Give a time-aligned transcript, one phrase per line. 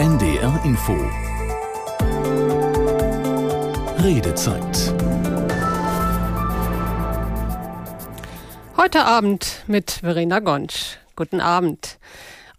[0.00, 0.96] NDR Info
[4.02, 4.94] Redezeit
[8.78, 10.96] Heute Abend mit Verena Gonsch.
[11.16, 11.98] Guten Abend.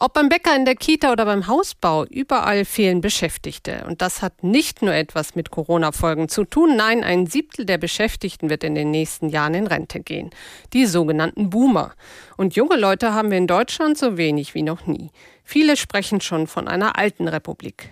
[0.04, 3.86] Ob beim Bäcker, in der Kita oder beim Hausbau, überall fehlen Beschäftigte.
[3.88, 6.76] Und das hat nicht nur etwas mit Corona-Folgen zu tun.
[6.76, 10.32] Nein, ein Siebtel der Beschäftigten wird in den nächsten Jahren in Rente gehen.
[10.74, 11.94] Die sogenannten Boomer.
[12.36, 15.12] Und junge Leute haben wir in Deutschland so wenig wie noch nie.
[15.52, 17.90] Viele sprechen schon von einer alten Republik.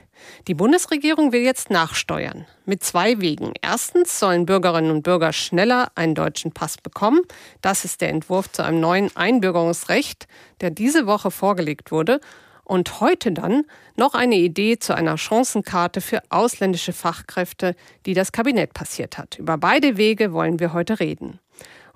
[0.47, 2.45] Die Bundesregierung will jetzt nachsteuern.
[2.63, 3.51] Mit zwei Wegen.
[3.61, 7.19] Erstens sollen Bürgerinnen und Bürger schneller einen deutschen Pass bekommen.
[7.61, 10.29] Das ist der Entwurf zu einem neuen Einbürgerungsrecht,
[10.61, 12.21] der diese Woche vorgelegt wurde.
[12.63, 13.65] Und heute dann
[13.97, 19.37] noch eine Idee zu einer Chancenkarte für ausländische Fachkräfte, die das Kabinett passiert hat.
[19.37, 21.39] Über beide Wege wollen wir heute reden.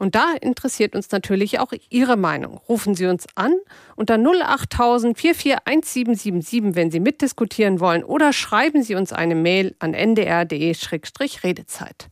[0.04, 2.60] Und da interessiert uns natürlich auch Ihre Meinung.
[2.68, 3.54] Rufen Sie uns an
[3.96, 12.10] unter 08000 441777, wenn Sie mitdiskutieren wollen, oder schreiben Sie uns eine Mail an ndr.de-redezeit.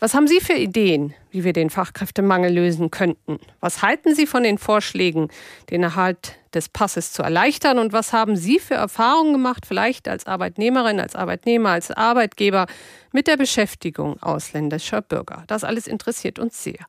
[0.00, 3.40] Was haben Sie für Ideen, wie wir den Fachkräftemangel lösen könnten?
[3.58, 5.28] Was halten Sie von den Vorschlägen,
[5.70, 7.80] den Erhalt des Passes zu erleichtern?
[7.80, 12.66] Und was haben Sie für Erfahrungen gemacht, vielleicht als Arbeitnehmerin, als Arbeitnehmer, als Arbeitgeber
[13.10, 15.42] mit der Beschäftigung ausländischer Bürger?
[15.48, 16.86] Das alles interessiert uns sehr.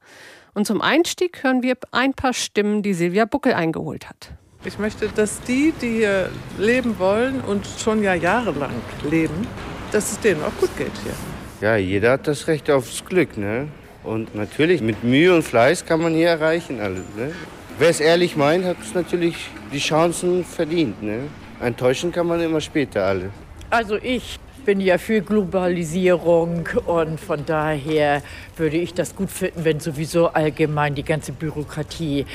[0.53, 4.33] Und zum Einstieg hören wir ein paar Stimmen, die Silvia Buckel eingeholt hat.
[4.65, 8.75] Ich möchte, dass die, die hier leben wollen und schon ja jahrelang
[9.09, 9.47] leben,
[9.91, 11.15] dass es denen auch gut geht hier.
[11.61, 13.67] Ja, jeder hat das Recht aufs Glück, ne?
[14.03, 17.33] Und natürlich, mit Mühe und Fleiß kann man hier erreichen alles, ne?
[17.77, 19.35] Wer es ehrlich meint, hat es natürlich
[19.73, 21.23] die Chancen verdient, ne?
[21.59, 23.31] Enttäuschen kann man immer später alle.
[23.69, 28.21] Also ich bin ja für Globalisierung und von daher
[28.55, 32.25] würde ich das gut finden, wenn sowieso allgemein die ganze Bürokratie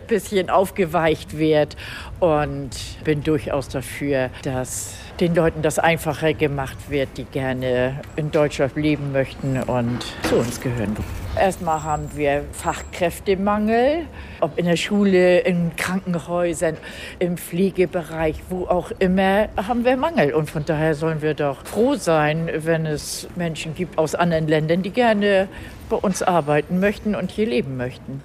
[0.00, 1.76] ein bisschen aufgeweicht wird
[2.20, 2.70] und
[3.02, 9.12] bin durchaus dafür, dass den Leuten das einfacher gemacht wird, die gerne in Deutschland leben
[9.12, 10.96] möchten und zu uns gehören.
[11.36, 14.06] Erstmal haben wir Fachkräftemangel,
[14.40, 16.76] ob in der Schule, in Krankenhäusern,
[17.18, 20.34] im Pflegebereich, wo auch immer, haben wir Mangel.
[20.34, 24.82] Und von daher sollen wir doch froh sein, wenn es Menschen gibt aus anderen Ländern,
[24.82, 25.48] die gerne
[25.88, 28.22] bei uns arbeiten möchten und hier leben möchten.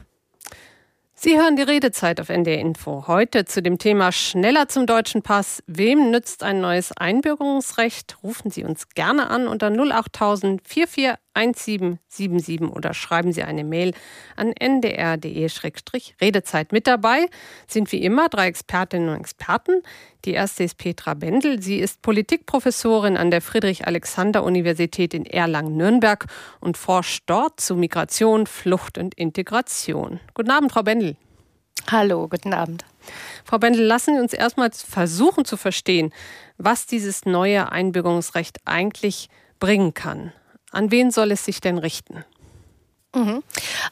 [1.25, 3.07] Sie hören die Redezeit auf NDR Info.
[3.07, 5.63] Heute zu dem Thema schneller zum deutschen Pass.
[5.67, 8.17] Wem nützt ein neues Einbürgerungsrecht?
[8.23, 10.61] Rufen Sie uns gerne an unter 08000
[11.36, 13.94] 441777 oder schreiben Sie eine Mail
[14.36, 16.72] an ndr.de-redezeit.
[16.72, 17.28] Mit dabei
[17.68, 19.82] sind wie immer drei Expertinnen und Experten.
[20.26, 21.62] Die erste ist Petra Bendel.
[21.62, 26.26] Sie ist Politikprofessorin an der Friedrich-Alexander-Universität in Erlangen-Nürnberg
[26.60, 30.20] und forscht dort zu Migration, Flucht und Integration.
[30.34, 31.18] Guten Abend, Frau Bendel.
[31.92, 32.86] Hallo, guten Abend.
[33.44, 36.14] Frau Bendel, lassen Sie uns erstmal versuchen zu verstehen,
[36.58, 39.30] was dieses neue Einbürgerungsrecht eigentlich
[39.60, 40.32] bringen kann.
[40.73, 42.25] An wen soll es sich denn richten?
[43.16, 43.44] Mhm.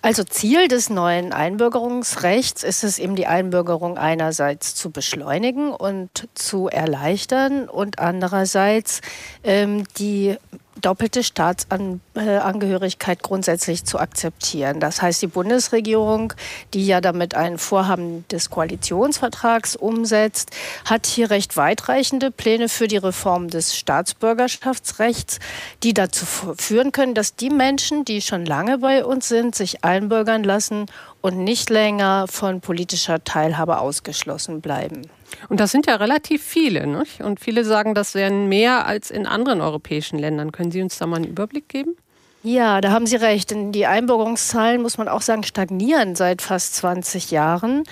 [0.02, 6.68] Also Ziel des neuen Einbürgerungsrechts ist es eben die Einbürgerung einerseits zu beschleunigen und zu
[6.68, 9.02] erleichtern und andererseits
[9.44, 10.38] ähm, die
[10.80, 14.80] doppelte Staatsangehörigkeit grundsätzlich zu akzeptieren.
[14.80, 16.34] Das heißt, die Bundesregierung,
[16.74, 20.52] die ja damit ein Vorhaben des Koalitionsvertrags umsetzt,
[20.86, 25.40] hat hier recht weitreichende Pläne für die Reform des Staatsbürgerschaftsrechts,
[25.84, 30.44] die dazu führen können, dass die Menschen, die schon lange bei uns sind, sich einbürgern
[30.44, 30.86] lassen
[31.22, 35.10] und nicht länger von politischer Teilhabe ausgeschlossen bleiben.
[35.50, 36.88] Und das sind ja relativ viele.
[36.88, 37.22] Nicht?
[37.22, 40.52] Und viele sagen, das wären mehr als in anderen europäischen Ländern.
[40.52, 41.96] Können Sie uns da mal einen Überblick geben?
[42.44, 43.52] Ja, da haben Sie recht.
[43.52, 47.84] Denn die Einbürgerungszahlen, muss man auch sagen, stagnieren seit fast 20 Jahren.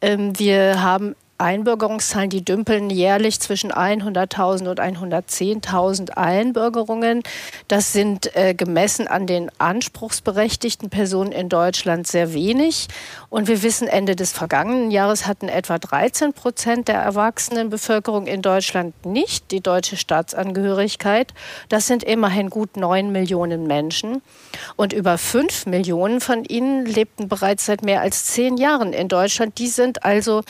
[0.00, 7.22] Ähm, wir haben Einbürgerungszahlen, die dümpeln jährlich zwischen 100.000 und 110.000 Einbürgerungen.
[7.68, 12.88] Das sind äh, gemessen an den anspruchsberechtigten Personen in Deutschland sehr wenig.
[13.30, 18.42] Und wir wissen, Ende des vergangenen Jahres hatten etwa 13 Prozent der erwachsenen Bevölkerung in
[18.42, 21.34] Deutschland nicht die deutsche Staatsangehörigkeit.
[21.68, 24.22] Das sind immerhin gut neun Millionen Menschen.
[24.76, 29.58] Und über fünf Millionen von ihnen lebten bereits seit mehr als zehn Jahren in Deutschland.
[29.58, 30.42] Die sind also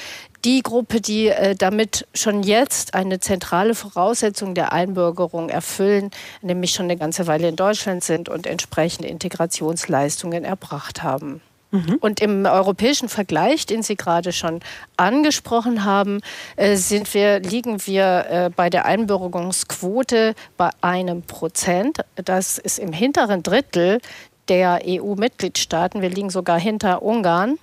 [0.45, 6.11] die Gruppe, die äh, damit schon jetzt eine zentrale Voraussetzung der Einbürgerung erfüllen,
[6.43, 11.41] nämlich schon eine ganze Weile in Deutschland sind und entsprechende Integrationsleistungen erbracht haben.
[11.71, 11.99] Mhm.
[12.01, 14.61] Und im europäischen Vergleich, den Sie gerade schon
[14.97, 16.21] angesprochen haben,
[16.57, 21.99] äh, sind wir, liegen wir äh, bei der Einbürgerungsquote bei einem Prozent.
[22.17, 24.01] Das ist im hinteren Drittel
[24.49, 26.01] der EU-Mitgliedstaaten.
[26.01, 27.59] Wir liegen sogar hinter Ungarn.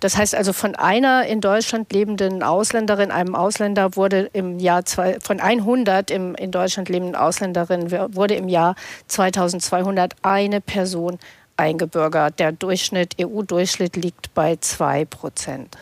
[0.00, 5.18] Das heißt also, von einer in Deutschland lebenden Ausländerin, einem Ausländer wurde im Jahr zwei,
[5.20, 8.74] von 100 im, in Deutschland lebenden Ausländerinnen wurde im Jahr
[9.08, 11.18] 2200 eine Person
[11.56, 12.38] eingebürgert.
[12.38, 15.76] Der Durchschnitt, EU-Durchschnitt liegt bei zwei Prozent.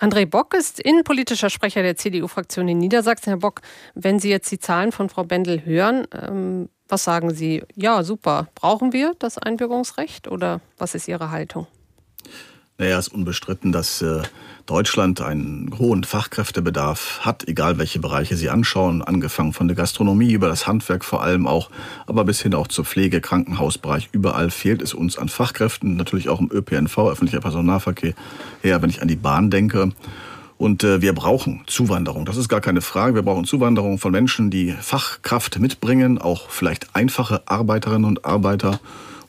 [0.00, 3.30] André Bock ist innenpolitischer Sprecher der CDU-Fraktion in Niedersachsen.
[3.30, 3.62] Herr Bock,
[3.94, 7.64] wenn Sie jetzt die Zahlen von Frau Bendel hören, ähm, was sagen Sie?
[7.74, 8.48] Ja, super.
[8.54, 11.66] Brauchen wir das Einbürgerungsrecht oder was ist Ihre Haltung?
[12.80, 14.22] Naja, es ist unbestritten, dass äh,
[14.66, 20.46] Deutschland einen hohen Fachkräftebedarf hat, egal welche Bereiche Sie anschauen, angefangen von der Gastronomie über
[20.46, 21.70] das Handwerk vor allem auch,
[22.06, 24.10] aber bis hin auch zur Pflege, Krankenhausbereich.
[24.12, 28.14] Überall fehlt es uns an Fachkräften, natürlich auch im ÖPNV, öffentlicher Personennahverkehr
[28.62, 29.90] her, wenn ich an die Bahn denke.
[30.56, 32.26] Und äh, wir brauchen Zuwanderung.
[32.26, 33.16] Das ist gar keine Frage.
[33.16, 38.78] Wir brauchen Zuwanderung von Menschen, die Fachkraft mitbringen, auch vielleicht einfache Arbeiterinnen und Arbeiter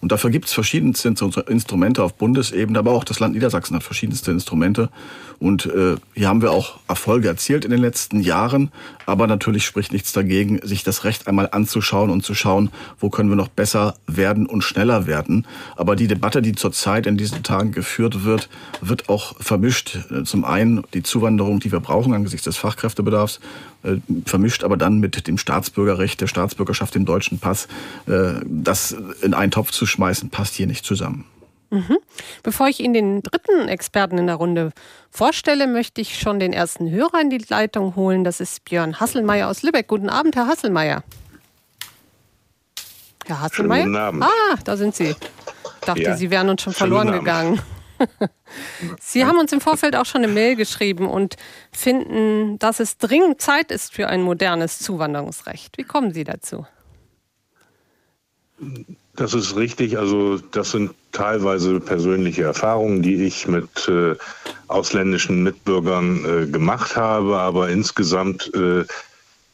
[0.01, 1.13] und dafür gibt es verschiedenste
[1.47, 4.89] Instrumente auf Bundesebene, aber auch das Land Niedersachsen hat verschiedenste Instrumente.
[5.39, 8.71] Und äh, hier haben wir auch Erfolge erzielt in den letzten Jahren.
[9.05, 12.69] Aber natürlich spricht nichts dagegen, sich das Recht einmal anzuschauen und zu schauen,
[12.99, 15.47] wo können wir noch besser werden und schneller werden.
[15.75, 18.49] Aber die Debatte, die zurzeit in diesen Tagen geführt wird,
[18.81, 19.97] wird auch vermischt.
[20.25, 23.39] Zum einen die Zuwanderung, die wir brauchen angesichts des Fachkräftebedarfs,
[23.83, 23.95] äh,
[24.25, 27.67] vermischt aber dann mit dem Staatsbürgerrecht, der Staatsbürgerschaft, dem deutschen Pass.
[28.07, 31.25] Äh, das in einen Topf zu schmeißen, passt hier nicht zusammen.
[31.71, 31.97] Mhm.
[32.41, 34.71] Bevor ich Ihnen den dritten Experten in der Runde
[35.11, 38.23] vorstelle, möchte ich schon den ersten Hörer in die Leitung holen.
[38.23, 39.87] Das ist Björn Hasselmeier aus Lübeck.
[39.87, 41.03] Guten Abend, Herr Hasselmeier.
[43.25, 43.83] Herr Hasselmeier?
[43.83, 44.23] Guten Abend.
[44.23, 45.09] Ah, da sind Sie.
[45.09, 46.17] Ich dachte, ja.
[46.17, 47.61] Sie wären uns schon verloren gegangen.
[48.99, 51.35] Sie haben uns im Vorfeld auch schon eine Mail geschrieben und
[51.71, 55.77] finden, dass es dringend Zeit ist für ein modernes Zuwanderungsrecht.
[55.77, 56.65] Wie kommen Sie dazu?
[59.15, 59.97] Das ist richtig.
[59.97, 64.15] Also das sind teilweise persönliche Erfahrungen, die ich mit äh,
[64.67, 67.37] ausländischen Mitbürgern äh, gemacht habe.
[67.37, 68.85] Aber insgesamt äh,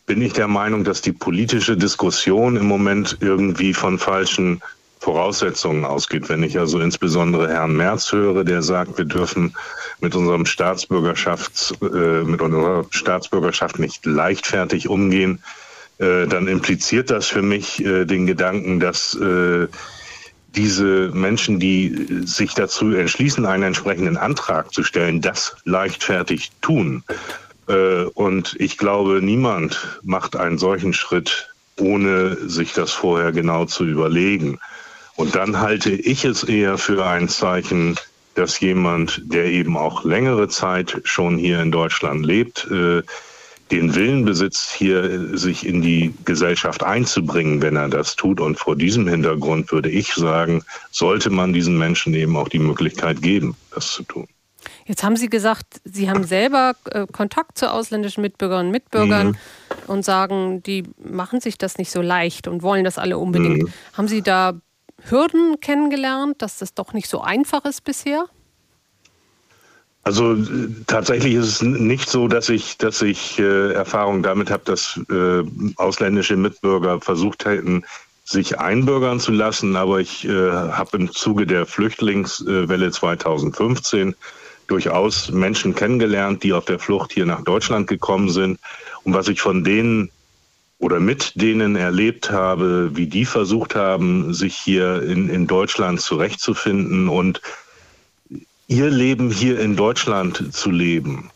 [0.06, 4.62] bin ich der Meinung, dass die politische Diskussion im Moment irgendwie von falschen
[5.00, 6.30] Voraussetzungen ausgeht.
[6.30, 9.56] Wenn ich also insbesondere Herrn Merz höre, der sagt, wir dürfen
[10.02, 15.44] mit unserem Staatsbürgerschafts, äh, mit unserer Staatsbürgerschaft nicht leichtfertig umgehen,
[16.00, 19.18] äh, dann impliziert das für mich äh, den Gedanken, dass
[20.56, 27.04] diese Menschen, die sich dazu entschließen, einen entsprechenden Antrag zu stellen, das leichtfertig tun.
[27.68, 31.50] Äh, und ich glaube, niemand macht einen solchen Schritt,
[31.80, 34.60] ohne sich das vorher genau zu überlegen.
[35.16, 37.96] Und dann halte ich es eher für ein Zeichen,
[38.36, 43.02] dass jemand, der eben auch längere Zeit schon hier in Deutschland lebt, äh,
[43.72, 48.40] den Willen besitzt, hier sich in die Gesellschaft einzubringen, wenn er das tut.
[48.40, 53.22] Und vor diesem Hintergrund würde ich sagen, sollte man diesen Menschen eben auch die Möglichkeit
[53.22, 54.28] geben, das zu tun.
[54.86, 59.36] Jetzt haben Sie gesagt, Sie haben selber äh, Kontakt zu ausländischen Mitbürgerinnen und Mitbürgern mhm.
[59.88, 63.64] und sagen, die machen sich das nicht so leicht und wollen das alle unbedingt.
[63.64, 63.74] Mhm.
[63.94, 64.54] Haben Sie da
[65.10, 68.26] Hürden kennengelernt, dass das doch nicht so einfach ist bisher?
[70.06, 70.38] Also
[70.86, 75.44] tatsächlich ist es nicht so, dass ich, dass ich äh, Erfahrung damit habe, dass äh,
[75.78, 77.84] ausländische Mitbürger versucht hätten,
[78.24, 79.76] sich einbürgern zu lassen.
[79.76, 84.14] Aber ich äh, habe im Zuge der Flüchtlingswelle 2015
[84.68, 88.60] durchaus Menschen kennengelernt, die auf der Flucht hier nach Deutschland gekommen sind.
[89.06, 90.12] Und was ich von denen
[90.78, 97.10] oder mit denen erlebt habe, wie die versucht haben, sich hier in, in Deutschland zurechtzufinden
[97.10, 97.42] und
[98.68, 101.30] ihr Leben hier in Deutschland zu leben,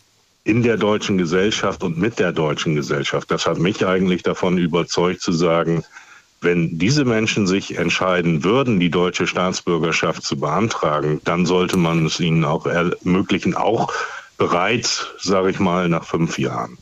[0.44, 5.22] in der deutschen Gesellschaft und mit der deutschen Gesellschaft, das hat mich eigentlich davon überzeugt
[5.22, 5.84] zu sagen,
[6.42, 12.20] wenn diese Menschen sich entscheiden würden, die deutsche Staatsbürgerschaft zu beantragen, dann sollte man es
[12.20, 13.92] ihnen auch ermöglichen, auch
[14.38, 16.78] bereits, sage ich mal, nach fünf Jahren.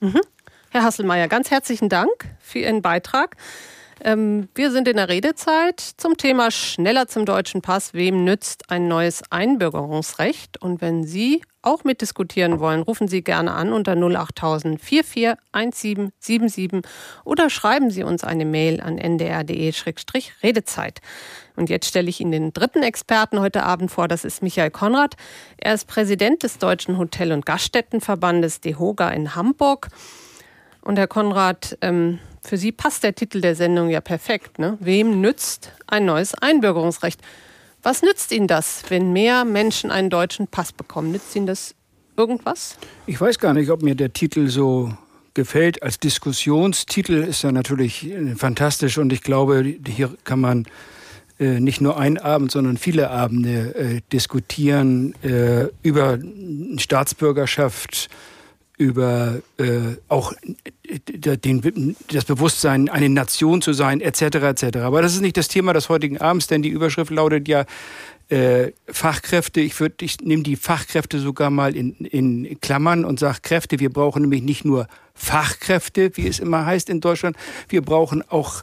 [0.00, 0.20] Mhm.
[0.70, 2.10] Herr Hasselmeier, ganz herzlichen Dank
[2.40, 3.36] für Ihren Beitrag.
[4.04, 7.94] Ähm, wir sind in der Redezeit zum Thema schneller zum deutschen Pass.
[7.94, 10.60] Wem nützt ein neues Einbürgerungsrecht?
[10.60, 16.82] Und wenn Sie auch mitdiskutieren wollen, rufen Sie gerne an unter 08000 441777
[17.24, 21.00] oder schreiben Sie uns eine Mail an ndr.de-redezeit.
[21.56, 24.06] Und jetzt stelle ich Ihnen den dritten Experten heute Abend vor.
[24.06, 25.14] Das ist Michael Konrad.
[25.56, 29.88] Er ist Präsident des Deutschen Hotel- und Gaststättenverbandes DEHOGA in Hamburg.
[30.82, 34.58] Und Herr Konrad, ähm, für Sie passt der Titel der Sendung ja perfekt.
[34.58, 34.76] Ne?
[34.80, 37.20] Wem nützt ein neues Einbürgerungsrecht?
[37.82, 41.12] Was nützt Ihnen das, wenn mehr Menschen einen deutschen Pass bekommen?
[41.12, 41.74] Nützt Ihnen das
[42.16, 42.76] irgendwas?
[43.06, 44.92] Ich weiß gar nicht, ob mir der Titel so
[45.34, 45.82] gefällt.
[45.82, 50.66] Als Diskussionstitel ist er natürlich fantastisch und ich glaube, hier kann man
[51.38, 56.18] äh, nicht nur einen Abend, sondern viele Abende äh, diskutieren äh, über
[56.76, 58.08] Staatsbürgerschaft,
[58.76, 60.32] über äh, auch
[60.82, 64.22] äh, den, das Bewusstsein, eine Nation zu sein, etc.
[64.22, 64.78] etc.
[64.78, 67.66] Aber das ist nicht das Thema des heutigen Abends, denn die Überschrift lautet ja
[68.28, 69.60] äh, Fachkräfte.
[69.60, 73.78] Ich würde, ich nehme die Fachkräfte sogar mal in, in Klammern und sage Kräfte.
[73.78, 77.36] Wir brauchen nämlich nicht nur Fachkräfte, wie es immer heißt in Deutschland.
[77.68, 78.62] Wir brauchen auch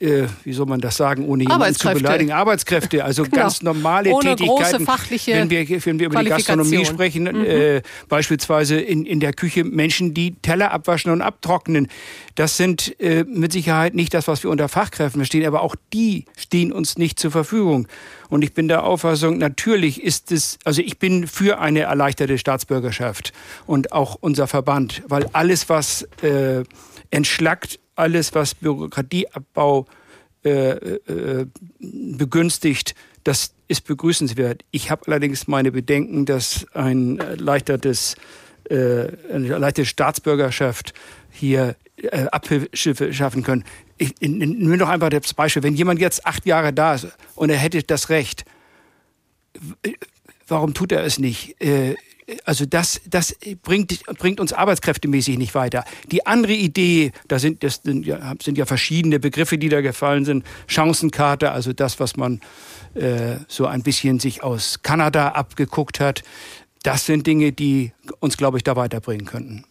[0.00, 3.36] äh, wie soll man das sagen, ohne jemanden zu beleidigen, Arbeitskräfte, also genau.
[3.36, 4.86] ganz normale ohne Tätigkeiten.
[5.26, 7.44] wenn wir, wenn wir über die Gastronomie sprechen, mhm.
[7.44, 11.88] äh, beispielsweise in, in der Küche Menschen, die Teller abwaschen und abtrocknen.
[12.34, 16.24] Das sind äh, mit Sicherheit nicht das, was wir unter Fachkräften verstehen, aber auch die
[16.36, 17.86] stehen uns nicht zur Verfügung.
[18.28, 23.32] Und ich bin der Auffassung, natürlich ist es, also ich bin für eine erleichterte Staatsbürgerschaft
[23.66, 26.64] und auch unser Verband, weil alles, was äh,
[27.10, 29.86] entschlackt, alles, was Bürokratieabbau
[30.44, 31.46] äh, äh,
[31.80, 34.64] begünstigt, das ist begrüßenswert.
[34.70, 38.16] Ich habe allerdings meine Bedenken, dass ein erleichtertes,
[38.68, 40.92] äh, eine erleichterte Staatsbürgerschaft
[41.30, 43.64] hier äh, Abhilfe schaffen können.
[43.96, 47.56] Ich, nur noch einfach das Beispiel, wenn jemand jetzt acht Jahre da ist und er
[47.56, 48.44] hätte das Recht,
[50.46, 51.60] warum tut er es nicht?
[51.62, 51.94] Äh,
[52.44, 55.84] also das, das bringt, bringt uns arbeitskräftemäßig nicht weiter.
[56.10, 60.24] Die andere Idee, da sind, das sind ja, sind ja verschiedene Begriffe, die da gefallen
[60.24, 60.44] sind.
[60.66, 62.40] Chancenkarte, also das, was man
[62.94, 66.22] äh, so ein bisschen sich aus Kanada abgeguckt hat.
[66.82, 69.64] Das sind Dinge, die uns, glaube ich, da weiterbringen könnten.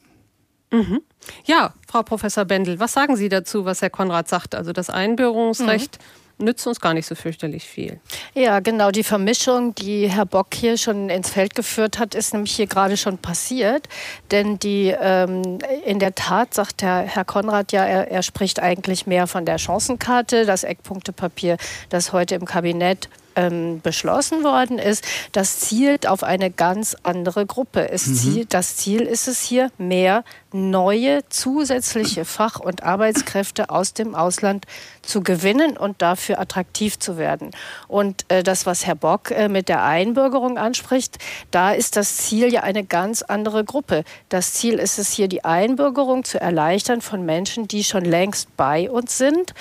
[0.71, 1.01] Mhm.
[1.45, 4.55] Ja, Frau Professor Bendel, was sagen Sie dazu, was Herr Konrad sagt?
[4.55, 5.99] Also das Einbürgerungsrecht.
[5.99, 7.99] Mhm nützt uns gar nicht so fürchterlich viel.
[8.33, 8.91] Ja, genau.
[8.91, 12.97] Die Vermischung, die Herr Bock hier schon ins Feld geführt hat, ist nämlich hier gerade
[12.97, 13.87] schon passiert.
[14.31, 19.07] Denn die ähm, in der Tat sagt Herr, Herr Konrad ja, er, er spricht eigentlich
[19.07, 21.57] mehr von der Chancenkarte, das Eckpunktepapier,
[21.89, 27.89] das heute im Kabinett ähm, beschlossen worden ist, das zielt auf eine ganz andere Gruppe.
[27.89, 28.15] Es mhm.
[28.15, 30.23] zielt, das Ziel ist es hier, mehr
[30.53, 34.65] neue zusätzliche Fach- und Arbeitskräfte aus dem Ausland
[35.01, 37.51] zu gewinnen und dafür attraktiv zu werden.
[37.87, 41.17] Und äh, das, was Herr Bock äh, mit der Einbürgerung anspricht,
[41.51, 44.03] da ist das Ziel ja eine ganz andere Gruppe.
[44.29, 48.89] Das Ziel ist es hier, die Einbürgerung zu erleichtern von Menschen, die schon längst bei
[48.89, 49.53] uns sind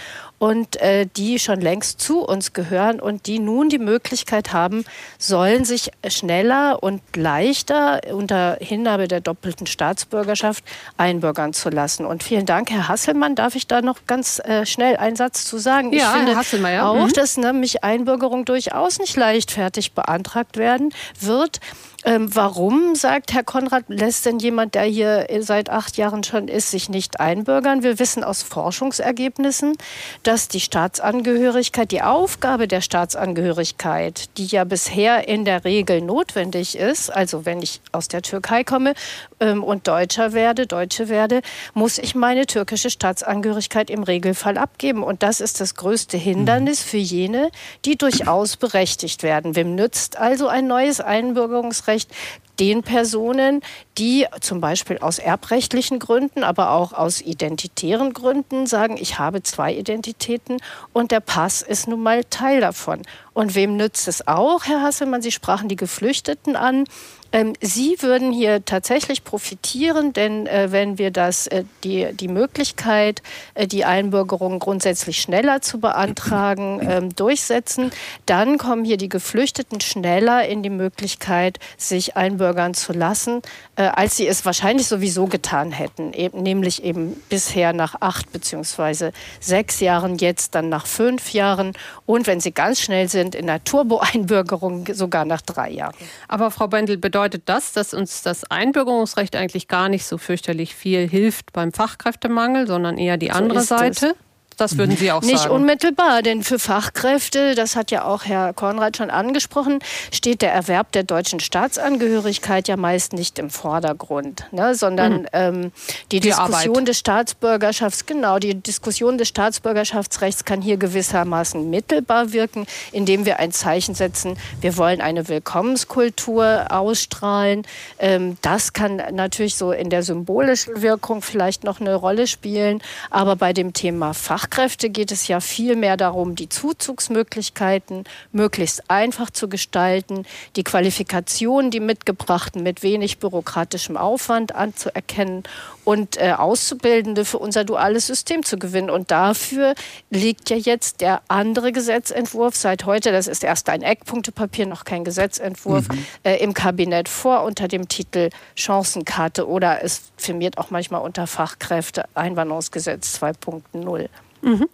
[0.42, 4.84] und äh, die schon längst zu uns gehören und die nun die Möglichkeit haben,
[5.16, 10.64] sollen sich schneller und leichter unter Hingabe der doppelten Staatsbürgerschaft
[10.96, 12.04] einbürgern zu lassen.
[12.04, 13.36] Und vielen Dank, Herr Hasselmann.
[13.36, 15.92] Darf ich da noch ganz äh, schnell einen Satz zu sagen?
[15.92, 16.88] Ja, ich finde ja.
[16.88, 17.12] auch, mhm.
[17.12, 21.60] dass nämlich Einbürgerung durchaus nicht leichtfertig beantragt werden wird.
[22.04, 26.72] Ähm, warum, sagt Herr Konrad, lässt denn jemand, der hier seit acht Jahren schon ist,
[26.72, 27.84] sich nicht einbürgern?
[27.84, 29.76] Wir wissen aus Forschungsergebnissen,
[30.24, 37.08] dass die Staatsangehörigkeit, die Aufgabe der Staatsangehörigkeit, die ja bisher in der Regel notwendig ist,
[37.08, 38.94] also wenn ich aus der Türkei komme
[39.38, 41.40] ähm, und Deutscher werde, Deutsche werde,
[41.72, 45.04] muss ich meine türkische Staatsangehörigkeit im Regelfall abgeben.
[45.04, 47.52] Und das ist das größte Hindernis für jene,
[47.84, 49.54] die durchaus berechtigt werden.
[49.54, 51.91] Wem nützt also ein neues Einbürgerungsrecht?
[51.98, 52.14] Staatsrecht
[52.58, 53.62] den Personen,
[53.98, 59.74] die zum Beispiel aus erbrechtlichen Gründen, aber auch aus identitären Gründen sagen, ich habe zwei
[59.74, 60.58] Identitäten
[60.92, 63.02] und der Pass ist nun mal Teil davon.
[63.34, 65.22] Und wem nützt es auch, Herr Hasselmann?
[65.22, 66.84] Sie sprachen die Geflüchteten an.
[67.32, 73.22] Ähm, Sie würden hier tatsächlich profitieren, denn äh, wenn wir das, äh, die, die Möglichkeit,
[73.54, 77.90] äh, die Einbürgerung grundsätzlich schneller zu beantragen, ähm, durchsetzen,
[78.26, 83.40] dann kommen hier die Geflüchteten schneller in die Möglichkeit, sich einbürgern zu lassen,
[83.76, 89.12] äh, als sie es wahrscheinlich sowieso getan hätten, eben, nämlich eben bisher nach acht beziehungsweise
[89.40, 91.72] sechs Jahren, jetzt dann nach fünf Jahren
[92.04, 95.94] und wenn sie ganz schnell sind, in der Turbo-Einbürgerung sogar nach drei Jahren.
[96.28, 101.08] Aber Frau Bendel, bedeutet das, dass uns das Einbürgerungsrecht eigentlich gar nicht so fürchterlich viel
[101.08, 104.08] hilft beim Fachkräftemangel, sondern eher die andere so Seite?
[104.08, 104.31] Es.
[104.62, 105.50] Das würden Sie auch Nicht sagen?
[105.50, 109.80] Nicht unmittelbar, denn für Fachkräfte, das hat ja auch Herr Konrad schon angesprochen,
[110.12, 115.26] steht der Erwerb der deutschen Staatsangehörigkeit ja meist nicht im Vordergrund, ne, sondern mhm.
[115.32, 115.72] ähm,
[116.12, 116.88] die, die, Diskussion Arbeit.
[116.88, 123.50] des Staatsbürgerschafts, genau, die Diskussion des Staatsbürgerschaftsrechts kann hier gewissermaßen mittelbar wirken, indem wir ein
[123.50, 127.66] Zeichen setzen, wir wollen eine Willkommenskultur ausstrahlen.
[127.98, 133.34] Ähm, das kann natürlich so in der symbolischen Wirkung vielleicht noch eine Rolle spielen, aber
[133.34, 139.30] bei dem Thema Fach Fachkräfte geht es ja viel mehr darum, die Zuzugsmöglichkeiten möglichst einfach
[139.30, 145.44] zu gestalten, die Qualifikationen, die mitgebrachten, mit wenig bürokratischem Aufwand anzuerkennen
[145.84, 148.90] und äh, Auszubildende für unser duales System zu gewinnen.
[148.90, 149.74] Und dafür
[150.10, 155.04] liegt ja jetzt der andere Gesetzentwurf seit heute, das ist erst ein Eckpunktepapier, noch kein
[155.04, 156.04] Gesetzentwurf, mhm.
[156.24, 162.04] äh, im Kabinett vor unter dem Titel Chancenkarte oder es firmiert auch manchmal unter Fachkräfte
[162.14, 164.08] Einwanderungsgesetz 2.0.
[164.42, 164.68] Mhm.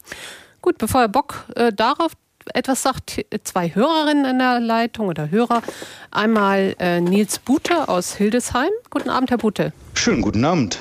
[0.61, 2.12] Gut, bevor Herr Bock äh, darauf
[2.55, 5.62] etwas sagt, zwei Hörerinnen in der Leitung oder Hörer.
[6.11, 8.71] Einmal äh, Nils Bute aus Hildesheim.
[8.91, 9.73] Guten Abend, Herr Bute.
[9.95, 10.79] Schönen guten Abend.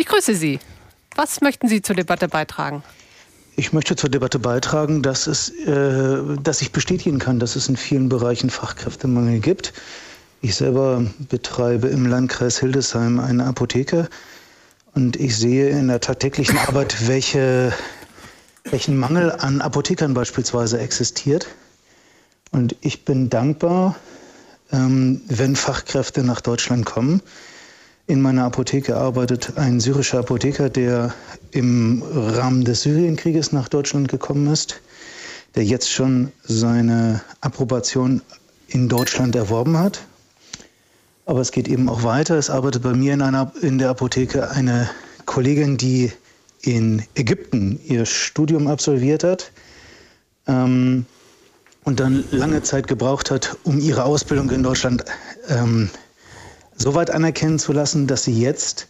[0.00, 0.58] Ich grüße Sie.
[1.14, 2.82] Was möchten Sie zur Debatte beitragen?
[3.56, 7.76] Ich möchte zur Debatte beitragen, dass, es, äh, dass ich bestätigen kann, dass es in
[7.76, 9.74] vielen Bereichen Fachkräftemangel gibt.
[10.40, 14.08] Ich selber betreibe im Landkreis Hildesheim eine Apotheke
[14.94, 17.70] und ich sehe in der tagtäglichen Arbeit, welche,
[18.64, 21.46] welchen Mangel an Apothekern beispielsweise existiert.
[22.52, 23.96] Und ich bin dankbar,
[24.72, 27.20] ähm, wenn Fachkräfte nach Deutschland kommen.
[28.10, 31.14] In meiner Apotheke arbeitet ein syrischer Apotheker, der
[31.52, 34.80] im Rahmen des Syrienkrieges nach Deutschland gekommen ist,
[35.54, 38.20] der jetzt schon seine Approbation
[38.66, 40.00] in Deutschland erworben hat.
[41.24, 42.36] Aber es geht eben auch weiter.
[42.36, 44.90] Es arbeitet bei mir in, einer, in der Apotheke eine
[45.24, 46.10] Kollegin, die
[46.62, 49.52] in Ägypten ihr Studium absolviert hat
[50.48, 51.06] ähm,
[51.84, 55.04] und dann lange Zeit gebraucht hat, um ihre Ausbildung in Deutschland
[55.48, 56.09] ähm, so
[56.94, 58.88] weit anerkennen zu lassen, dass sie jetzt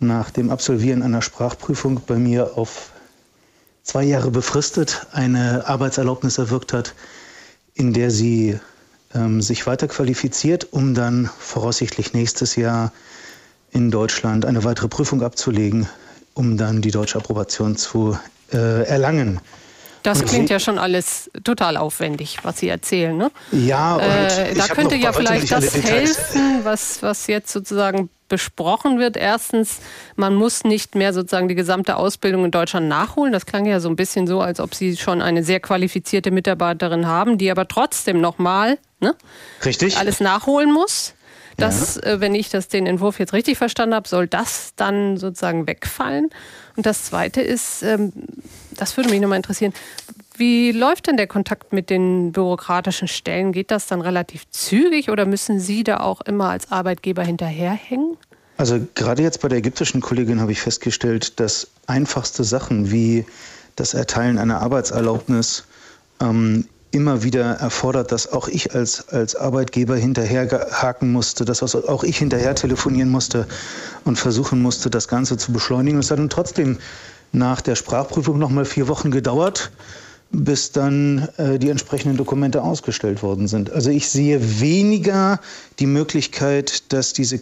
[0.00, 2.90] nach dem Absolvieren einer Sprachprüfung bei mir auf
[3.82, 6.94] zwei Jahre befristet eine Arbeitserlaubnis erwirkt hat,
[7.74, 8.58] in der sie
[9.14, 12.92] ähm, sich weiter qualifiziert, um dann voraussichtlich nächstes Jahr
[13.70, 15.88] in Deutschland eine weitere Prüfung abzulegen,
[16.34, 18.18] um dann die deutsche Approbation zu
[18.52, 19.40] äh, erlangen.
[20.02, 23.16] Das und klingt Sie, ja schon alles total aufwendig, was Sie erzählen.
[23.16, 23.30] Ne?
[23.52, 29.16] Ja, äh, da könnte ja vielleicht das helfen, was, was jetzt sozusagen besprochen wird.
[29.16, 29.80] Erstens,
[30.16, 33.32] man muss nicht mehr sozusagen die gesamte Ausbildung in Deutschland nachholen.
[33.32, 37.06] Das klang ja so ein bisschen so, als ob Sie schon eine sehr qualifizierte Mitarbeiterin
[37.06, 39.14] haben, die aber trotzdem nochmal ne,
[39.64, 39.98] Richtig.
[39.98, 41.14] alles nachholen muss.
[41.58, 42.12] Das, ja.
[42.12, 46.30] äh, wenn ich das den Entwurf jetzt richtig verstanden habe, soll das dann sozusagen wegfallen.
[46.76, 48.12] Und das Zweite ist, ähm,
[48.82, 49.72] das würde mich nochmal interessieren,
[50.36, 53.52] wie läuft denn der Kontakt mit den bürokratischen Stellen?
[53.52, 58.16] Geht das dann relativ zügig oder müssen Sie da auch immer als Arbeitgeber hinterherhängen?
[58.56, 63.24] Also gerade jetzt bei der ägyptischen Kollegin habe ich festgestellt, dass einfachste Sachen wie
[63.76, 65.64] das Erteilen einer Arbeitserlaubnis
[66.20, 72.18] ähm, immer wieder erfordert, dass auch ich als, als Arbeitgeber hinterherhaken musste, dass auch ich
[72.18, 73.46] hinterher telefonieren musste
[74.04, 76.00] und versuchen musste, das Ganze zu beschleunigen.
[76.00, 76.78] Es hat dann trotzdem
[77.32, 79.72] nach der Sprachprüfung noch mal vier Wochen gedauert,
[80.30, 83.70] bis dann äh, die entsprechenden Dokumente ausgestellt worden sind.
[83.70, 85.40] Also ich sehe weniger
[85.78, 87.40] die Möglichkeit, dass diese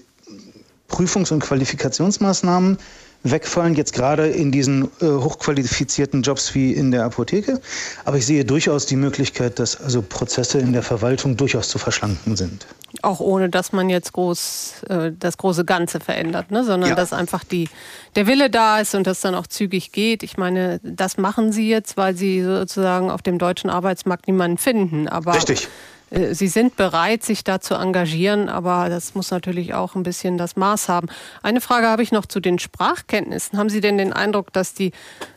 [0.89, 2.79] Prüfungs- und Qualifikationsmaßnahmen
[3.23, 7.61] wegfallen, jetzt gerade in diesen äh, hochqualifizierten Jobs wie in der Apotheke.
[8.05, 12.37] Aber ich sehe durchaus die Möglichkeit, dass also Prozesse in der Verwaltung durchaus zu verschlanken
[12.37, 12.67] sind.
[13.03, 16.65] Auch ohne, dass man jetzt groß äh, das große Ganze verändert, ne?
[16.65, 16.97] sondern ja.
[16.97, 17.69] dass einfach die,
[18.17, 20.23] der Wille da ist und das dann auch zügig geht.
[20.23, 25.09] Ich meine, das machen Sie jetzt, weil Sie sozusagen auf dem deutschen Arbeitsmarkt niemanden finden.
[25.09, 25.69] Aber Richtig.
[26.11, 30.39] Äh, Sie sind bereit, sich da zu engagieren, aber das muss natürlich auch ein bisschen
[30.39, 31.09] das Maß haben.
[31.43, 33.59] Eine Frage habe ich noch zu den Sprachkenntnissen.
[33.59, 34.93] Haben Sie denn den Eindruck, dass die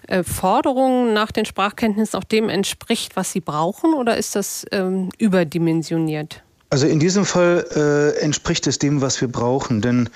[0.07, 5.09] äh, Forderung nach den Sprachkenntnissen auch dem entspricht, was Sie brauchen, oder ist das ähm,
[5.17, 6.43] überdimensioniert?
[6.73, 10.09] Also in diesem Fall äh, entspricht es dem, was wir brauchen, denn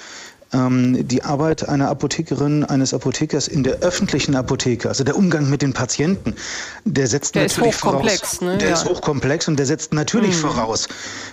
[0.54, 5.74] die Arbeit einer Apothekerin, eines Apothekers in der öffentlichen Apotheke, also der Umgang mit den
[5.74, 6.36] Patienten,
[6.86, 8.58] der setzt der natürlich ist voraus, ne?
[8.58, 8.74] der ja.
[8.76, 10.48] ist hochkomplex und der setzt natürlich mhm.
[10.48, 10.88] voraus,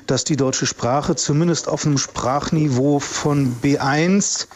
[0.08, 4.48] dass die deutsche Sprache zumindest auf einem Sprachniveau von B1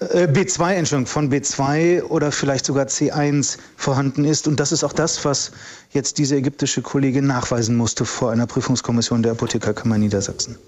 [0.00, 4.46] äh, B2, Entschuldigung, von B2 oder vielleicht sogar C1 vorhanden ist.
[4.46, 5.52] Und das ist auch das, was
[5.92, 10.58] jetzt diese ägyptische Kollegin nachweisen musste vor einer Prüfungskommission der Apothekerkammer Niedersachsen.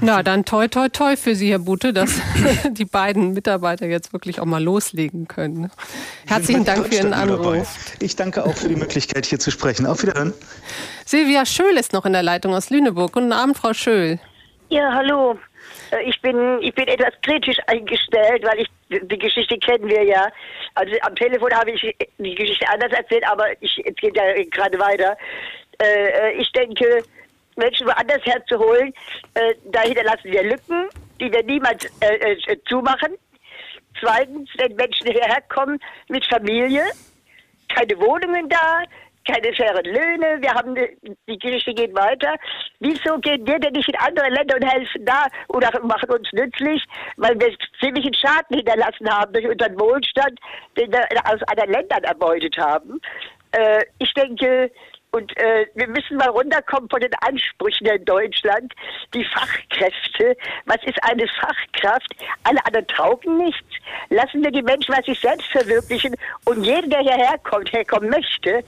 [0.00, 2.20] Na, dann toi, toi, toi für Sie, Herr Bute, dass
[2.70, 5.70] die beiden Mitarbeiter jetzt wirklich auch mal loslegen können.
[6.26, 7.96] Herzlichen Dank für Ihren Anruf.
[8.00, 9.86] Ich danke auch für die Möglichkeit, hier zu sprechen.
[9.86, 10.34] Auf Wiederhören.
[11.06, 13.12] Silvia Schöll ist noch in der Leitung aus Lüneburg.
[13.12, 14.20] Guten Abend, Frau Schöll.
[14.68, 15.38] Ja, hallo.
[15.90, 20.28] Äh, ich bin, ich bin etwas kritisch eingestellt, weil ich, die Geschichte kennen wir ja.
[20.74, 24.78] Also am Telefon habe ich die Geschichte anders erzählt, aber ich, es geht ja gerade
[24.78, 25.16] weiter.
[25.82, 27.02] Äh, ich denke,
[27.56, 28.92] Menschen woanders herzuholen.
[29.34, 30.88] Äh, dahinter lassen wir Lücken,
[31.20, 33.16] die wir niemals äh, äh, zumachen.
[34.00, 36.84] Zweitens, wenn Menschen hierher kommen mit Familie,
[37.68, 38.82] keine Wohnungen da,
[39.26, 42.34] keine fairen Löhne, wir haben die Geschichte geht weiter.
[42.80, 46.82] Wieso gehen wir denn nicht in andere Länder und helfen da oder machen uns nützlich,
[47.16, 50.38] weil wir ziemlichen Schaden hinterlassen haben durch unseren Wohlstand,
[50.76, 53.00] den wir aus anderen Ländern erbeutet haben.
[53.52, 54.70] Äh, ich denke,
[55.12, 58.72] und äh, wir müssen mal runterkommen von den Ansprüchen in Deutschland.
[59.14, 60.36] Die Fachkräfte.
[60.66, 62.14] Was ist eine Fachkraft?
[62.44, 63.66] Alle anderen taugen nichts.
[64.08, 66.14] Lassen wir die Menschen mal sich selbst verwirklichen.
[66.44, 68.62] Und jeder, der hierher kommt, herkommen möchte,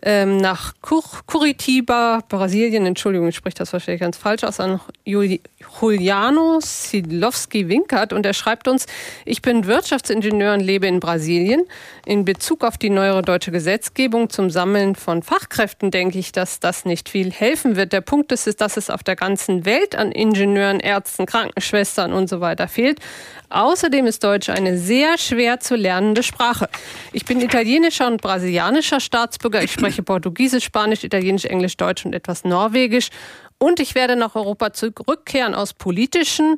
[0.03, 6.59] ähm, nach Cur Curitiba, Brasilien, Entschuldigung, ich spreche das wahrscheinlich ganz falsch aus, an Juliano
[6.61, 8.87] Silowski-Winkert und er schreibt uns,
[9.25, 11.63] ich bin Wirtschaftsingenieur und lebe in Brasilien.
[12.07, 16.85] In Bezug auf die neuere deutsche Gesetzgebung zum Sammeln von Fachkräften denke ich, dass das
[16.85, 17.93] nicht viel helfen wird.
[17.93, 22.41] Der Punkt ist, dass es auf der ganzen Welt an Ingenieuren, Ärzten, Krankenschwestern und so
[22.41, 23.01] weiter fehlt.
[23.51, 26.69] Außerdem ist Deutsch eine sehr schwer zu lernende Sprache.
[27.13, 29.63] Ich bin italienischer und brasilianischer Staatsbürger.
[29.65, 33.11] Ich spreche Portugiesisch, Spanisch, Italienisch, Englisch, Deutsch und etwas Norwegisch.
[33.59, 36.57] Und ich werde nach Europa zurückkehren aus politischen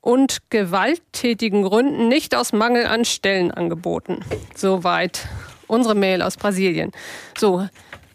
[0.00, 4.24] und gewalttätigen Gründen, nicht aus Mangel an Stellenangeboten.
[4.54, 5.26] Soweit
[5.66, 6.92] unsere Mail aus Brasilien.
[7.38, 7.66] So,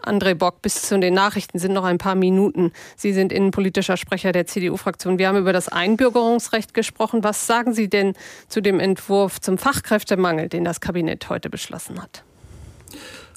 [0.08, 2.71] André Bock, bis zu den Nachrichten sind noch ein paar Minuten.
[2.95, 5.17] Sie sind innenpolitischer Sprecher der CDU-Fraktion.
[5.17, 7.23] Wir haben über das Einbürgerungsrecht gesprochen.
[7.23, 8.13] Was sagen Sie denn
[8.47, 12.23] zu dem Entwurf zum Fachkräftemangel, den das Kabinett heute beschlossen hat?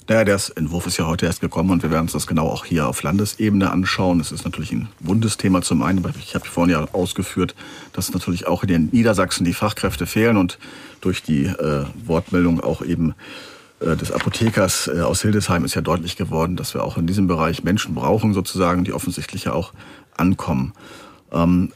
[0.09, 2.65] Naja, der Entwurf ist ja heute erst gekommen und wir werden uns das genau auch
[2.65, 4.19] hier auf Landesebene anschauen.
[4.19, 7.55] Es ist natürlich ein Bundesthema zum einen, aber ich habe vorhin ja ausgeführt,
[7.93, 10.59] dass natürlich auch in den Niedersachsen die Fachkräfte fehlen und
[11.01, 13.15] durch die äh, Wortmeldung auch eben
[13.81, 17.27] äh, des Apothekers äh, aus Hildesheim ist ja deutlich geworden, dass wir auch in diesem
[17.27, 19.73] Bereich Menschen brauchen, sozusagen, die offensichtlich ja auch
[20.17, 20.73] ankommen.
[21.33, 21.73] Ähm,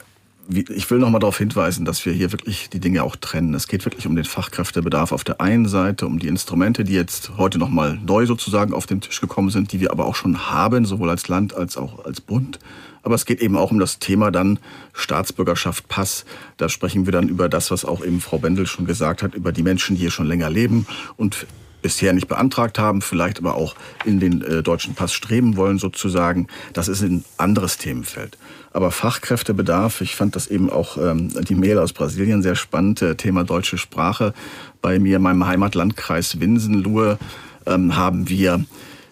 [0.49, 3.55] ich will noch mal darauf hinweisen, dass wir hier wirklich die Dinge auch trennen.
[3.55, 7.33] Es geht wirklich um den Fachkräftebedarf auf der einen Seite, um die Instrumente, die jetzt
[7.39, 10.51] heute noch mal neu sozusagen auf den Tisch gekommen sind, die wir aber auch schon
[10.51, 12.59] haben, sowohl als Land als auch als Bund.
[13.03, 14.59] Aber es geht eben auch um das Thema dann
[14.93, 16.25] Staatsbürgerschaft, Pass.
[16.57, 19.53] Da sprechen wir dann über das, was auch eben Frau Bendel schon gesagt hat, über
[19.53, 21.47] die Menschen, die hier schon länger leben und
[21.85, 23.75] bisher nicht beantragt haben, vielleicht aber auch
[24.07, 26.49] in den äh, deutschen Pass streben wollen sozusagen.
[26.73, 28.39] Das ist ein anderes Themenfeld.
[28.75, 33.15] Aber Fachkräftebedarf, ich fand das eben auch ähm, die Mail aus Brasilien sehr spannend, äh,
[33.15, 34.35] Thema deutsche Sprache.
[34.83, 37.19] Bei mir in meinem Heimatlandkreis Winsenlohe
[37.67, 38.65] ähm, haben wir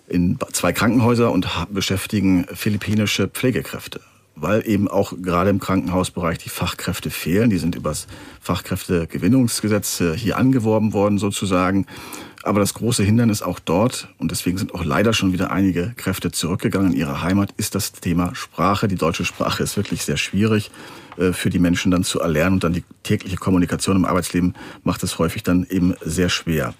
[0.08, 4.00] in zwei Krankenhäuser und beschäftigen philippinische Pflegekräfte
[4.34, 7.50] weil eben auch gerade im Krankenhausbereich die Fachkräfte fehlen.
[7.50, 8.06] Die sind übers
[8.40, 11.86] Fachkräftegewinnungsgesetz äh, hier angeworben worden sozusagen.
[12.42, 16.32] Aber das große Hindernis auch dort, und deswegen sind auch leider schon wieder einige Kräfte
[16.32, 18.88] zurückgegangen in ihre Heimat, ist das Thema Sprache.
[18.88, 20.70] Die deutsche Sprache ist wirklich sehr schwierig
[21.16, 25.02] äh, für die Menschen dann zu erlernen und dann die tägliche Kommunikation im Arbeitsleben macht
[25.04, 26.74] es häufig dann eben sehr schwer.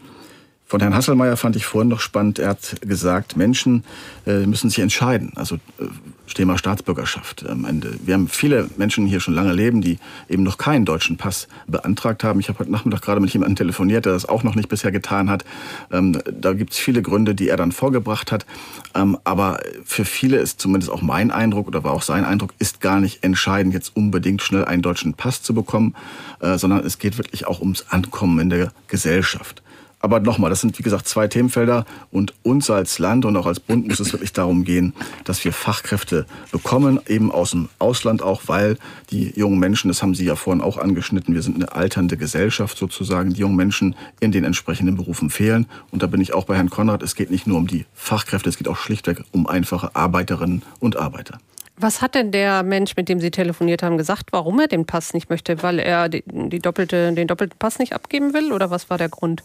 [0.72, 2.38] Von Herrn Hasselmeier fand ich vorhin noch spannend.
[2.38, 3.84] Er hat gesagt, Menschen
[4.26, 5.32] äh, müssen sich entscheiden.
[5.36, 5.84] Also äh,
[6.32, 7.98] Thema Staatsbürgerschaft am Ende.
[8.06, 9.98] Wir haben viele Menschen hier schon lange leben, die
[10.30, 12.40] eben noch keinen deutschen Pass beantragt haben.
[12.40, 15.28] Ich habe heute Nachmittag gerade mit jemandem telefoniert, der das auch noch nicht bisher getan
[15.28, 15.44] hat.
[15.90, 18.46] Ähm, da gibt es viele Gründe, die er dann vorgebracht hat.
[18.94, 22.80] Ähm, aber für viele ist zumindest auch mein Eindruck oder war auch sein Eindruck, ist
[22.80, 25.94] gar nicht entscheidend, jetzt unbedingt schnell einen deutschen Pass zu bekommen,
[26.40, 29.62] äh, sondern es geht wirklich auch ums Ankommen in der Gesellschaft.
[30.02, 33.60] Aber nochmal, das sind wie gesagt zwei Themenfelder und uns als Land und auch als
[33.60, 38.42] Bund muss es wirklich darum gehen, dass wir Fachkräfte bekommen, eben aus dem Ausland auch,
[38.46, 38.78] weil
[39.10, 42.76] die jungen Menschen, das haben Sie ja vorhin auch angeschnitten, wir sind eine alternde Gesellschaft
[42.76, 45.66] sozusagen, die jungen Menschen in den entsprechenden Berufen fehlen.
[45.92, 48.48] Und da bin ich auch bei Herrn Konrad, es geht nicht nur um die Fachkräfte,
[48.48, 51.38] es geht auch schlichtweg um einfache Arbeiterinnen und Arbeiter.
[51.76, 55.14] Was hat denn der Mensch, mit dem Sie telefoniert haben, gesagt, warum er den Pass
[55.14, 55.62] nicht möchte?
[55.62, 59.08] Weil er die, die doppelte, den doppelten Pass nicht abgeben will oder was war der
[59.08, 59.42] Grund?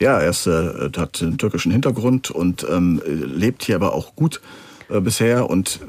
[0.00, 4.40] Ja, er ist, äh, hat einen türkischen Hintergrund und ähm, lebt hier aber auch gut
[4.88, 5.80] äh, bisher und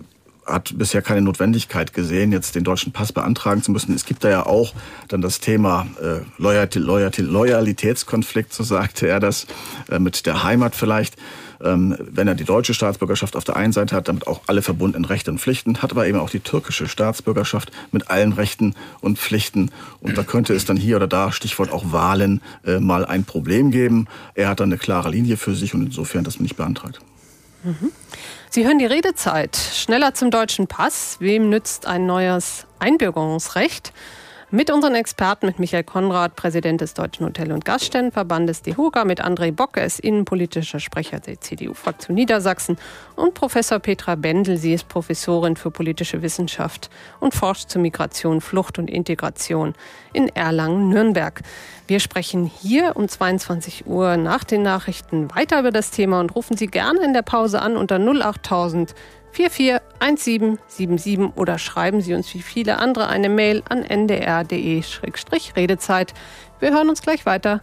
[0.45, 3.95] hat bisher keine Notwendigkeit gesehen, jetzt den deutschen Pass beantragen zu müssen.
[3.95, 4.75] Es gibt da ja auch
[5.07, 9.47] dann das Thema äh, Loyalitätskonflikt, so sagte er das,
[9.89, 11.15] äh, mit der Heimat vielleicht.
[11.65, 15.05] Ähm, wenn er die deutsche Staatsbürgerschaft auf der einen Seite hat, damit auch alle verbundenen
[15.05, 19.71] Rechte und Pflichten, hat aber eben auch die türkische Staatsbürgerschaft mit allen Rechten und Pflichten.
[19.99, 23.71] Und da könnte es dann hier oder da, Stichwort auch Wahlen, äh, mal ein Problem
[23.71, 24.07] geben.
[24.35, 26.99] Er hat dann eine klare Linie für sich und insofern das nicht beantragt.
[27.63, 27.91] Mhm.
[28.49, 29.57] Sie hören die Redezeit.
[29.57, 31.17] Schneller zum deutschen Pass.
[31.19, 33.91] Wem nützt ein neues Einbürgerungsrecht?
[34.55, 39.51] Mit unseren Experten, mit Michael Konrad, Präsident des Deutschen Hotel- und Gaststättenverbandes DEHOGA, mit André
[39.51, 42.77] Bock, er ist innenpolitischer Sprecher der CDU-Fraktion Niedersachsen
[43.17, 46.89] und Professor Petra Bendel, sie ist Professorin für politische Wissenschaft
[47.19, 49.73] und forscht zu Migration, Flucht und Integration
[50.13, 51.41] in Erlangen-Nürnberg.
[51.87, 56.55] Wir sprechen hier um 22 Uhr nach den Nachrichten weiter über das Thema und rufen
[56.55, 58.95] Sie gerne in der Pause an unter 08000
[59.35, 66.13] 441777 oder schreiben Sie uns wie viele andere eine Mail an ndr.de-redezeit.
[66.59, 67.61] Wir hören uns gleich weiter.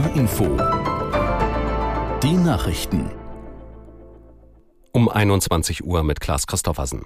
[0.00, 0.44] NDR Info.
[2.22, 3.10] Die Nachrichten.
[4.92, 7.04] Um 21 Uhr mit Klaas Christoffersen.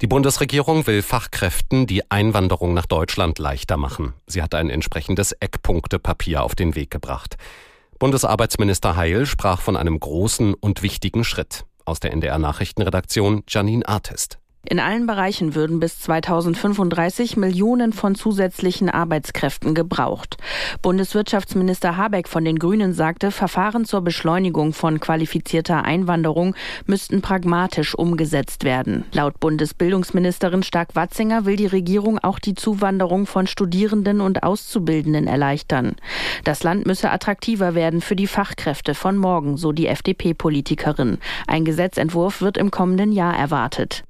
[0.00, 4.12] Die Bundesregierung will Fachkräften die Einwanderung nach Deutschland leichter machen.
[4.28, 7.36] Sie hat ein entsprechendes Eckpunktepapier auf den Weg gebracht.
[7.98, 11.64] Bundesarbeitsminister Heil sprach von einem großen und wichtigen Schritt.
[11.84, 14.38] Aus der NDR Nachrichtenredaktion Janine Artist.
[14.64, 20.36] In allen Bereichen würden bis 2035 Millionen von zusätzlichen Arbeitskräften gebraucht.
[20.82, 26.54] Bundeswirtschaftsminister Habeck von den Grünen sagte, Verfahren zur Beschleunigung von qualifizierter Einwanderung
[26.86, 29.04] müssten pragmatisch umgesetzt werden.
[29.12, 35.96] Laut Bundesbildungsministerin Stark-Watzinger will die Regierung auch die Zuwanderung von Studierenden und Auszubildenden erleichtern.
[36.44, 41.18] Das Land müsse attraktiver werden für die Fachkräfte von morgen, so die FDP-Politikerin.
[41.48, 44.04] Ein Gesetzentwurf wird im kommenden Jahr erwartet.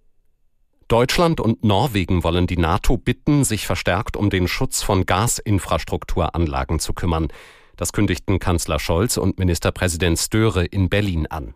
[0.92, 6.92] Deutschland und Norwegen wollen die NATO bitten, sich verstärkt um den Schutz von Gasinfrastrukturanlagen zu
[6.92, 7.28] kümmern.
[7.78, 11.54] Das kündigten Kanzler Scholz und Ministerpräsident Störe in Berlin an.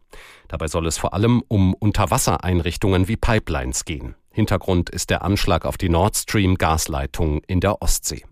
[0.49, 4.15] Dabei soll es vor allem um Unterwassereinrichtungen wie Pipelines gehen.
[4.31, 8.25] Hintergrund ist der Anschlag auf die Nord Stream Gasleitung in der Ostsee.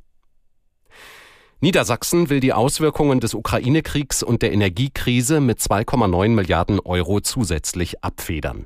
[1.61, 8.65] Niedersachsen will die Auswirkungen des Ukraine-Kriegs und der Energiekrise mit 2,9 Milliarden Euro zusätzlich abfedern.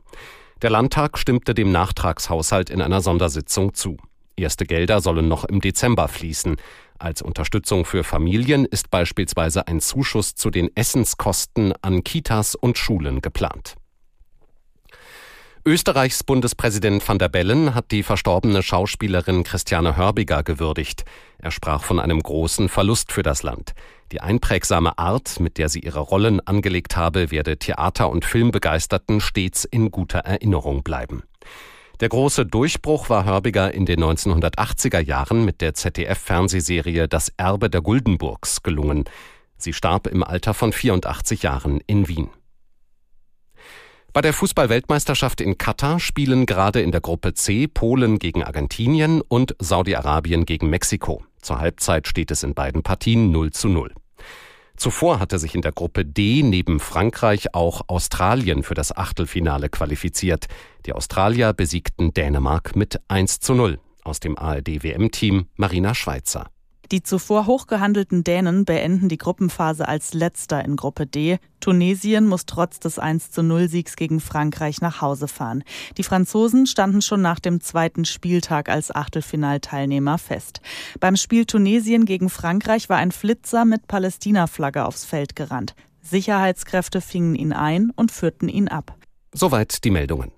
[0.61, 3.97] Der Landtag stimmte dem Nachtragshaushalt in einer Sondersitzung zu.
[4.37, 6.57] Erste Gelder sollen noch im Dezember fließen.
[6.99, 13.21] Als Unterstützung für Familien ist beispielsweise ein Zuschuss zu den Essenskosten an Kitas und Schulen
[13.21, 13.78] geplant.
[15.69, 21.05] Österreichs Bundespräsident van der Bellen hat die verstorbene Schauspielerin Christiane Hörbiger gewürdigt.
[21.37, 23.75] Er sprach von einem großen Verlust für das Land.
[24.11, 29.67] Die einprägsame Art, mit der sie ihre Rollen angelegt habe, werde Theater- und Filmbegeisterten stets
[29.67, 31.23] in guter Erinnerung bleiben.
[32.01, 37.83] Der große Durchbruch war Hörbiger in den 1980er Jahren mit der ZDF-Fernsehserie Das Erbe der
[37.83, 39.05] Guldenburgs gelungen.
[39.59, 42.31] Sie starb im Alter von 84 Jahren in Wien.
[44.15, 49.55] Bei der Fußballweltmeisterschaft in Katar spielen gerade in der Gruppe C Polen gegen Argentinien und
[49.59, 51.23] Saudi-Arabien gegen Mexiko.
[51.43, 53.93] Zur Halbzeit steht es in beiden Partien 0 zu 0.
[54.77, 60.47] Zuvor hatte sich in der Gruppe D neben Frankreich auch Australien für das Achtelfinale qualifiziert.
[60.87, 63.79] Die Australier besiegten Dänemark mit 1 zu 0.
[64.05, 66.49] Aus dem ARD-WM-Team Marina Schweizer.
[66.91, 71.39] Die zuvor hochgehandelten Dänen beenden die Gruppenphase als letzter in Gruppe D.
[71.61, 75.65] Tunesien muss trotz des 1 zu 0 Siegs gegen Frankreich nach Hause fahren.
[75.99, 80.63] Die Franzosen standen schon nach dem zweiten Spieltag als Achtelfinalteilnehmer fest.
[80.99, 85.75] Beim Spiel Tunesien gegen Frankreich war ein Flitzer mit Palästina-Flagge aufs Feld gerannt.
[86.01, 88.97] Sicherheitskräfte fingen ihn ein und führten ihn ab.
[89.35, 90.38] Soweit die Meldungen.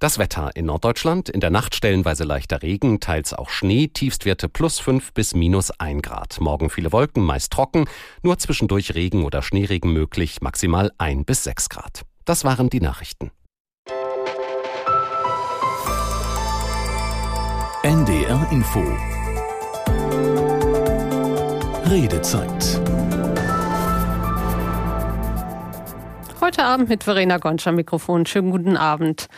[0.00, 4.78] Das Wetter in Norddeutschland, in der Nacht stellenweise leichter Regen, teils auch Schnee, Tiefstwerte plus
[4.78, 6.40] 5 bis minus 1 Grad.
[6.40, 7.84] Morgen viele Wolken, meist trocken,
[8.22, 12.06] nur zwischendurch Regen oder Schneeregen möglich, maximal 1 bis 6 Grad.
[12.24, 13.30] Das waren die Nachrichten.
[17.82, 18.82] NDR Info
[21.90, 22.80] Redezeit.
[26.40, 28.24] Heute Abend mit Verena Gonsch am Mikrofon.
[28.24, 29.28] Schönen guten Abend.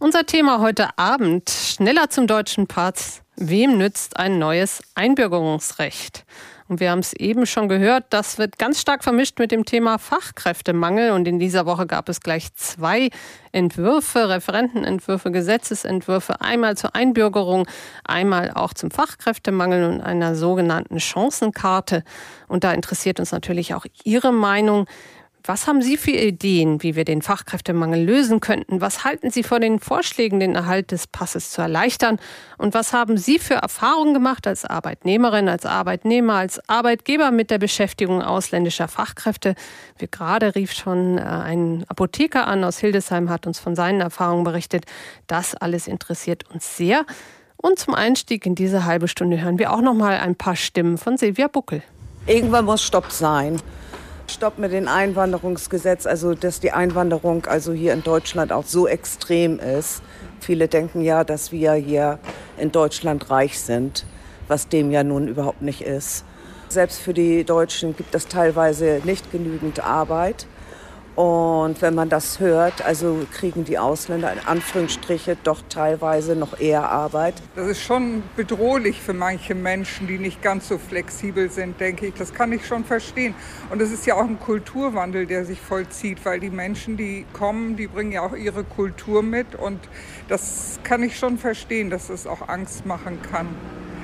[0.00, 3.22] Unser Thema heute Abend: Schneller zum deutschen Pass.
[3.36, 6.24] Wem nützt ein neues Einbürgerungsrecht?
[6.66, 9.98] Und wir haben es eben schon gehört, das wird ganz stark vermischt mit dem Thema
[9.98, 11.10] Fachkräftemangel.
[11.10, 13.10] Und in dieser Woche gab es gleich zwei
[13.52, 17.66] Entwürfe, Referentenentwürfe, Gesetzesentwürfe, einmal zur Einbürgerung,
[18.04, 22.02] einmal auch zum Fachkräftemangel und einer sogenannten Chancenkarte.
[22.48, 24.86] Und da interessiert uns natürlich auch Ihre Meinung.
[25.46, 28.80] Was haben Sie für Ideen, wie wir den Fachkräftemangel lösen könnten?
[28.80, 32.18] Was halten Sie von den Vorschlägen, den Erhalt des Passes zu erleichtern?
[32.56, 37.58] Und was haben Sie für Erfahrungen gemacht als Arbeitnehmerin, als Arbeitnehmer, als Arbeitgeber mit der
[37.58, 39.54] Beschäftigung ausländischer Fachkräfte?
[39.98, 44.44] Wie gerade rief schon äh, ein Apotheker an aus Hildesheim, hat uns von seinen Erfahrungen
[44.44, 44.86] berichtet.
[45.26, 47.04] Das alles interessiert uns sehr.
[47.58, 50.96] Und zum Einstieg in diese halbe Stunde hören wir auch noch mal ein paar Stimmen
[50.96, 51.82] von Silvia Buckel.
[52.26, 53.60] Irgendwann muss Stopp sein.
[54.30, 59.58] Stopp mit dem Einwanderungsgesetz, also dass die Einwanderung also hier in Deutschland auch so extrem
[59.58, 60.02] ist.
[60.40, 62.18] Viele denken ja, dass wir hier
[62.58, 64.04] in Deutschland reich sind,
[64.48, 66.24] was dem ja nun überhaupt nicht ist.
[66.68, 70.46] Selbst für die Deutschen gibt es teilweise nicht genügend Arbeit.
[71.16, 76.90] Und wenn man das hört, also kriegen die Ausländer in Anführungsstriche doch teilweise noch eher
[76.90, 77.34] Arbeit.
[77.54, 82.14] Das ist schon bedrohlich für manche Menschen, die nicht ganz so flexibel sind, denke ich.
[82.14, 83.34] Das kann ich schon verstehen.
[83.70, 87.76] Und es ist ja auch ein Kulturwandel, der sich vollzieht, weil die Menschen, die kommen,
[87.76, 89.54] die bringen ja auch ihre Kultur mit.
[89.54, 89.78] Und
[90.26, 93.46] das kann ich schon verstehen, dass es auch Angst machen kann.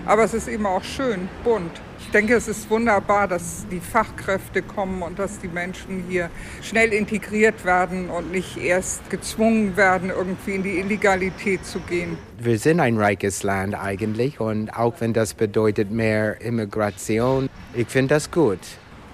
[0.07, 1.81] Aber es ist eben auch schön, bunt.
[2.11, 6.29] Ich denke, es ist wunderbar, dass die Fachkräfte kommen und dass die Menschen hier
[6.61, 12.19] schnell integriert werden und nicht erst gezwungen werden, irgendwie in die Illegalität zu gehen.
[12.37, 18.17] Wir sind ein reiches Land eigentlich und auch wenn das bedeutet mehr Immigration, ich finde
[18.17, 18.59] das gut.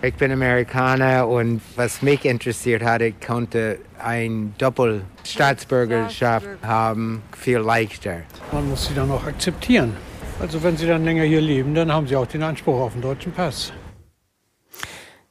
[0.01, 8.23] Ich bin Amerikaner und was mich interessiert hat, ich konnte ein Doppelstaatsbürgerschaft haben, viel leichter.
[8.53, 9.95] Man muss sie dann auch akzeptieren.
[10.39, 13.01] Also wenn Sie dann länger hier leben, dann haben Sie auch den Anspruch auf einen
[13.01, 13.73] deutschen Pass.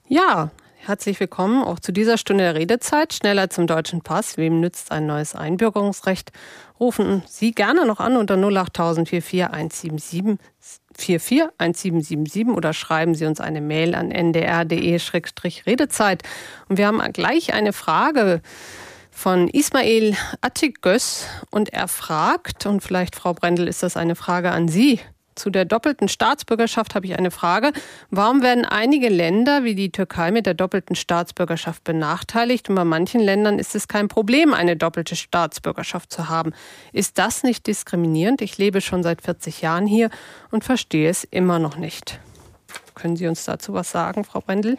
[0.08, 3.14] Ja, herzlich willkommen auch zu dieser Stunde der Redezeit.
[3.14, 4.38] Schneller zum deutschen Pass.
[4.38, 6.32] Wem nützt ein neues Einbürgerungsrecht?
[6.80, 10.40] Rufen Sie gerne noch an unter 08000 44177
[10.98, 16.24] 441777 oder schreiben Sie uns eine Mail an ndr.de-redezeit.
[16.68, 18.42] Und wir haben gleich eine Frage
[19.16, 24.68] von Ismail Attigös und er fragt, und vielleicht Frau Brendel ist das eine Frage an
[24.68, 25.00] Sie,
[25.36, 27.72] zu der doppelten Staatsbürgerschaft habe ich eine Frage.
[28.10, 33.20] Warum werden einige Länder wie die Türkei mit der doppelten Staatsbürgerschaft benachteiligt und bei manchen
[33.20, 36.54] Ländern ist es kein Problem, eine doppelte Staatsbürgerschaft zu haben?
[36.94, 38.42] Ist das nicht diskriminierend?
[38.42, 40.10] Ich lebe schon seit 40 Jahren hier
[40.52, 42.20] und verstehe es immer noch nicht.
[42.94, 44.78] Können Sie uns dazu was sagen, Frau Brendel?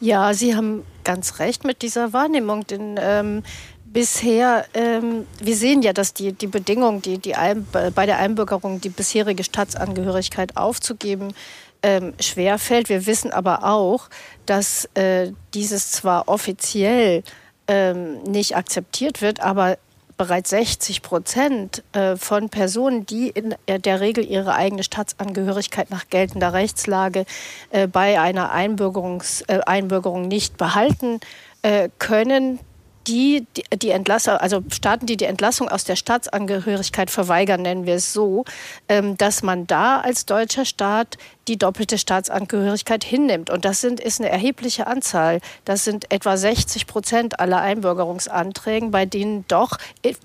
[0.00, 3.42] Ja, Sie haben ganz recht mit dieser Wahrnehmung, denn ähm,
[3.84, 8.80] bisher, ähm, wir sehen ja, dass die, die Bedingung, die, die Ein bei der Einbürgerung
[8.80, 11.32] die bisherige Staatsangehörigkeit aufzugeben,
[11.82, 12.88] ähm, schwerfällt.
[12.88, 14.08] Wir wissen aber auch,
[14.46, 17.22] dass äh, dieses zwar offiziell
[17.68, 19.78] ähm, nicht akzeptiert wird, aber
[20.18, 26.52] bereits 60 Prozent äh, von Personen, die in der Regel ihre eigene Staatsangehörigkeit nach geltender
[26.52, 27.24] Rechtslage
[27.70, 31.20] äh, bei einer Einbürgerungs, äh, Einbürgerung nicht behalten
[31.98, 32.60] können,
[33.08, 37.94] die, die, die Entlassung, also Staaten, die die Entlassung aus der Staatsangehörigkeit verweigern, nennen wir
[37.94, 38.44] es so,
[38.88, 41.16] ähm, dass man da als deutscher Staat
[41.48, 43.48] die doppelte Staatsangehörigkeit hinnimmt.
[43.48, 45.40] Und das sind, ist eine erhebliche Anzahl.
[45.64, 49.78] Das sind etwa 60 Prozent aller Einbürgerungsanträge, bei denen doch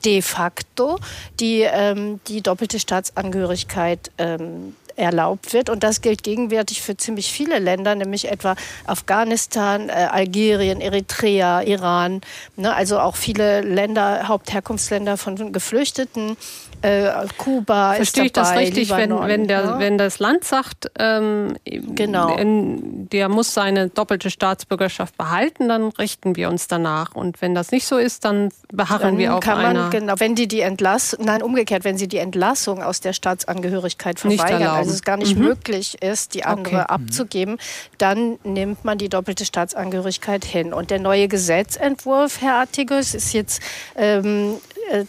[0.04, 1.00] de facto
[1.40, 5.70] die, ähm, die doppelte Staatsangehörigkeit ähm, erlaubt wird.
[5.70, 12.22] Und das gilt gegenwärtig für ziemlich viele Länder, nämlich etwa Afghanistan, äh, Algerien, Eritrea, Iran.
[12.56, 16.38] Ne, also auch viele Länder, Hauptherkunftsländer von Geflüchteten
[16.84, 19.80] äh, Kuba Verstehe ist dabei, ich das richtig, Libanon, wenn, wenn, der, ja?
[19.80, 22.36] wenn das Land sagt, ähm, Genau.
[22.38, 27.16] in, der muss seine doppelte Staatsbürgerschaft behalten, dann richten wir uns danach.
[27.16, 29.90] Und wenn das nicht so ist, dann beharren Dann wir auf kann man, einer...
[29.90, 34.64] genau, wenn die die Entlassung, nein, umgekehrt, wenn sie die Entlassung aus der Staatsangehörigkeit verweigern,
[34.64, 35.44] also es gar nicht Mhm.
[35.46, 36.86] möglich ist, die andere Okay.
[36.90, 37.58] abzugeben,
[37.98, 40.74] dann nimmt man die doppelte Staatsangehörigkeit hin.
[40.74, 43.62] Und der neue Gesetzentwurf, Herr Artigus, ist jetzt
[43.96, 44.56] ähm,
[44.92, 45.06] äh,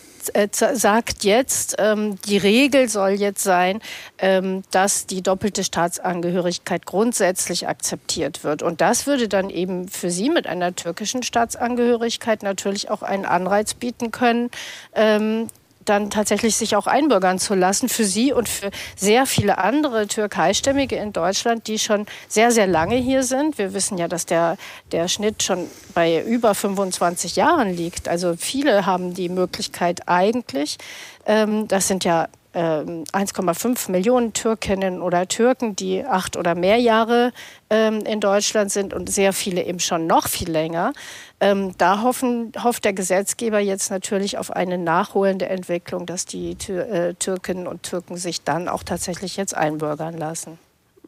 [0.52, 3.80] sagt jetzt, ähm, die Regel soll jetzt sein,
[4.18, 8.62] ähm, dass die doppelte Staatsangehörigkeit grundsätzlich akzeptiert wird.
[8.62, 13.74] Und das würde dann eben für Sie mit einer türkischen Staatsangehörigkeit natürlich auch einen Anreiz
[13.74, 14.50] bieten können,
[14.94, 15.48] ähm,
[15.84, 20.96] dann tatsächlich sich auch einbürgern zu lassen für sie und für sehr viele andere Türkeistämmige
[20.96, 23.58] in Deutschland, die schon sehr, sehr lange hier sind.
[23.58, 24.56] Wir wissen ja, dass der,
[24.92, 28.08] der Schnitt schon bei über 25 Jahren liegt.
[28.08, 30.78] Also viele haben die Möglichkeit eigentlich,
[31.26, 37.32] ähm, das sind ja 1,5 ähm, Millionen Türkinnen oder Türken, die acht oder mehr Jahre
[37.68, 40.92] ähm, in Deutschland sind und sehr viele eben schon noch viel länger.
[41.40, 46.88] Ähm, da hoffen, hofft der Gesetzgeber jetzt natürlich auf eine nachholende Entwicklung, dass die Tür,
[46.88, 50.58] äh, Türkinnen und Türken sich dann auch tatsächlich jetzt einbürgern lassen.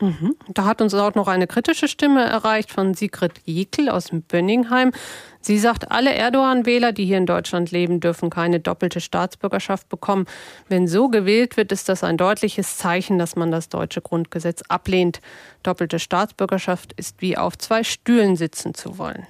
[0.01, 0.37] Mhm.
[0.49, 4.93] Da hat uns auch noch eine kritische Stimme erreicht von Sigrid Jekel aus Bönningheim.
[5.41, 10.27] Sie sagt, alle Erdogan-Wähler, die hier in Deutschland leben, dürfen keine doppelte Staatsbürgerschaft bekommen.
[10.68, 15.20] Wenn so gewählt wird, ist das ein deutliches Zeichen, dass man das deutsche Grundgesetz ablehnt.
[15.62, 19.27] Doppelte Staatsbürgerschaft ist wie auf zwei Stühlen sitzen zu wollen.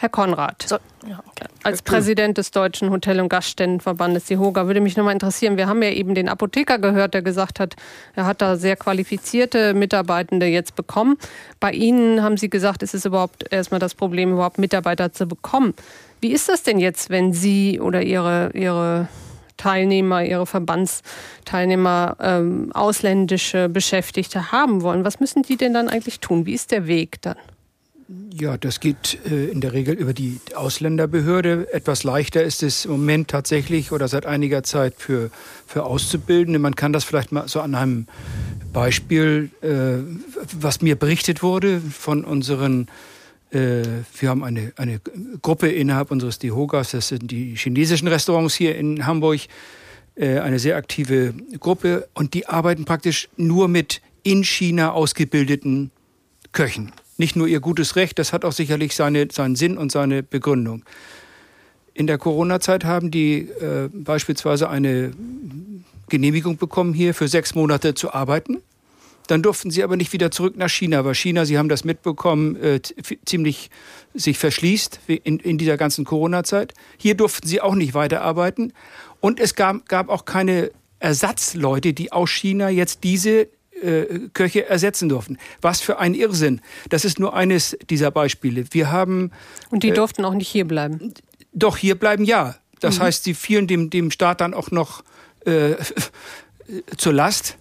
[0.00, 1.46] Herr Konrad, so, ja, okay.
[1.62, 5.82] als Präsident des Deutschen Hotel- und Gaststättenverbandes DIHOGA würde mich noch mal interessieren, wir haben
[5.82, 7.76] ja eben den Apotheker gehört, der gesagt hat,
[8.14, 11.18] er hat da sehr qualifizierte Mitarbeitende jetzt bekommen.
[11.60, 15.74] Bei Ihnen haben Sie gesagt, ist es überhaupt erstmal das Problem, überhaupt Mitarbeiter zu bekommen.
[16.22, 19.06] Wie ist das denn jetzt, wenn Sie oder Ihre, Ihre
[19.58, 25.04] Teilnehmer, Ihre Verbandsteilnehmer ähm, ausländische Beschäftigte haben wollen?
[25.04, 26.46] Was müssen die denn dann eigentlich tun?
[26.46, 27.36] Wie ist der Weg dann?
[28.32, 31.72] Ja, das geht äh, in der Regel über die Ausländerbehörde.
[31.72, 35.30] Etwas leichter ist es im Moment tatsächlich oder seit einiger Zeit für,
[35.64, 36.58] für Auszubildende.
[36.58, 38.06] Man kann das vielleicht mal so an einem
[38.72, 39.98] Beispiel, äh,
[40.58, 42.88] was mir berichtet wurde von unseren,
[43.52, 43.82] äh,
[44.18, 45.00] wir haben eine, eine
[45.40, 49.40] Gruppe innerhalb unseres DIHOGAS, das sind die chinesischen Restaurants hier in Hamburg,
[50.16, 55.92] äh, eine sehr aktive Gruppe und die arbeiten praktisch nur mit in China ausgebildeten
[56.52, 60.24] Köchen nicht nur ihr gutes Recht, das hat auch sicherlich seine, seinen Sinn und seine
[60.24, 60.84] Begründung.
[61.94, 65.12] In der Corona-Zeit haben die äh, beispielsweise eine
[66.08, 68.58] Genehmigung bekommen, hier für sechs Monate zu arbeiten.
[69.26, 72.56] Dann durften sie aber nicht wieder zurück nach China, weil China, Sie haben das mitbekommen,
[72.56, 72.80] äh,
[73.24, 73.70] ziemlich
[74.14, 76.74] sich verschließt in, in dieser ganzen Corona-Zeit.
[76.96, 78.72] Hier durften sie auch nicht weiterarbeiten.
[79.20, 83.48] Und es gab, gab auch keine Ersatzleute, die aus China jetzt diese
[83.82, 85.38] äh, Köche ersetzen durften.
[85.60, 86.60] Was für ein Irrsinn.
[86.88, 88.64] Das ist nur eines dieser Beispiele.
[88.70, 89.30] Wir haben.
[89.70, 91.14] Und die äh, durften auch nicht hier bleiben?
[91.52, 92.56] Doch, hier bleiben ja.
[92.80, 93.02] Das mhm.
[93.02, 95.04] heißt, sie fielen dem, dem Staat dann auch noch
[95.44, 95.74] äh,
[96.96, 97.56] zur Last.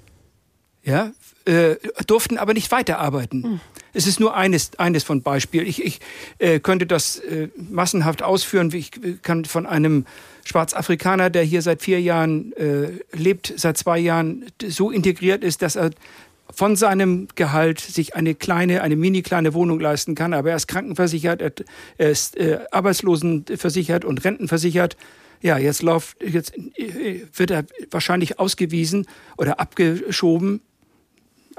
[0.83, 1.11] Ja,
[1.45, 1.75] äh,
[2.07, 3.41] durften aber nicht weiterarbeiten.
[3.41, 3.61] Mhm.
[3.93, 5.67] Es ist nur eines, eines von Beispielen.
[5.67, 5.99] Ich, ich
[6.37, 8.71] äh, könnte das äh, massenhaft ausführen.
[8.73, 10.05] Ich kann von einem
[10.45, 15.75] Schwarzafrikaner, der hier seit vier Jahren äh, lebt, seit zwei Jahren so integriert ist, dass
[15.75, 15.91] er
[16.51, 20.33] von seinem Gehalt sich eine kleine, eine mini kleine Wohnung leisten kann.
[20.33, 21.41] Aber er ist krankenversichert,
[21.97, 24.97] er ist äh, arbeitslosenversichert und rentenversichert.
[25.41, 29.05] Ja, jetzt, lauf, jetzt äh, wird er wahrscheinlich ausgewiesen
[29.37, 30.61] oder abgeschoben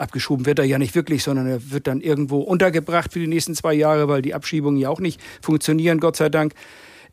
[0.00, 3.54] abgeschoben wird er ja nicht wirklich, sondern er wird dann irgendwo untergebracht für die nächsten
[3.54, 6.54] zwei Jahre, weil die Abschiebungen ja auch nicht funktionieren, Gott sei Dank.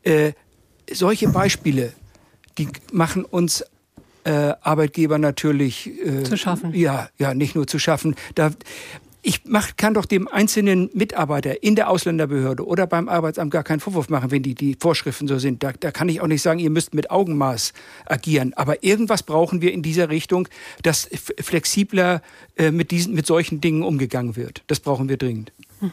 [0.02, 0.32] Äh,
[0.90, 1.92] solche Beispiele,
[2.56, 3.64] die machen uns
[4.24, 6.74] äh, Arbeitgeber natürlich äh, zu schaffen.
[6.74, 8.14] Ja, ja, nicht nur zu schaffen.
[8.34, 8.50] Da,
[9.22, 13.80] ich mach, kann doch dem einzelnen Mitarbeiter in der Ausländerbehörde oder beim Arbeitsamt gar keinen
[13.80, 15.62] Vorwurf machen, wenn die, die Vorschriften so sind.
[15.62, 17.72] Da, da kann ich auch nicht sagen, ihr müsst mit Augenmaß
[18.06, 18.54] agieren.
[18.54, 20.48] Aber irgendwas brauchen wir in dieser Richtung,
[20.82, 21.08] dass
[21.40, 22.22] flexibler
[22.56, 24.62] äh, mit, diesen, mit solchen Dingen umgegangen wird.
[24.68, 25.52] Das brauchen wir dringend.
[25.80, 25.92] Mhm.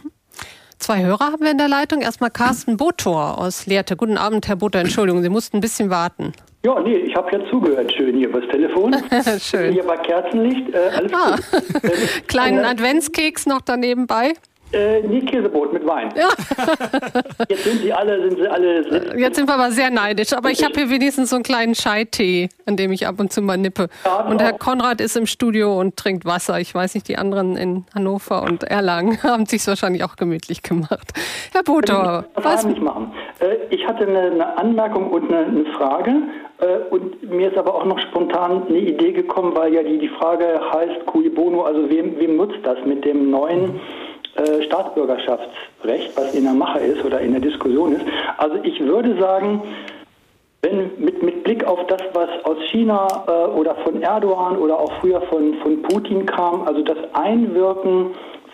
[0.77, 2.01] Zwei Hörer haben wir in der Leitung.
[2.01, 3.95] Erstmal Carsten Botor aus Lehrte.
[3.95, 4.81] Guten Abend, Herr Botor.
[4.81, 6.33] Entschuldigung, Sie mussten ein bisschen warten.
[6.65, 8.95] Ja, nee, ich habe ja zugehört, schön hier übers Telefon.
[9.39, 9.71] schön.
[9.71, 11.35] Hier bei Kerzenlicht, äh, alles ah.
[11.35, 12.27] gut.
[12.27, 14.33] Kleinen äh, Adventskeks noch daneben bei.
[14.71, 16.09] Äh, nee, Käsebrot mit Wein.
[16.15, 16.27] Ja.
[17.49, 19.17] Jetzt sind sie alle, sind sie alle.
[19.17, 20.33] Jetzt sind wir aber sehr neidisch.
[20.33, 23.41] Aber ich habe hier wenigstens so einen kleinen Scheitee, an dem ich ab und zu
[23.41, 23.87] mal nippe.
[24.03, 26.59] Ja, und Herr Konrad ist im Studio und trinkt Wasser.
[26.59, 31.13] Ich weiß nicht, die anderen in Hannover und Erlangen haben sich wahrscheinlich auch gemütlich gemacht.
[31.53, 32.65] Herr Botor, was?
[32.65, 33.13] Nicht machen.
[33.39, 36.11] Äh, ich hatte eine, Anmerkung und eine, eine Frage.
[36.59, 40.09] Äh, und mir ist aber auch noch spontan eine Idee gekommen, weil ja die, die
[40.09, 43.79] Frage heißt, cui bono, also wem, wem nutzt das mit dem neuen
[44.35, 48.05] äh, Staatsbürgerschaftsrecht, was in der Mache ist oder in der Diskussion ist.
[48.37, 49.61] Also ich würde sagen,
[50.61, 54.91] wenn mit, mit Blick auf das, was aus China äh, oder von Erdogan oder auch
[54.99, 58.07] früher von, von Putin kam, also das Einwirken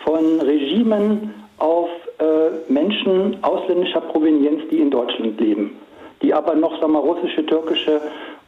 [0.04, 5.78] von Regimen auf äh, Menschen ausländischer Provenienz, die in Deutschland leben,
[6.22, 8.00] die aber noch sagen wir, russische, türkische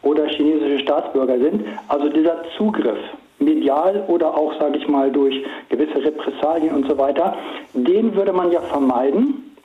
[0.02, 1.64] oder chinesische Staatsbürger sind.
[1.88, 2.98] Also dieser Zugriff
[3.38, 5.34] medial oder auch, sage ich mal, durch
[5.68, 7.36] gewisse Repressalien und so weiter,
[7.74, 9.56] den würde man ja vermeiden,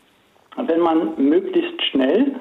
[0.57, 2.35] wenn man möglichst schnell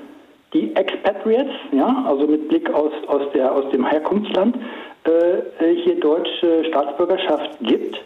[0.52, 4.56] die Expatriates, ja, also mit Blick aus, aus, der, aus dem Herkunftsland,
[5.04, 8.00] äh, hier deutsche Staatsbürgerschaft gibt,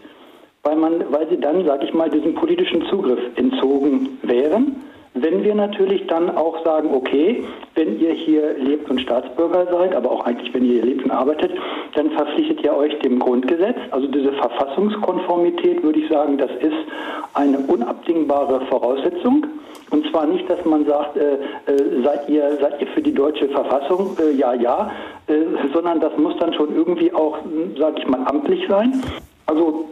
[0.62, 4.76] weil, man, weil sie dann, sage ich mal, diesem politischen Zugriff entzogen wären.
[5.14, 7.44] Wenn wir natürlich dann auch sagen, okay,
[7.74, 11.10] wenn ihr hier lebt und Staatsbürger seid, aber auch eigentlich, wenn ihr hier lebt und
[11.10, 11.52] arbeitet,
[11.94, 13.76] dann verpflichtet ihr euch dem Grundgesetz.
[13.90, 16.76] Also diese Verfassungskonformität, würde ich sagen, das ist
[17.34, 19.46] eine unabdingbare Voraussetzung.
[19.90, 23.48] Und zwar nicht, dass man sagt, äh, äh, seid, ihr, seid ihr für die deutsche
[23.48, 24.16] Verfassung?
[24.18, 24.90] Äh, ja, ja.
[25.26, 25.34] Äh,
[25.74, 27.36] sondern das muss dann schon irgendwie auch,
[27.78, 29.02] sage ich mal, amtlich sein.
[29.44, 29.90] Also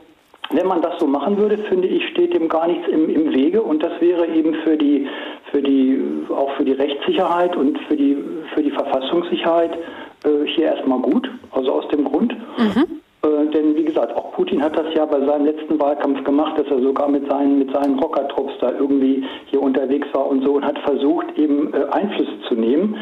[0.50, 3.62] wenn man das so machen würde, finde ich, steht dem gar nichts im, im Wege
[3.62, 5.06] und das wäre eben für die,
[5.50, 8.16] für die, auch für die Rechtssicherheit und für die,
[8.54, 9.78] für die Verfassungssicherheit
[10.24, 11.30] äh, hier erstmal gut.
[11.52, 12.34] Also aus dem Grund.
[12.58, 13.00] Mhm.
[13.22, 16.66] Äh, denn wie gesagt, auch Putin hat das ja bei seinem letzten Wahlkampf gemacht, dass
[16.68, 20.64] er sogar mit seinen, mit seinen Rockertrupps da irgendwie hier unterwegs war und so und
[20.64, 22.96] hat versucht, eben äh, Einfluss zu nehmen.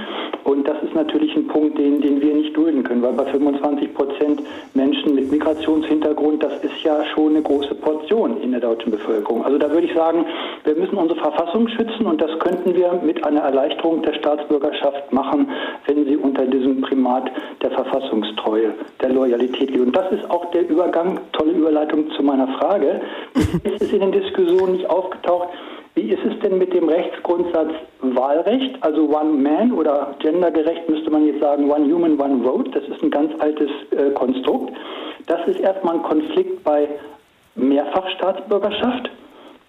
[0.45, 3.95] Und das ist natürlich ein Punkt, den, den wir nicht dulden können, weil bei 25
[3.95, 4.43] Prozent
[4.75, 9.45] Menschen mit Migrationshintergrund, das ist ja schon eine große Portion in der deutschen Bevölkerung.
[9.45, 10.25] Also da würde ich sagen,
[10.65, 15.49] wir müssen unsere Verfassung schützen und das könnten wir mit einer Erleichterung der Staatsbürgerschaft machen,
[15.87, 17.31] wenn sie unter diesem Primat
[17.63, 19.81] der Verfassungstreue, der Loyalität geht.
[19.81, 23.01] Und das ist auch der Übergang, tolle Überleitung zu meiner Frage.
[23.65, 25.49] Es ist in den Diskussionen nicht aufgetaucht,
[25.95, 31.27] wie ist es denn mit dem Rechtsgrundsatz Wahlrecht, also One Man oder gendergerecht müsste man
[31.27, 32.71] jetzt sagen One Human, One Vote?
[32.71, 34.73] Das ist ein ganz altes äh, Konstrukt.
[35.27, 36.89] Das ist erstmal ein Konflikt bei
[37.57, 39.11] Mehrfachstaatsbürgerschaft.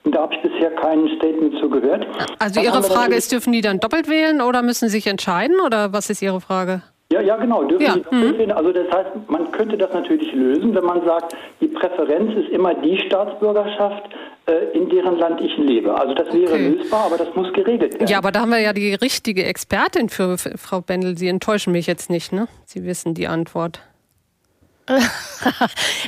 [0.04, 2.06] Und da habe ich bisher kein Statement zu gehört.
[2.38, 5.94] Also Ihre Frage ist, dürfen die dann doppelt wählen oder müssen sie sich entscheiden oder
[5.94, 6.84] was ist Ihre Frage?
[7.12, 7.64] Ja, ja, genau.
[7.64, 7.96] Dürfen ja.
[7.96, 8.52] die mhm.
[8.52, 12.76] Also das heißt, man könnte das natürlich lösen, wenn man sagt, die Präferenz ist immer
[12.76, 14.10] die Staatsbürgerschaft,
[14.46, 16.00] äh, in deren Land ich lebe.
[16.00, 16.70] Also das wäre okay.
[16.70, 18.08] lösbar, aber das muss geregelt werden.
[18.08, 21.18] Ja, aber da haben wir ja die richtige Expertin für, für Frau Bendel.
[21.18, 22.48] Sie enttäuschen mich jetzt nicht, ne?
[22.66, 23.82] Sie wissen die Antwort.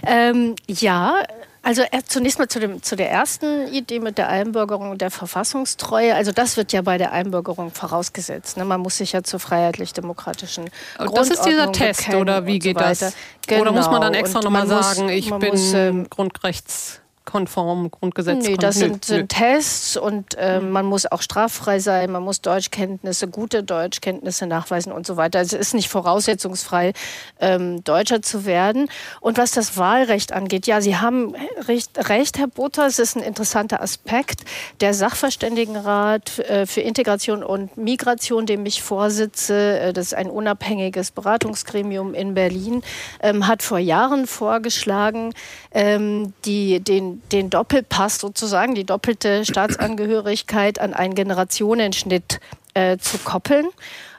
[0.08, 1.16] ähm, ja,
[1.64, 6.16] also zunächst mal zu, dem, zu der ersten Idee mit der Einbürgerung und der Verfassungstreue.
[6.16, 8.58] Also das wird ja bei der Einbürgerung vorausgesetzt.
[8.58, 8.66] Ne?
[8.66, 12.84] Man muss sich ja zur freiheitlich-demokratischen Grundordnung Das ist dieser Test, oder wie geht so
[12.84, 13.14] das?
[13.46, 13.62] Genau.
[13.62, 14.24] Oder muss man dann genau.
[14.24, 17.02] extra nochmal sagen, ich bin muss, ähm, Grundrechts
[17.32, 18.46] konform, Grundgesetz.
[18.46, 23.30] Nee, das sind, sind Tests und äh, man muss auch straffrei sein, man muss Deutschkenntnisse,
[23.30, 25.40] gute Deutschkenntnisse nachweisen und so weiter.
[25.40, 26.92] Also es ist nicht voraussetzungsfrei,
[27.40, 28.90] ähm, Deutscher zu werden.
[29.22, 31.34] Und was das Wahlrecht angeht, ja, Sie haben
[31.70, 34.42] recht, recht Herr Butter, es ist ein interessanter Aspekt.
[34.82, 41.12] Der Sachverständigenrat äh, für Integration und Migration, dem ich vorsitze, äh, das ist ein unabhängiges
[41.12, 42.84] Beratungsgremium in Berlin,
[43.22, 45.34] ähm, hat vor Jahren vorgeschlagen,
[45.72, 52.40] ähm, die, den den, Doppelpass sozusagen, die doppelte Staatsangehörigkeit an einen Generationenschnitt
[52.74, 53.68] äh, zu koppeln.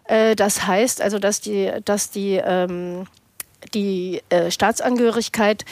[0.04, 3.06] Äh, das heißt also, dass die, dass die ähm,
[3.74, 5.64] die äh, Staatsangehörigkeit,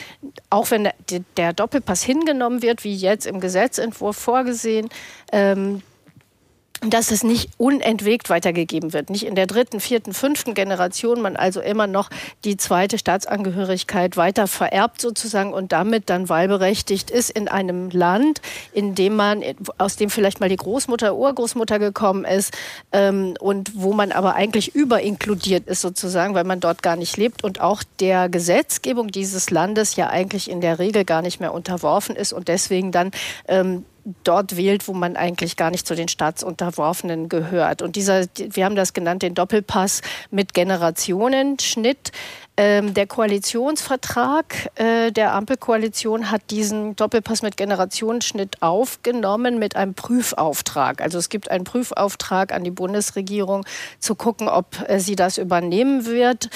[0.48, 0.94] auch wenn der,
[1.36, 4.88] der, Doppelpass hingenommen wird, wie jetzt im Gesetzentwurf vorgesehen,
[5.32, 5.82] ähm,
[6.80, 9.10] dass es nicht unentwegt weitergegeben wird.
[9.10, 12.08] Nicht in der dritten, vierten, fünften Generation man also immer noch
[12.44, 18.40] die zweite Staatsangehörigkeit weiter vererbt sozusagen und damit dann wahlberechtigt ist in einem Land,
[18.72, 19.42] in dem man,
[19.76, 22.56] aus dem vielleicht mal die Großmutter, Urgroßmutter gekommen ist
[22.92, 27.44] ähm, und wo man aber eigentlich überinkludiert ist sozusagen, weil man dort gar nicht lebt
[27.44, 32.16] und auch der Gesetzgebung dieses Landes ja eigentlich in der Regel gar nicht mehr unterworfen
[32.16, 33.10] ist und deswegen dann
[33.48, 33.84] ähm,
[34.24, 37.82] dort wählt, wo man eigentlich gar nicht zu den Staatsunterworfenen gehört.
[37.82, 42.12] Und dieser, wir haben das genannt, den Doppelpass mit Generationenschnitt.
[42.56, 51.00] Ähm, der Koalitionsvertrag äh, der Ampelkoalition hat diesen Doppelpass mit Generationenschnitt aufgenommen mit einem Prüfauftrag.
[51.00, 53.64] Also es gibt einen Prüfauftrag an die Bundesregierung
[53.98, 56.50] zu gucken, ob äh, sie das übernehmen wird.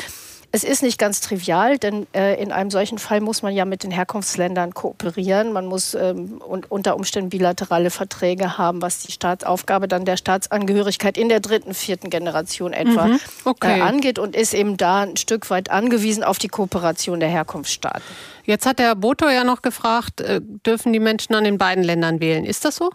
[0.55, 3.82] Es ist nicht ganz trivial, denn äh, in einem solchen Fall muss man ja mit
[3.82, 5.52] den Herkunftsländern kooperieren.
[5.52, 11.18] Man muss ähm, und unter Umständen bilaterale Verträge haben, was die Staatsaufgabe dann der Staatsangehörigkeit
[11.18, 13.20] in der dritten, vierten Generation etwa mhm.
[13.44, 13.80] okay.
[13.80, 18.05] äh, angeht und ist eben da ein Stück weit angewiesen auf die Kooperation der Herkunftsstaaten.
[18.44, 22.20] Jetzt hat der Boto ja noch gefragt, äh, dürfen die Menschen an den beiden Ländern
[22.20, 22.44] wählen?
[22.44, 22.92] Ist das so?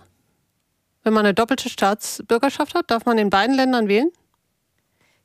[1.03, 4.11] Wenn man eine doppelte Staatsbürgerschaft hat, darf man in beiden Ländern wählen?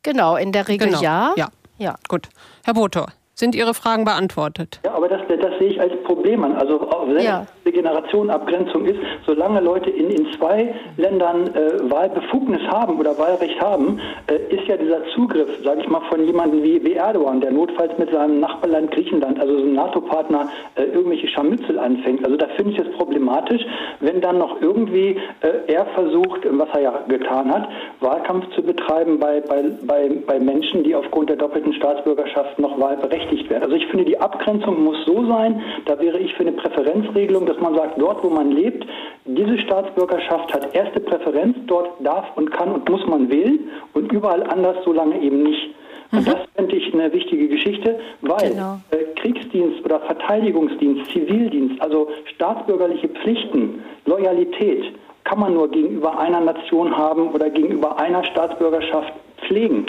[0.02, 1.00] Genau, in der Regel genau.
[1.00, 1.32] ja.
[1.36, 1.48] ja.
[1.78, 2.28] Ja, gut.
[2.64, 4.80] Herr Botor, sind Ihre Fragen beantwortet?
[4.84, 6.56] Ja, aber das, das sehe ich als Problem an.
[6.56, 7.46] Also ja.
[7.72, 14.54] Generationenabgrenzung ist, solange Leute in, in zwei Ländern äh, Wahlbefugnis haben oder Wahlrecht haben, äh,
[14.54, 18.10] ist ja dieser Zugriff, sage ich mal, von jemandem wie, wie Erdogan, der notfalls mit
[18.10, 22.24] seinem Nachbarland Griechenland, also so einem NATO-Partner, äh, irgendwelche Scharmützel anfängt.
[22.24, 23.62] Also da finde ich es problematisch,
[24.00, 27.68] wenn dann noch irgendwie äh, er versucht, was er ja getan hat,
[28.00, 33.48] Wahlkampf zu betreiben bei, bei, bei, bei Menschen, die aufgrund der doppelten Staatsbürgerschaft noch wahlberechtigt
[33.50, 33.64] werden.
[33.64, 37.62] Also ich finde, die Abgrenzung muss so sein, da wäre ich für eine Präferenzregelung, dass
[37.62, 38.86] man sagt, dort, wo man lebt,
[39.24, 44.42] diese Staatsbürgerschaft hat erste Präferenz, dort darf und kann und muss man wählen und überall
[44.44, 45.74] anders so lange eben nicht.
[46.12, 46.24] Und mhm.
[46.24, 48.78] das fände ich eine wichtige Geschichte, weil genau.
[48.90, 54.84] äh, Kriegsdienst oder Verteidigungsdienst, Zivildienst, also staatsbürgerliche Pflichten, Loyalität,
[55.24, 59.12] kann man nur gegenüber einer Nation haben oder gegenüber einer Staatsbürgerschaft
[59.46, 59.86] pflegen.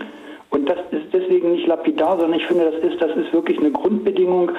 [0.56, 3.72] Und das ist deswegen nicht lapidar, sondern ich finde, das ist, das ist wirklich eine
[3.72, 4.52] Grundbedingung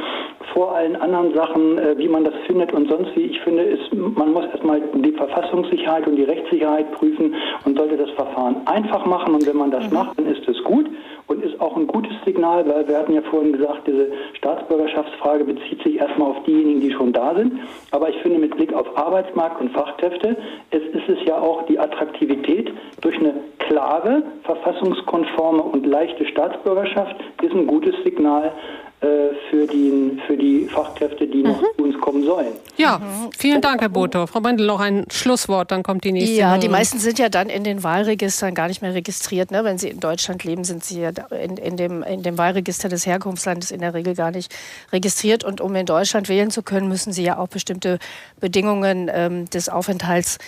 [0.53, 3.23] vor allen anderen Sachen, äh, wie man das findet und sonst wie.
[3.23, 7.35] Ich finde, ist, man muss erstmal die Verfassungssicherheit und die Rechtssicherheit prüfen
[7.65, 9.35] und sollte das Verfahren einfach machen.
[9.35, 9.95] Und wenn man das mhm.
[9.95, 10.87] macht, dann ist es gut
[11.27, 15.83] und ist auch ein gutes Signal, weil wir hatten ja vorhin gesagt, diese Staatsbürgerschaftsfrage bezieht
[15.83, 17.55] sich erstmal auf diejenigen, die schon da sind.
[17.91, 20.37] Aber ich finde, mit Blick auf Arbeitsmarkt und Fachkräfte
[20.71, 27.53] es ist es ja auch die Attraktivität durch eine klare, verfassungskonforme und leichte Staatsbürgerschaft ist
[27.53, 28.53] ein gutes Signal
[29.01, 31.67] für, die, für die Fachkräfte, die noch mhm.
[31.77, 32.53] zu uns kommen sollen.
[32.77, 33.01] Ja,
[33.37, 34.27] vielen Dank, Herr Boto.
[34.27, 36.37] Frau Bendel, noch ein Schlusswort, dann kommt die nächste.
[36.37, 36.61] Ja, Hörerin.
[36.63, 39.51] die meisten sind ja dann in den Wahlregistern gar nicht mehr registriert.
[39.51, 39.65] Ne?
[39.65, 43.07] Wenn sie in Deutschland leben, sind sie ja in, in, dem, in dem Wahlregister des
[43.07, 44.55] Herkunftslandes in der Regel gar nicht
[44.93, 45.45] registriert.
[45.45, 47.99] Und um in Deutschland wählen zu können, müssen sie ja auch bestimmte
[48.41, 50.39] Bedingungen ähm, des Aufenthalts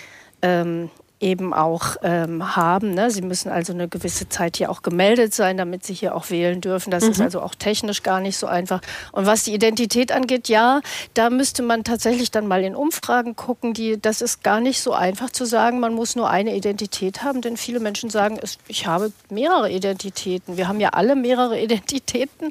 [0.42, 0.90] ähm,
[1.20, 2.92] eben auch ähm, haben.
[2.92, 3.10] Ne?
[3.10, 6.60] Sie müssen also eine gewisse Zeit hier auch gemeldet sein, damit sie hier auch wählen
[6.60, 6.90] dürfen.
[6.90, 7.10] Das mhm.
[7.10, 8.80] ist also auch technisch gar nicht so einfach.
[9.12, 10.80] Und was die Identität angeht, ja,
[11.14, 13.74] da müsste man tatsächlich dann mal in Umfragen gucken.
[13.74, 17.40] Die, das ist gar nicht so einfach zu sagen, man muss nur eine Identität haben,
[17.40, 18.38] denn viele Menschen sagen,
[18.68, 20.56] ich habe mehrere Identitäten.
[20.56, 22.50] Wir haben ja alle mehrere Identitäten.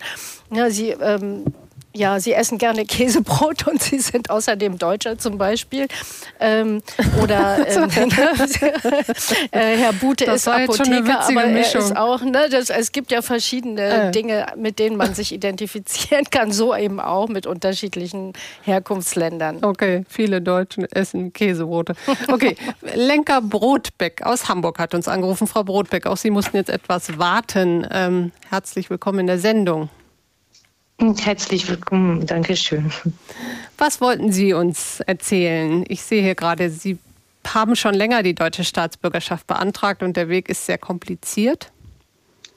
[0.51, 1.45] Ja, sie ähm,
[1.98, 5.88] ja, Sie essen gerne Käsebrot und Sie sind außerdem Deutscher zum Beispiel.
[6.39, 6.82] Ähm,
[7.22, 7.89] oder ähm,
[9.52, 11.82] äh, Herr Bute das ist Apotheker, aber er Mischung.
[11.82, 14.12] ist auch, ne, das, es gibt ja verschiedene äh.
[14.12, 19.64] Dinge, mit denen man sich identifizieren kann, so eben auch mit unterschiedlichen Herkunftsländern.
[19.64, 21.95] Okay, viele Deutschen essen Käsebrote.
[22.28, 22.56] Okay,
[22.95, 25.48] Lenker Brotbeck aus Hamburg hat uns angerufen.
[25.48, 27.88] Frau Brotbeck, auch Sie mussten jetzt etwas warten.
[27.91, 29.89] Ähm, herzlich willkommen in der Sendung.
[31.00, 32.91] Herzlich willkommen, Dankeschön.
[33.78, 35.86] Was wollten Sie uns erzählen?
[35.88, 36.98] Ich sehe hier gerade, Sie
[37.45, 41.72] haben schon länger die deutsche Staatsbürgerschaft beantragt und der Weg ist sehr kompliziert.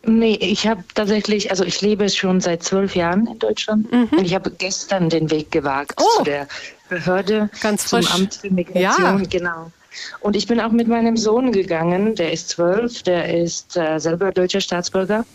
[0.07, 4.09] Nee, ich habe tatsächlich, also ich lebe schon seit zwölf Jahren in Deutschland mhm.
[4.11, 6.18] und ich habe gestern den Weg gewagt oh.
[6.18, 6.49] zu der
[6.88, 8.07] Behörde, Ganz frisch.
[8.07, 9.28] zum Amt für Migration, ja.
[9.28, 9.70] genau.
[10.20, 14.32] Und ich bin auch mit meinem Sohn gegangen, der ist zwölf, der ist äh, selber
[14.32, 15.26] deutscher Staatsbürger.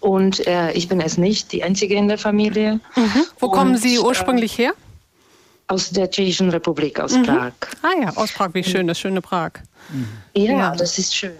[0.00, 2.80] Und äh, ich bin es nicht, die einzige in der Familie.
[2.96, 3.24] Mhm.
[3.38, 4.72] Wo und, kommen Sie ursprünglich her?
[5.66, 7.24] Aus der Tschechischen Republik, aus mhm.
[7.24, 7.52] Prag.
[7.82, 9.52] Ah ja, aus Prag, wie schön, das schöne Prag.
[10.34, 11.32] Ja, ja, das ist schön.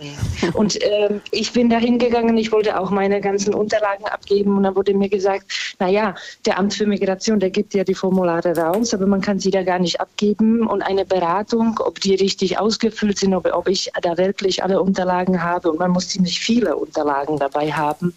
[0.55, 4.75] Und ähm, ich bin da hingegangen, ich wollte auch meine ganzen Unterlagen abgeben und dann
[4.75, 5.47] wurde mir gesagt,
[5.79, 6.15] naja,
[6.45, 9.63] der Amt für Migration, der gibt ja die Formulare raus, aber man kann sie da
[9.63, 14.19] gar nicht abgeben und eine Beratung, ob die richtig ausgefüllt sind, ob, ob ich da
[14.19, 18.13] wirklich alle Unterlagen habe und man muss ziemlich viele Unterlagen dabei haben,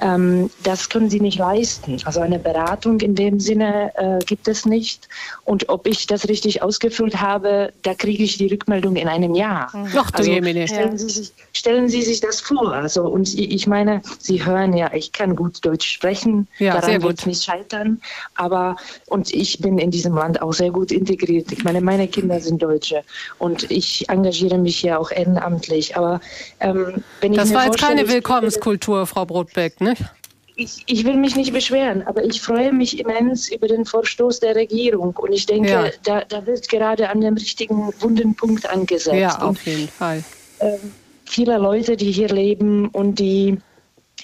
[0.00, 1.98] ähm, das können sie nicht leisten.
[2.04, 5.08] Also eine Beratung in dem Sinne äh, gibt es nicht
[5.44, 9.70] und ob ich das richtig ausgefüllt habe, da kriege ich die Rückmeldung in einem Jahr.
[10.00, 12.72] Ach du also, stellen, Sie sich, stellen Sie sich das vor.
[12.72, 16.46] Also, und ich meine, Sie hören ja, ich kann gut Deutsch sprechen.
[16.58, 18.00] Ja, Daran wird es nicht scheitern.
[18.34, 18.76] Aber,
[19.06, 21.50] und ich bin in diesem Land auch sehr gut integriert.
[21.52, 23.02] Ich meine, meine Kinder sind Deutsche
[23.38, 25.96] und ich engagiere mich ja auch ehrenamtlich.
[25.96, 26.20] Aber
[26.60, 29.94] ähm, wenn das ich war jetzt keine Willkommenskultur, Frau Brotbeck, ne?
[30.58, 34.56] Ich, ich, will mich nicht beschweren, aber ich freue mich immens über den Vorstoß der
[34.56, 35.14] Regierung.
[35.16, 35.90] Und ich denke, ja.
[36.02, 39.16] da, da, wird gerade an dem richtigen wunden Punkt angesetzt.
[39.16, 40.24] Ja, auf jeden und, Fall.
[40.58, 40.78] Äh,
[41.24, 43.58] viele Leute, die hier leben und die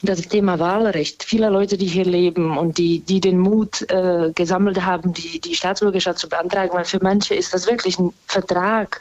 [0.03, 1.22] das Thema Wahlrecht.
[1.22, 5.55] Viele Leute, die hier leben und die, die den Mut äh, gesammelt haben, die, die
[5.55, 9.01] Staatsbürgerschaft zu beantragen, weil für manche ist das wirklich ein Vertrag.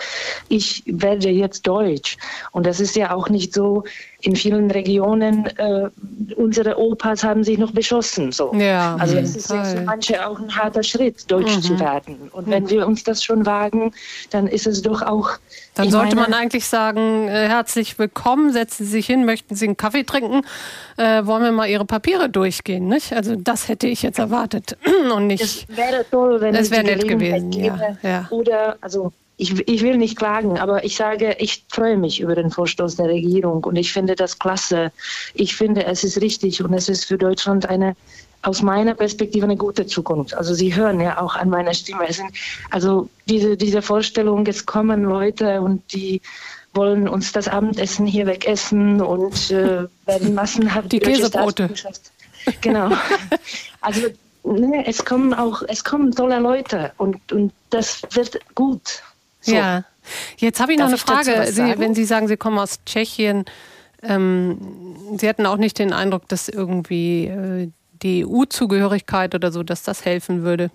[0.49, 2.17] Ich werde jetzt Deutsch.
[2.51, 3.84] Und das ist ja auch nicht so,
[4.24, 5.89] in vielen Regionen, äh,
[6.38, 8.32] unsere Opas haben sich noch beschossen.
[8.32, 8.53] So.
[8.55, 11.61] Ja, also es ist ja für manche auch ein harter Schritt, Deutsch mhm.
[11.61, 12.30] zu werden.
[12.32, 13.93] Und wenn wir uns das schon wagen,
[14.32, 15.32] dann ist es doch auch.
[15.76, 19.76] Dann sollte man eigentlich sagen, äh, herzlich willkommen, setzen Sie sich hin, möchten Sie einen
[19.76, 20.43] Kaffee trinken,
[20.95, 23.11] äh, wollen wir mal Ihre Papiere durchgehen, nicht?
[23.11, 24.78] Also das hätte ich jetzt erwartet
[25.13, 25.43] und nicht.
[25.43, 28.28] Es wäre toll, wenn es wäre nett gewesen, ja, ja.
[28.30, 32.51] Oder also ich, ich, will nicht klagen, aber ich sage, ich freue mich über den
[32.51, 34.91] Vorstoß der Regierung und ich finde das klasse.
[35.34, 37.95] Ich finde, es ist richtig und es ist für Deutschland eine,
[38.43, 40.36] aus meiner Perspektive eine gute Zukunft.
[40.36, 42.11] Also Sie hören ja auch an meiner Stimme.
[42.11, 42.31] Sind,
[42.69, 46.21] also diese, diese Vorstellung, es kommen Leute und die
[46.73, 51.69] wollen uns das Abendessen hier wegessen und äh, werden massenhaft die Käsebrote.
[52.61, 52.91] Genau.
[53.86, 54.07] Also
[54.45, 59.03] ne, es kommen auch, es kommen tolle Leute und, und das wird gut.
[59.44, 59.54] So.
[59.54, 59.84] Ja,
[60.38, 61.52] jetzt habe ich noch Darf eine Frage.
[61.52, 63.46] Sie, wenn Sie sagen, Sie kommen aus Tschechien,
[64.02, 64.58] ähm,
[65.18, 67.70] Sie hatten auch nicht den Eindruck, dass irgendwie äh,
[68.02, 70.72] die EU-Zugehörigkeit oder so, dass das helfen würde?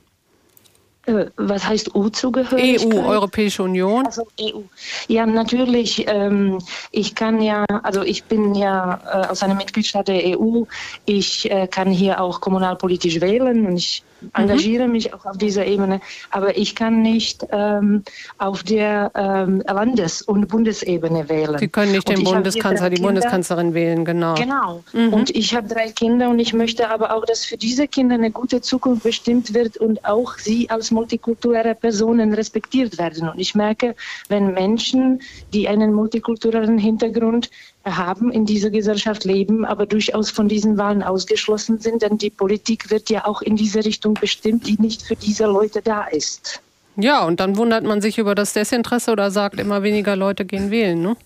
[1.06, 2.94] Äh, was heißt EU-Zugehörigkeit?
[2.94, 4.06] EU, Europäische Union.
[4.06, 4.60] Also EU.
[5.08, 6.04] Ja, natürlich.
[6.06, 6.58] Ähm,
[6.90, 10.64] ich kann ja, also ich bin ja äh, aus einem Mitgliedstaat der EU.
[11.06, 14.02] Ich äh, kann hier auch kommunalpolitisch wählen und ich.
[14.34, 14.92] Engagiere mhm.
[14.92, 16.00] mich auch auf dieser Ebene,
[16.30, 18.02] aber ich kann nicht ähm,
[18.38, 21.58] auf der ähm, Landes- und Bundesebene wählen.
[21.58, 23.00] Sie können nicht den Bundeskanzler, die.
[23.00, 24.34] Bundeskanzlerin wählen, genau.
[24.34, 24.82] Genau.
[24.92, 25.12] Mhm.
[25.12, 28.30] Und ich habe drei Kinder und ich möchte aber auch, dass für diese Kinder eine
[28.30, 33.28] gute Zukunft bestimmt wird und auch sie als multikulturelle Personen respektiert werden.
[33.28, 33.94] Und ich merke,
[34.28, 37.50] wenn Menschen, die einen multikulturellen Hintergrund
[37.84, 42.90] haben, in dieser Gesellschaft leben, aber durchaus von diesen Wahlen ausgeschlossen sind, denn die Politik
[42.90, 46.60] wird ja auch in diese Richtung bestimmt, die nicht für diese Leute da ist.
[46.96, 50.70] Ja, und dann wundert man sich über das Desinteresse oder sagt, immer weniger Leute gehen
[50.70, 51.16] wählen, ne?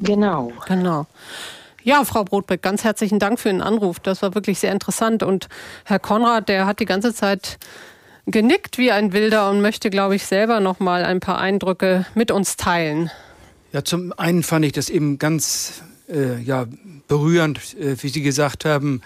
[0.00, 0.52] Genau.
[0.66, 1.06] Genau.
[1.82, 4.00] Ja, Frau Brotbeck, ganz herzlichen Dank für den Anruf.
[4.00, 5.22] Das war wirklich sehr interessant.
[5.22, 5.48] Und
[5.84, 7.58] Herr Konrad, der hat die ganze Zeit
[8.26, 12.30] genickt wie ein Wilder und möchte, glaube ich, selber noch mal ein paar Eindrücke mit
[12.30, 13.10] uns teilen.
[13.72, 16.66] Ja, zum einen fand ich das eben ganz äh, ja,
[17.06, 19.02] berührend, äh, wie Sie gesagt haben,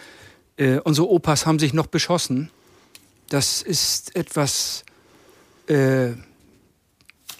[0.56, 2.48] äh, unsere Opas haben sich noch beschossen.
[3.28, 4.84] Das ist etwas,
[5.66, 6.10] äh,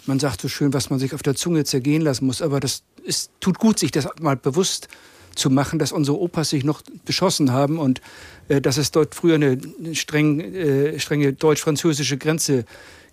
[0.05, 2.83] man sagt so schön, was man sich auf der Zunge zergehen lassen muss, aber das
[3.05, 4.89] ist, tut gut, sich das mal bewusst
[5.33, 8.01] zu machen, dass unsere Opas sich noch beschossen haben und
[8.49, 9.59] äh, dass es dort früher eine
[9.93, 12.63] streng, äh, strenge deutsch-französische Grenze äh,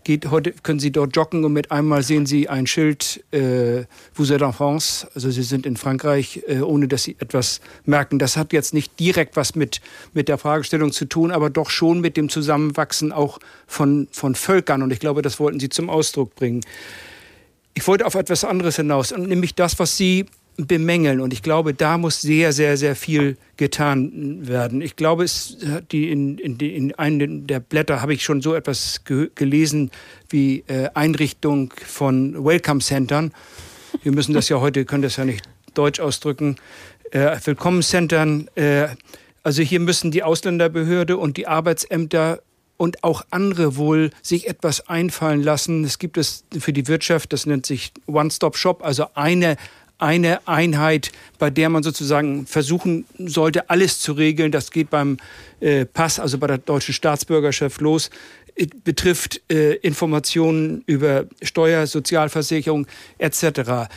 [0.05, 3.85] geht, heute können Sie dort joggen und mit einmal sehen Sie ein Schild, äh,
[4.15, 8.19] vous êtes en France, also Sie sind in Frankreich, äh, ohne dass Sie etwas merken.
[8.19, 9.81] Das hat jetzt nicht direkt was mit,
[10.13, 14.83] mit der Fragestellung zu tun, aber doch schon mit dem Zusammenwachsen auch von, von Völkern.
[14.83, 16.63] Und ich glaube, das wollten Sie zum Ausdruck bringen.
[17.75, 20.27] Ich wollte auf etwas anderes hinaus, nämlich das, was Sie
[20.57, 21.21] bemängeln.
[21.21, 24.83] Und ich glaube, da muss sehr, sehr, sehr viel getan werden.
[24.83, 25.59] Ich glaube, es
[25.91, 29.91] die in, in, in einem der Blätter habe ich schon so etwas ge gelesen
[30.29, 33.33] wie äh, Einrichtung von Welcome Centern.
[34.03, 36.57] Wir müssen das ja heute, können das ja nicht deutsch ausdrücken.
[37.11, 38.49] Äh, Willkommencentern.
[38.55, 38.89] Äh,
[39.43, 42.41] also hier müssen die Ausländerbehörde und die Arbeitsämter
[42.77, 45.85] und auch andere wohl sich etwas einfallen lassen.
[45.85, 49.57] Es gibt es für die Wirtschaft, das nennt sich One-Stop-Shop, also eine
[50.01, 54.53] eine Einheit, bei der man sozusagen versuchen sollte, alles zu regeln.
[54.53, 55.19] Das geht beim
[55.61, 58.11] äh, Pass, also bei der deutschen Staatsbürgerschaft los,
[58.57, 62.87] äh, betrifft äh, Informationen über Steuer, Sozialversicherung
[63.19, 63.91] etc.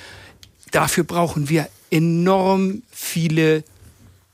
[0.71, 3.63] Dafür brauchen wir enorm viele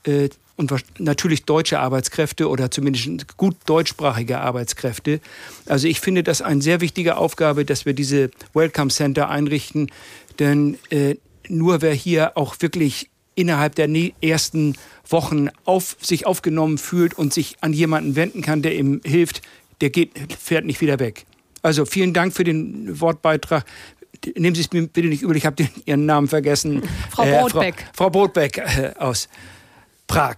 [0.04, 0.28] äh,
[0.60, 5.20] und natürlich deutsche Arbeitskräfte oder zumindest gut deutschsprachige Arbeitskräfte.
[5.66, 9.90] Also ich finde das eine sehr wichtige Aufgabe, dass wir diese Welcome Center einrichten,
[10.38, 11.16] denn äh,
[11.50, 13.88] nur wer hier auch wirklich innerhalb der
[14.20, 14.76] ersten
[15.08, 19.42] Wochen auf, sich aufgenommen fühlt und sich an jemanden wenden kann, der ihm hilft,
[19.80, 21.24] der geht, fährt nicht wieder weg.
[21.62, 23.64] Also vielen Dank für den Wortbeitrag.
[24.36, 26.82] Nehmen Sie es mir bitte nicht übel, ich habe Ihren Namen vergessen.
[27.10, 27.80] Frau Brotbeck.
[27.80, 29.28] Äh, Frau, Frau Brotbeck äh, aus
[30.06, 30.36] Prag.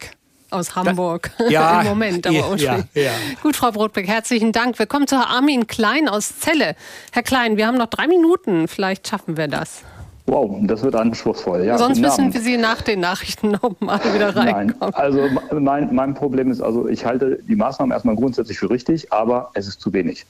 [0.51, 1.31] Aus Hamburg.
[1.49, 3.13] Ja, im Moment, aber ja, ja.
[3.43, 4.79] Gut, Frau Brotbeck, herzlichen Dank.
[4.79, 6.77] Wir kommen zu Armin Klein aus Celle.
[7.11, 8.69] Herr Klein, wir haben noch drei Minuten.
[8.69, 9.83] Vielleicht schaffen wir das.
[10.27, 11.65] Wow, das wird anspruchsvoll.
[11.65, 14.75] Ja, Sonst müssen wir Sie nach den Nachrichten nochmal wieder reinkommen.
[14.81, 15.21] Nein, also
[15.59, 19.67] mein, mein Problem ist, also ich halte die Maßnahmen erstmal grundsätzlich für richtig, aber es
[19.67, 20.25] ist zu wenig.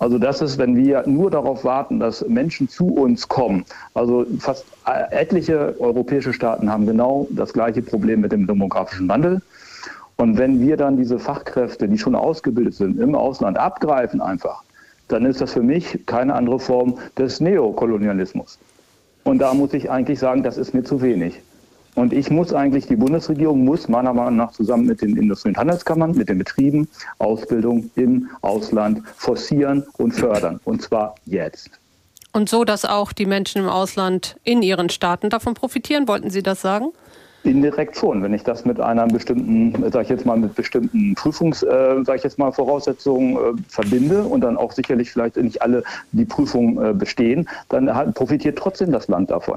[0.00, 3.64] Also das ist, wenn wir nur darauf warten, dass Menschen zu uns kommen.
[3.94, 4.64] Also fast
[5.10, 9.42] etliche europäische Staaten haben genau das gleiche Problem mit dem demografischen Wandel.
[10.16, 14.62] Und wenn wir dann diese Fachkräfte, die schon ausgebildet sind, im Ausland abgreifen einfach,
[15.08, 18.58] dann ist das für mich keine andere Form des Neokolonialismus.
[19.28, 21.38] Und da muss ich eigentlich sagen, das ist mir zu wenig.
[21.94, 25.58] Und ich muss eigentlich, die Bundesregierung muss meiner Meinung nach zusammen mit den Industrie- und
[25.58, 30.60] Handelskammern, mit den Betrieben Ausbildung im Ausland forcieren und fördern.
[30.64, 31.70] Und zwar jetzt.
[32.32, 36.42] Und so, dass auch die Menschen im Ausland in ihren Staaten davon profitieren, wollten Sie
[36.42, 36.92] das sagen?
[37.48, 41.62] Indirekt schon, wenn ich das mit einer bestimmten, sage ich jetzt mal, mit bestimmten Prüfungs,
[41.62, 45.82] äh, sage ich jetzt mal, Voraussetzungen äh, verbinde und dann auch sicherlich vielleicht nicht alle
[46.12, 49.56] die Prüfung äh, bestehen, dann halt profitiert trotzdem das Land davon.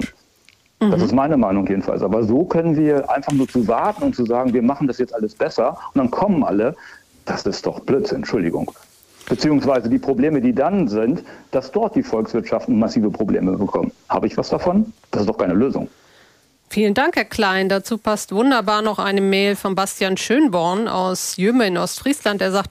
[0.79, 1.05] Das mhm.
[1.05, 2.01] ist meine Meinung jedenfalls.
[2.01, 5.13] Aber so können wir einfach nur zu warten und zu sagen, wir machen das jetzt
[5.13, 6.75] alles besser und dann kommen alle,
[7.25, 8.71] das ist doch Blödsinn, Entschuldigung.
[9.29, 13.91] Beziehungsweise die Probleme, die dann sind, dass dort die Volkswirtschaften massive Probleme bekommen.
[14.09, 14.91] Habe ich was davon?
[15.11, 15.87] Das ist doch keine Lösung.
[16.71, 17.67] Vielen Dank, Herr Klein.
[17.67, 22.39] Dazu passt wunderbar noch eine Mail von Bastian Schönborn aus Jöme in Ostfriesland.
[22.39, 22.69] Der sagt,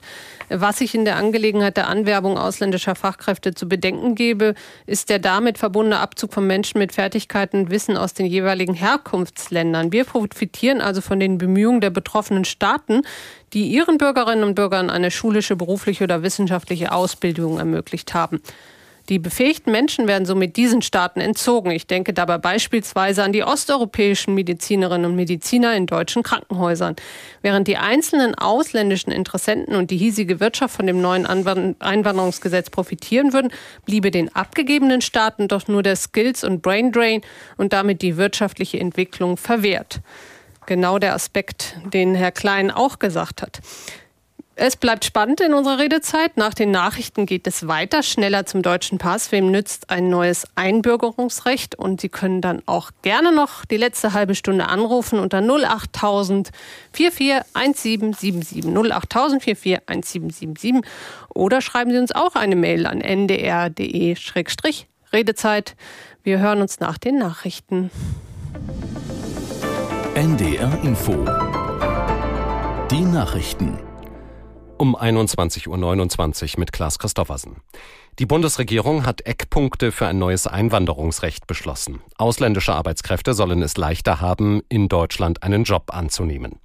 [0.48, 4.55] was ich in der Angelegenheit der Anwerbung ausländischer Fachkräfte zu bedenken gebe,
[4.86, 9.92] ist der damit verbundene Abzug von Menschen mit Fertigkeiten und Wissen aus den jeweiligen Herkunftsländern.
[9.92, 13.03] Wir profitieren also von den Bemühungen der betroffenen Staaten,
[13.53, 18.40] die ihren Bürgerinnen und Bürgern eine schulische, berufliche oder wissenschaftliche Ausbildung ermöglicht haben.
[19.11, 21.72] Die befähigten Menschen werden somit diesen Staaten entzogen.
[21.72, 26.94] Ich denke dabei beispielsweise an die osteuropäischen Medizinerinnen und Mediziner in deutschen Krankenhäusern.
[27.42, 33.50] Während die einzelnen ausländischen Interessenten und die hiesige Wirtschaft von dem neuen Einwanderungsgesetz profitieren würden,
[33.84, 37.22] bliebe den abgegebenen Staaten doch nur der Skills- und Braindrain
[37.56, 40.02] und damit die wirtschaftliche Entwicklung verwehrt.
[40.66, 43.61] Genau der Aspekt, den Herr Klein auch gesagt hat.
[44.62, 46.36] Es bleibt spannend in unserer Redezeit.
[46.36, 49.32] Nach den Nachrichten geht es weiter, schneller zum deutschen Pass.
[49.32, 51.76] Wem nützt ein neues Einbürgerungsrecht?
[51.76, 56.50] Und Sie können dann auch gerne noch die letzte halbe Stunde anrufen unter 08000
[56.92, 60.82] 441777 08000 441777
[61.34, 65.74] oder schreiben Sie uns auch eine Mail an ndr.de-redezeit.
[66.22, 67.90] Wir hören uns nach den Nachrichten.
[70.14, 71.24] NDR Info.
[72.90, 73.78] Die Nachrichten
[74.81, 77.57] um 21.29 Uhr mit Klaas Christoffersen.
[78.18, 82.01] Die Bundesregierung hat Eckpunkte für ein neues Einwanderungsrecht beschlossen.
[82.16, 86.61] Ausländische Arbeitskräfte sollen es leichter haben, in Deutschland einen Job anzunehmen.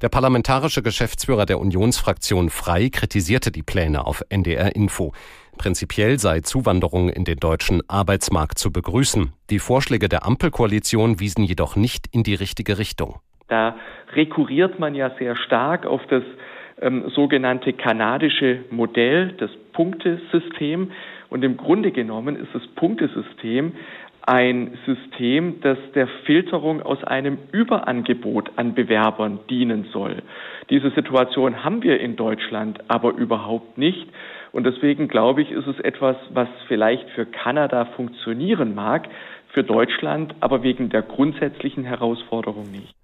[0.00, 5.12] Der parlamentarische Geschäftsführer der Unionsfraktion Frei kritisierte die Pläne auf NDR Info.
[5.58, 9.32] Prinzipiell sei Zuwanderung in den deutschen Arbeitsmarkt zu begrüßen.
[9.50, 13.20] Die Vorschläge der Ampelkoalition wiesen jedoch nicht in die richtige Richtung.
[13.48, 13.76] Da
[14.14, 16.22] rekurriert man ja sehr stark auf das
[16.80, 20.92] ähm, sogenannte kanadische Modell, das Punktesystem.
[21.30, 23.72] Und im Grunde genommen ist das Punktesystem
[24.22, 30.22] ein System, das der Filterung aus einem Überangebot an Bewerbern dienen soll.
[30.68, 34.06] Diese Situation haben wir in Deutschland aber überhaupt nicht.
[34.52, 39.08] Und deswegen glaube ich, ist es etwas, was vielleicht für Kanada funktionieren mag,
[39.48, 42.97] für Deutschland aber wegen der grundsätzlichen Herausforderung nicht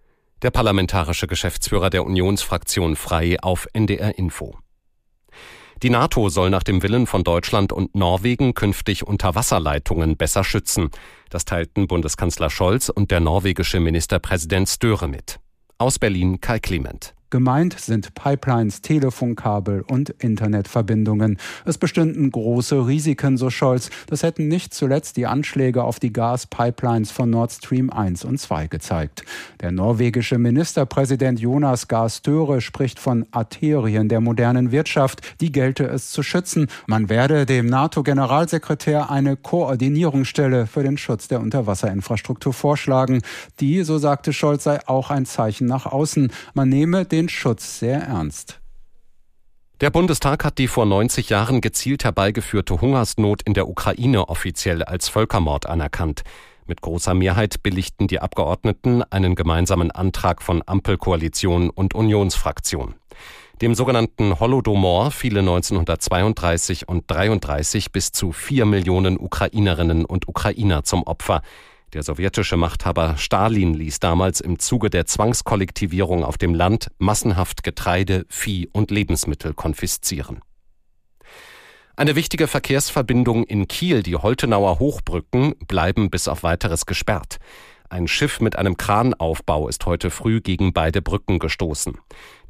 [0.45, 4.55] der parlamentarische Geschäftsführer der Unionsfraktion Frei auf NDR Info.
[5.83, 10.91] Die NATO soll nach dem Willen von Deutschland und Norwegen künftig Unterwasserleitungen besser schützen.
[11.31, 15.41] Das teilten Bundeskanzler Scholz und der norwegische Ministerpräsident Störe mit.
[15.79, 17.15] Aus Berlin Kai Clement.
[17.35, 21.39] Gemeint sind Pipelines, Telefonkabel und Internetverbindungen.
[21.65, 23.91] Es bestünden große Risiken, so Scholz.
[24.07, 28.69] Das hätten nicht zuletzt die Anschläge auf die Gaspipelines von Nord Stream 1 und 2
[28.69, 29.25] gezeigt.
[29.61, 35.21] Der norwegische Ministerpräsident Jonas Gahr Støre spricht von Arterien der modernen Wirtschaft.
[35.41, 36.69] Die gelte es zu schützen.
[36.87, 43.23] Man werde dem NATO-Generalsekretär eine Koordinierungsstelle für den Schutz der Unterwasserinfrastruktur vorschlagen.
[43.59, 46.31] Die, so sagte Scholz, sei auch ein Zeichen nach außen.
[46.55, 48.61] Man nehme den den Schutz sehr ernst.
[49.81, 55.09] Der Bundestag hat die vor 90 Jahren gezielt herbeigeführte Hungersnot in der Ukraine offiziell als
[55.09, 56.23] Völkermord anerkannt.
[56.67, 62.95] Mit großer Mehrheit billigten die Abgeordneten einen gemeinsamen Antrag von Ampelkoalition und Unionsfraktion.
[63.63, 71.03] Dem sogenannten Holodomor fielen 1932 und 33 bis zu vier Millionen Ukrainerinnen und Ukrainer zum
[71.05, 71.41] Opfer.
[71.95, 78.27] Der sowjetische Machthaber Stalin ließ damals im Zuge der Zwangskollektivierung auf dem Land massenhaft Getreide,
[78.29, 80.41] Vieh und Lebensmittel konfiszieren.
[81.95, 87.37] Eine wichtige Verkehrsverbindung in Kiel, die Holtenauer Hochbrücken, bleiben bis auf weiteres gesperrt.
[87.95, 91.97] Ein Schiff mit einem Kranaufbau ist heute früh gegen beide Brücken gestoßen.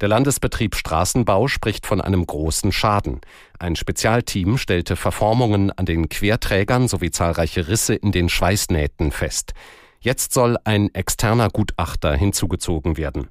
[0.01, 3.21] Der Landesbetrieb Straßenbau spricht von einem großen Schaden.
[3.59, 9.53] Ein Spezialteam stellte Verformungen an den Querträgern sowie zahlreiche Risse in den Schweißnähten fest.
[9.99, 13.27] Jetzt soll ein externer Gutachter hinzugezogen werden.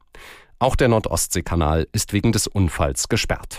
[0.61, 3.59] Auch der Nordostseekanal ist wegen des Unfalls gesperrt.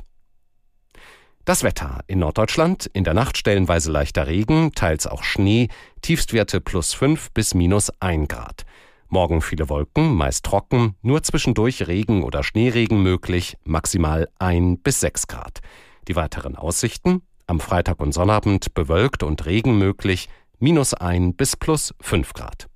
[1.46, 5.68] Das Wetter in Norddeutschland, in der Nacht stellenweise leichter Regen, teils auch Schnee,
[6.06, 8.64] Tiefstwerte plus 5 bis minus 1 Grad.
[9.08, 15.26] Morgen viele Wolken, meist trocken, nur zwischendurch Regen oder Schneeregen möglich, maximal 1 bis 6
[15.26, 15.62] Grad.
[16.08, 17.24] Die weiteren Aussichten?
[17.48, 20.30] Am Freitag und Sonnabend bewölkt und Regen möglich,
[20.60, 22.68] minus 1 bis plus 5 Grad.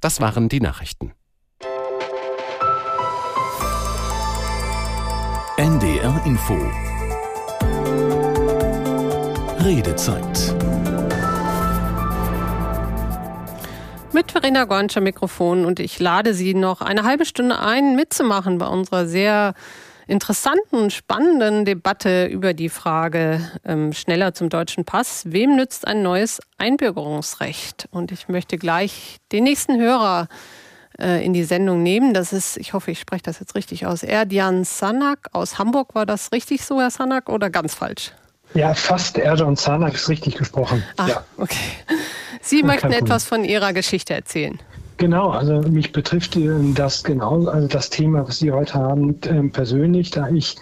[0.00, 1.12] Das waren die Nachrichten.
[5.58, 6.56] NDR Info
[9.62, 10.83] Redezeit
[14.14, 18.68] Mit Verena Gornscher Mikrofon und ich lade Sie noch eine halbe Stunde ein, mitzumachen bei
[18.68, 19.54] unserer sehr
[20.06, 25.24] interessanten und spannenden Debatte über die Frage ähm, schneller zum deutschen Pass.
[25.32, 27.88] Wem nützt ein neues Einbürgerungsrecht?
[27.90, 30.28] Und ich möchte gleich den nächsten Hörer
[30.96, 32.14] äh, in die Sendung nehmen.
[32.14, 35.96] Das ist, ich hoffe, ich spreche das jetzt richtig aus, Erdian Sanak aus Hamburg.
[35.96, 38.12] War das richtig so, Herr Sanak, oder ganz falsch?
[38.54, 40.82] Ja, fast Erdogan Sanak ist richtig gesprochen.
[40.96, 41.24] Ah, ja.
[41.38, 41.56] okay.
[42.40, 44.58] Sie Ja, möchten etwas von Ihrer Geschichte erzählen.
[44.96, 49.50] Genau, also mich betrifft ähm, das genau, also das Thema, was Sie heute haben, ähm,
[49.50, 50.56] persönlich, da ich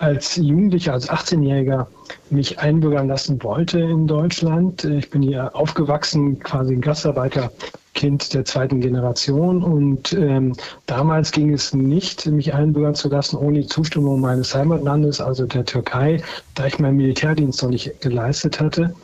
[0.00, 1.86] als Jugendlicher, als 18-Jähriger
[2.30, 4.82] mich einbürgern lassen wollte in Deutschland.
[4.84, 10.54] Ich bin hier aufgewachsen, quasi ein Gastarbeiterkind der zweiten Generation und ähm,
[10.86, 15.66] damals ging es nicht, mich einbürgern zu lassen ohne die Zustimmung meines Heimatlandes, also der
[15.66, 16.22] Türkei,
[16.54, 18.94] da ich meinen Militärdienst noch nicht geleistet hatte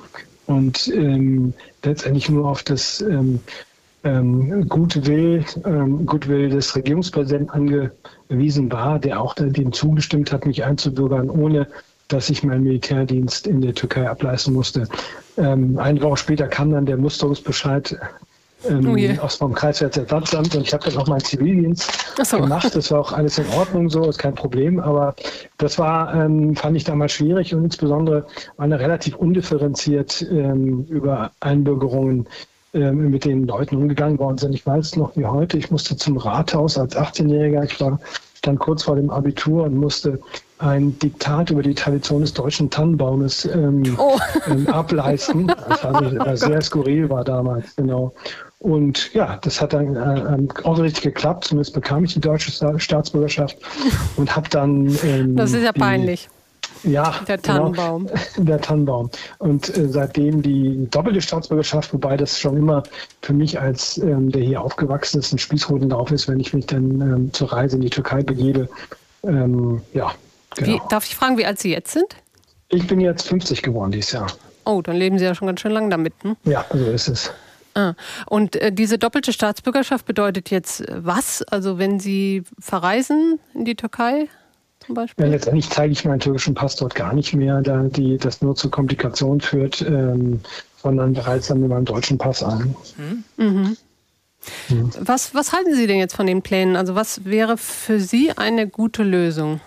[0.47, 1.53] und ähm,
[1.84, 3.40] letztendlich nur auf das ähm,
[4.07, 11.29] ähm, Gutwill, ähm, Gutwill des Regierungspräsidenten angewiesen war, der auch dem zugestimmt hat, mich einzubürgern,
[11.29, 11.67] ohne
[12.09, 14.89] dass ich meinen Militärdienst in der Türkei ableisten musste.
[15.37, 17.99] Ähm, eine Woche später kam dann der Musterungsbescheid
[18.69, 21.93] ähm, Oh aus vom Kreiswärtersamt und ich habe dann auch meinen Zivildienst
[22.31, 22.75] gemacht.
[22.75, 24.81] Das war auch alles in Ordnung so, ist kein Problem.
[24.81, 25.15] Aber
[25.59, 28.27] das war, ähm, fand ich damals schwierig und insbesondere
[28.57, 32.27] war eine relativ undifferenziert ähm, über Einbürgerungen
[32.77, 34.55] ähm, mit den Leuten umgegangen worden sind.
[34.55, 37.64] Ich weiß noch wie heute, ich musste zum Rathaus als 18-Jähriger.
[37.64, 37.99] Ich war
[38.43, 40.20] dann kurz vor dem Abitur und musste
[40.59, 44.16] ein Diktat über die Tradition des deutschen Tannenbaumes ähm, Oh.
[44.51, 45.49] ähm, ableisten.
[45.68, 48.14] Das war äh, sehr skurril war damals, genau.
[48.59, 51.45] Und ja, das hat dann äh, ähm, auch richtig geklappt.
[51.45, 53.57] Zumindest bekam ich die deutsche Sta- Staatsbürgerschaft
[54.16, 54.97] und habe dann.
[55.05, 56.29] Ähm, Das ist ja peinlich.
[56.87, 57.59] Ja, Der genau.
[57.59, 58.09] Tannenbaum.
[58.37, 59.11] Der Tannenbaum.
[59.39, 62.84] Und äh, seitdem die doppelte Staatsbürgerschaft, wobei das schon immer
[63.22, 67.01] für mich als ähm, der hier aufgewachsen ist, ein Spießrutenlauf ist, wenn ich mich dann
[67.01, 68.68] ähm, zur Reise in die Türkei begebe.
[69.24, 70.12] Ähm, ja,
[70.55, 70.68] genau.
[70.68, 72.16] Wie, darf ich fragen, wie alt Sie jetzt sind?
[72.68, 74.28] Ich bin jetzt 50 geworden dieses Jahr.
[74.64, 76.14] Oh, dann leben Sie ja schon ganz schön lange damit.
[76.22, 76.37] Hm?
[76.45, 77.32] Ja, so ist es.
[77.74, 77.95] Ah.
[78.26, 81.43] Und äh, diese doppelte Staatsbürgerschaft bedeutet jetzt was?
[81.43, 84.28] Also wenn Sie verreisen in die Türkei
[84.87, 85.24] zum Beispiel?
[85.24, 88.55] Ja, letztendlich zeige ich meinen türkischen Pass dort gar nicht mehr, da die, das nur
[88.55, 90.41] zu Komplikationen führt, ähm,
[90.76, 92.74] sondern bereits dann mit meinem deutschen Pass an.
[93.37, 93.76] Mhm.
[95.01, 96.76] Was, was halten Sie denn jetzt von den Plänen?
[96.76, 99.61] Also was wäre für Sie eine gute Lösung?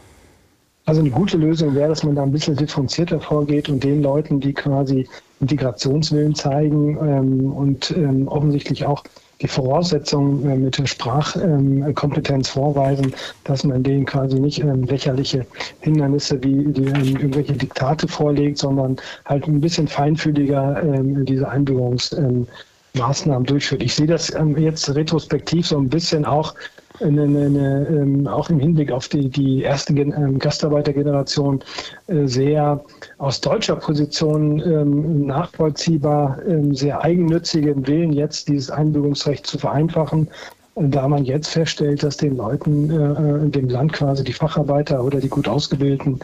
[0.86, 4.40] Also eine gute Lösung wäre, dass man da ein bisschen differenzierter vorgeht und den Leuten,
[4.40, 5.08] die quasi
[5.40, 9.04] Integrationswillen zeigen ähm, und ähm, offensichtlich auch
[9.42, 13.14] die Voraussetzungen äh, mit der Sprachkompetenz vorweisen,
[13.46, 15.46] dass man denen quasi nicht ähm, lächerliche
[15.80, 22.48] Hindernisse wie die, ähm, irgendwelche Diktate vorlegt, sondern halt ein bisschen feinfühliger ähm, diese Einbürgerungsmaßnahmen
[22.96, 23.84] Maßnahmen durchführt.
[23.84, 26.56] Ich sehe das jetzt retrospektiv so ein bisschen auch
[27.02, 31.62] eine, eine, ähm, auch im Hinblick auf die, die erste Gen ähm, Gastarbeitergeneration
[32.08, 32.84] äh, sehr
[33.18, 40.30] aus deutscher Position ähm, nachvollziehbar, ähm, sehr eigennützigen Willen, jetzt dieses Einbürgerungsrecht zu vereinfachen.
[40.76, 45.20] Da man jetzt feststellt, dass den Leuten äh, in dem Land quasi die Facharbeiter oder
[45.20, 46.20] die gut ausgebildeten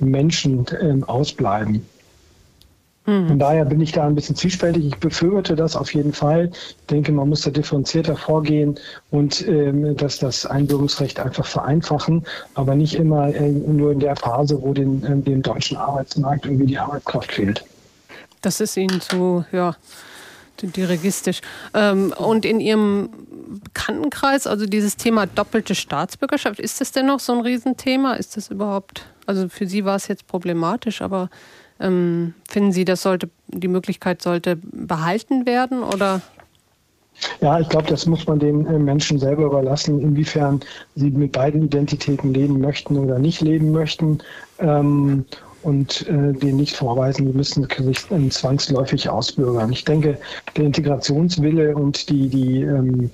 [0.00, 1.86] Menschen ähm, ausbleiben.
[3.28, 4.86] Von daher bin ich da ein bisschen zwiespältig.
[4.86, 6.50] Ich befürworte das auf jeden Fall.
[6.52, 8.78] Ich denke, man muss da differenzierter vorgehen
[9.10, 14.60] und ähm, dass das Einbürgerungsrecht einfach vereinfachen, aber nicht immer äh, nur in der Phase,
[14.62, 17.64] wo den, ähm, dem deutschen Arbeitsmarkt irgendwie die Arbeitskraft fehlt.
[18.42, 19.76] Das ist Ihnen zu, ja,
[20.62, 21.40] dirigistisch.
[21.74, 23.10] Ähm, und in Ihrem
[23.64, 28.14] Bekanntenkreis, also dieses Thema doppelte Staatsbürgerschaft, ist das denn noch so ein Riesenthema?
[28.14, 31.30] Ist das überhaupt, also für Sie war es jetzt problematisch, aber
[31.80, 36.20] ähm, finden Sie, das sollte, die Möglichkeit sollte behalten werden oder?
[37.40, 40.60] Ja, ich glaube, das muss man den äh, Menschen selber überlassen, inwiefern
[40.94, 44.18] sie mit beiden Identitäten leben möchten oder nicht leben möchten.
[44.58, 45.24] Ähm,
[45.62, 49.70] und äh, denen nicht vorweisen, die müssen sich ähm, zwangsläufig ausbürgern.
[49.72, 50.18] Ich denke,
[50.56, 53.10] der Integrationswille und die, die ähm,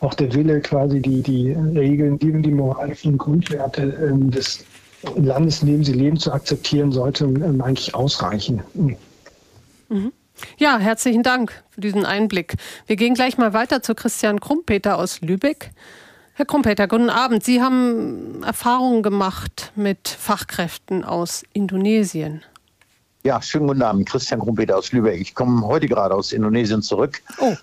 [0.00, 4.64] auch der Wille, quasi die, die Regeln, die, die moralischen Grundwerte ähm, des
[5.16, 8.62] Landes, in dem sie leben, zu akzeptieren, sollte ähm, eigentlich ausreichen.
[8.74, 8.96] Mhm.
[9.88, 10.12] Mhm.
[10.58, 12.54] Ja, herzlichen Dank für diesen Einblick.
[12.86, 15.70] Wir gehen gleich mal weiter zu Christian Krumpeter aus Lübeck.
[16.34, 17.44] Herr Krumpeter, guten Abend.
[17.44, 22.42] Sie haben Erfahrungen gemacht mit Fachkräften aus Indonesien.
[23.22, 24.08] Ja, schönen guten Abend.
[24.08, 25.20] Christian Krumpeter aus Lübeck.
[25.20, 27.22] Ich komme heute gerade aus Indonesien zurück.
[27.38, 27.54] Oh,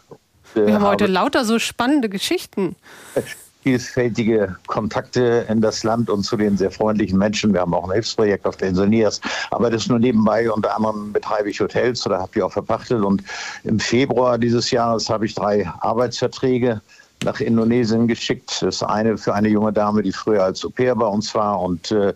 [0.53, 2.75] wir äh, haben heute lauter so spannende Geschichten
[3.63, 7.53] vielfältige Kontakte in das Land und zu den sehr freundlichen Menschen.
[7.53, 9.21] Wir haben auch ein Hilfsprojekt auf der Insoniers.
[9.51, 10.51] Aber das nur nebenbei.
[10.51, 13.03] Unter anderem betreibe ich Hotels oder habe die auch verpachtet.
[13.03, 13.23] Und
[13.63, 16.81] im Februar dieses Jahres habe ich drei Arbeitsverträge
[17.23, 18.61] nach Indonesien geschickt.
[18.61, 22.13] Das eine für eine junge Dame, die früher als Au-pair bei uns war und äh,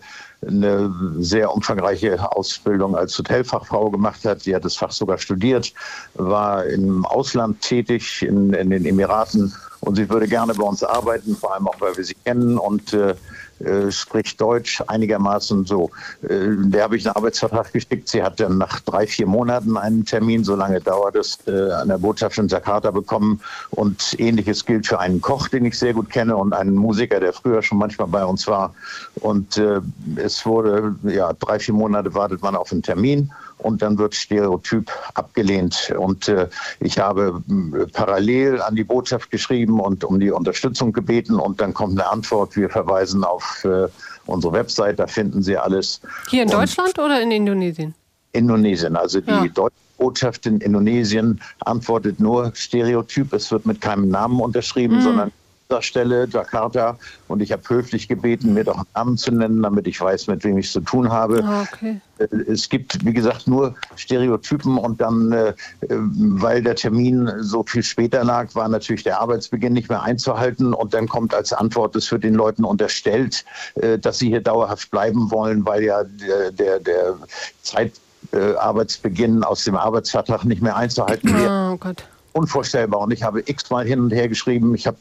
[0.48, 4.42] eine sehr umfangreiche Ausbildung als Hotelfachfrau gemacht hat.
[4.42, 5.74] Sie hat das Fach sogar studiert,
[6.16, 9.54] war im Ausland tätig, in, in den Emiraten
[9.86, 12.94] und sie würde gerne bei uns arbeiten, vor allem auch, weil wir sie kennen und
[12.94, 13.16] äh,
[13.60, 15.90] äh, spricht Deutsch einigermaßen so.
[16.24, 18.10] Äh, der habe ich einen Arbeitsvertrag geschickt.
[18.10, 21.88] Sie hat dann nach drei, vier Monaten einen Termin, so lange dauert es, äh, an
[21.88, 23.40] der Botschaft in Jakarta bekommen.
[23.72, 27.32] Und ähnliches gilt für einen Koch, den ich sehr gut kenne und einen Musiker, der
[27.32, 28.74] früher schon manchmal bei uns war.
[29.16, 29.80] Und äh,
[30.18, 34.92] es wurde, ja, drei, vier Monate wartet man auf einen Termin und dann wird Stereotyp
[35.14, 35.94] abgelehnt.
[35.98, 36.48] Und äh,
[36.80, 41.74] ich habe äh, parallel an die Botschaft geschrieben und um die Unterstützung gebeten und dann
[41.74, 42.56] kommt eine Antwort.
[42.56, 43.88] Wir verweisen auf äh,
[44.26, 46.02] unsere Website, da finden Sie alles.
[46.30, 47.94] Hier in und Deutschland oder in Indonesien?
[48.34, 49.48] Indonesien, also die ja.
[49.48, 53.32] deutsche Botschaft in Indonesien antwortet nur Stereotyp.
[53.34, 55.02] Es wird mit keinem Namen unterschrieben, mhm.
[55.02, 55.32] sondern
[55.70, 56.98] dieser Stelle Jakarta
[57.28, 60.44] und ich habe höflich gebeten, mir doch einen Namen zu nennen, damit ich weiß, mit
[60.44, 61.44] wem ich es zu tun habe.
[61.44, 62.00] Ah, okay.
[62.20, 65.54] Äh, es gibt, wie gesagt, nur Stereotypen und dann, äh,
[65.90, 70.94] weil der Termin so viel später lag, war natürlich der Arbeitsbeginn nicht mehr einzuhalten und
[70.94, 73.44] dann kommt als Antwort, es wird den Leuten unterstellt,
[73.76, 77.16] äh, dass sie hier dauerhaft bleiben wollen, weil ja der, der, der
[77.64, 81.72] Zeitarbeitsbeginn aus dem Arbeitsvertrag nicht mehr einzuhalten wäre.
[81.74, 82.06] Oh Gott
[82.36, 83.00] unvorstellbar.
[83.00, 84.76] Und ich habe x-mal hin und her geschrieben.
[84.76, 84.98] Ich habe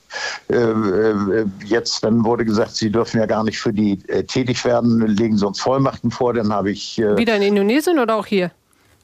[0.48, 4.64] äh, äh, jetzt, dann wurde gesagt, Sie dürfen ja gar nicht für die äh, tätig
[4.64, 5.00] werden.
[5.06, 6.34] Legen Sie uns Vollmachten vor.
[6.34, 6.98] Dann habe ich.
[6.98, 8.50] Äh, Wieder in Indonesien oder auch hier?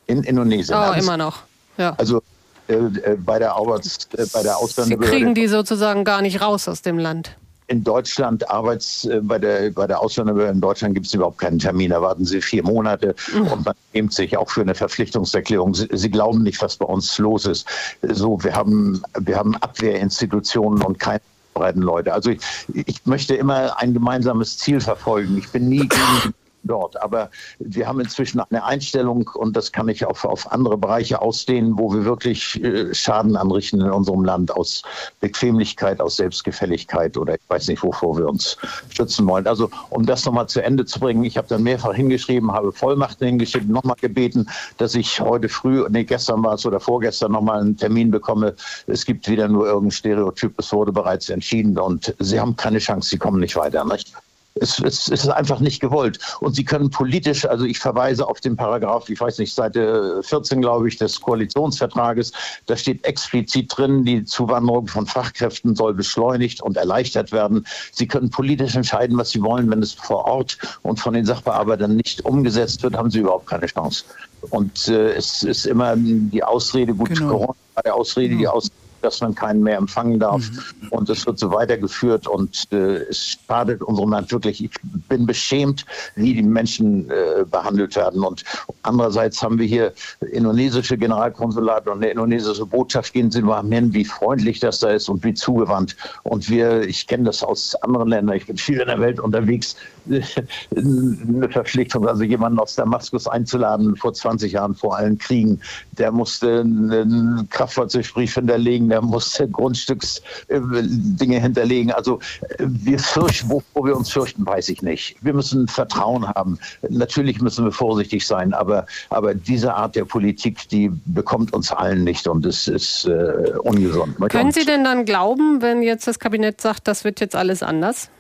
[0.07, 0.77] In Indonesien.
[0.79, 1.43] Oh, immer noch.
[1.77, 1.95] Ja.
[1.99, 2.23] Also
[2.69, 5.13] äh, äh, bei der, Arbeits-, bei der Ausländerbehörde.
[5.13, 7.37] Sie kriegen die sozusagen gar nicht raus aus dem Land
[7.71, 11.61] in Deutschland Arbeits, äh, bei der, bei der Ausländerbehörde in Deutschland gibt es überhaupt keinen
[11.61, 11.91] Termin.
[11.91, 13.47] Da warten Sie vier Monate mhm.
[13.47, 15.75] und man nimmt sich auch für eine Verpflichtungserklärung.
[15.75, 17.67] Sie, Sie, glauben nicht, was bei uns los ist.
[18.03, 21.21] So, wir haben, wir haben Abwehrinstitutionen und keine
[21.55, 22.13] breiten Leute.
[22.13, 22.41] Also ich,
[22.75, 25.39] ich möchte immer ein gemeinsames Ziel verfolgen.
[25.39, 27.01] Ich bin nie gegen dort.
[27.03, 31.79] Aber wir haben inzwischen eine Einstellung und das kann ich auf, auf andere Bereiche ausdehnen,
[31.79, 34.83] wo wir wirklich äh, Schaden anrichten in unserem Land aus
[35.21, 38.57] Bequemlichkeit, aus Selbstgefälligkeit oder ich weiß nicht, wovor wir uns
[38.91, 39.47] schützen wollen.
[39.47, 43.27] Also um das nochmal zu Ende zu bringen, ich habe dann mehrfach hingeschrieben, habe Vollmachten
[43.27, 44.49] hingeschickt, nochmal gebeten,
[44.79, 48.55] dass ich heute früh, nee, gestern war es oder vorgestern nochmal einen Termin bekomme.
[48.87, 53.11] Es gibt wieder nur irgendein Stereotyp, es wurde bereits entschieden und sie haben keine Chance,
[53.11, 53.85] sie kommen nicht weiter.
[53.85, 54.13] Nicht?
[54.61, 56.19] Es, es, es, ist einfach nicht gewollt.
[56.41, 60.61] Und sie können politisch, also ich verweise auf den Paragraph, ich weiß nicht, Seite 14,
[60.61, 62.33] glaube ich, des Koalitionsvertrages,
[62.67, 67.67] da steht explizit drin, die Zuwanderung von Fachkräften soll beschleunigt und erleichtert werden.
[67.93, 69.71] Sie können politisch entscheiden, was sie wollen.
[69.71, 73.67] Wenn es vor Ort und von den Sachbearbeitern nicht umgesetzt wird, haben sie überhaupt keine
[73.67, 74.05] Chance.
[74.51, 77.31] Und äh, es ist immer die Ausrede, gut, genau.
[77.31, 80.51] Corona war der Ausrede, die Ausrede dass man keinen mehr empfangen darf.
[80.51, 80.89] Mhm.
[80.91, 84.65] Und es wird so weitergeführt und äh, es schadet unserem Land wirklich.
[84.65, 84.71] Ich
[85.09, 85.85] bin beschämt,
[86.15, 88.23] wie die Menschen äh, behandelt werden.
[88.25, 88.45] Und
[88.83, 89.93] andererseits haben wir hier
[90.33, 93.13] indonesische Generalkonsulate und eine indonesische Botschaft.
[93.13, 95.97] Gehen Sie mal hin, wie freundlich das da ist und wie zugewandt.
[96.23, 99.77] Und wir, ich kenne das aus anderen Ländern, ich bin viel in der Welt unterwegs,
[100.77, 105.61] eine Verpflichtung, also jemanden aus Damaskus einzuladen vor 20 Jahren vor allen Kriegen,
[105.93, 111.93] der musste einen Kraftfahrzeugbrief hinterlegen, der musste Grundstücksdinge hinterlegen.
[111.93, 112.19] Also
[112.59, 115.17] wir fürchten, wovor wir uns fürchten, weiß ich nicht.
[115.23, 116.59] Wir müssen Vertrauen haben.
[116.89, 122.05] Natürlich müssen wir vorsichtig sein, aber, aber diese Art der Politik, die bekommt uns allen
[122.05, 124.17] nicht und es ist äh, ungesund.
[124.29, 128.11] Können Sie denn dann glauben, wenn jetzt das Kabinett sagt, das wird jetzt alles anders?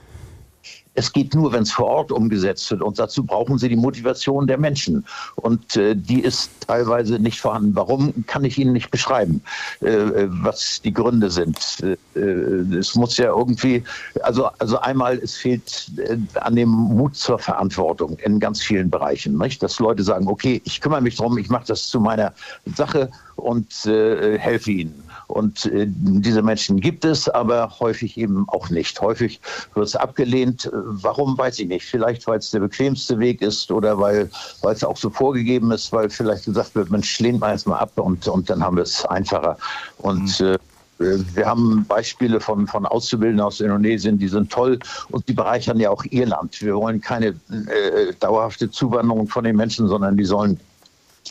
[0.95, 2.83] Es geht nur, wenn es vor Ort umgesetzt wird.
[2.83, 5.05] Und dazu brauchen Sie die Motivation der Menschen.
[5.37, 7.75] Und äh, die ist teilweise nicht vorhanden.
[7.75, 9.43] Warum, kann ich Ihnen nicht beschreiben,
[9.83, 11.59] äh, äh was die Gründe sind.
[11.83, 13.85] Äh, äh, es muss ja irgendwie,
[14.23, 19.39] also, also einmal, es fehlt äh, an dem Mut zur Verantwortung in ganz vielen Bereichen.
[19.39, 19.63] Nicht?
[19.63, 22.33] Dass Leute sagen, okay, ich kümmere mich darum, ich mache das zu meiner
[22.75, 25.10] Sache und helfe ihnen.
[25.31, 29.01] Und äh, diese Menschen gibt es, aber häufig eben auch nicht.
[29.01, 29.41] Häufig
[29.75, 31.87] wird es abgelehnt, warum weiß ich nicht.
[31.87, 34.31] Vielleicht, weil es der bequemste Weg ist oder weil
[34.63, 38.27] es auch so vorgegeben ist, weil vielleicht gesagt wird, Mensch, lehnt mal erstmal ab und,
[38.29, 39.57] und dann haben wir es einfacher.
[39.99, 40.57] Und mhm.
[40.99, 44.79] äh, wir haben Beispiele von, von Auszubildenden aus Indonesien, die sind toll
[45.09, 46.61] und die bereichern ja auch ihr Land.
[46.61, 50.61] Wir wollen keine äh, dauerhafte Zuwanderung von den Menschen, sondern die sollen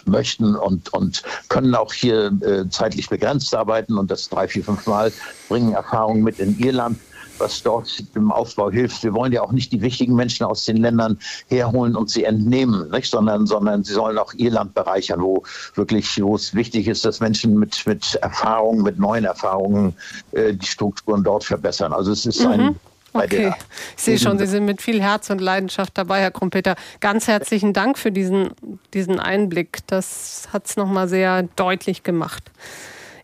[0.05, 4.85] möchten und, und können auch hier äh, zeitlich begrenzt arbeiten und das drei, vier, fünf
[4.87, 5.11] Mal
[5.47, 6.99] bringen Erfahrungen mit in ihr Land
[7.39, 9.03] was dort im Aufbau hilft.
[9.03, 11.17] Wir wollen ja auch nicht die wichtigen Menschen aus den Ländern
[11.47, 13.09] herholen und sie entnehmen, nicht?
[13.09, 15.43] Sondern, sondern sie sollen auch ihr Land bereichern, wo
[15.75, 19.95] wirklich, wo es wichtig ist, dass Menschen mit, mit Erfahrungen, mit neuen Erfahrungen
[20.31, 21.93] äh, die Strukturen dort verbessern.
[21.93, 22.51] Also es ist mhm.
[22.51, 22.75] ein
[23.23, 23.53] Okay,
[23.97, 26.75] ich sehe schon, Sie sind mit viel Herz und Leidenschaft dabei, Herr Krumpeter.
[26.99, 28.49] Ganz herzlichen Dank für diesen,
[28.93, 29.79] diesen Einblick.
[29.87, 32.51] Das hat es nochmal sehr deutlich gemacht.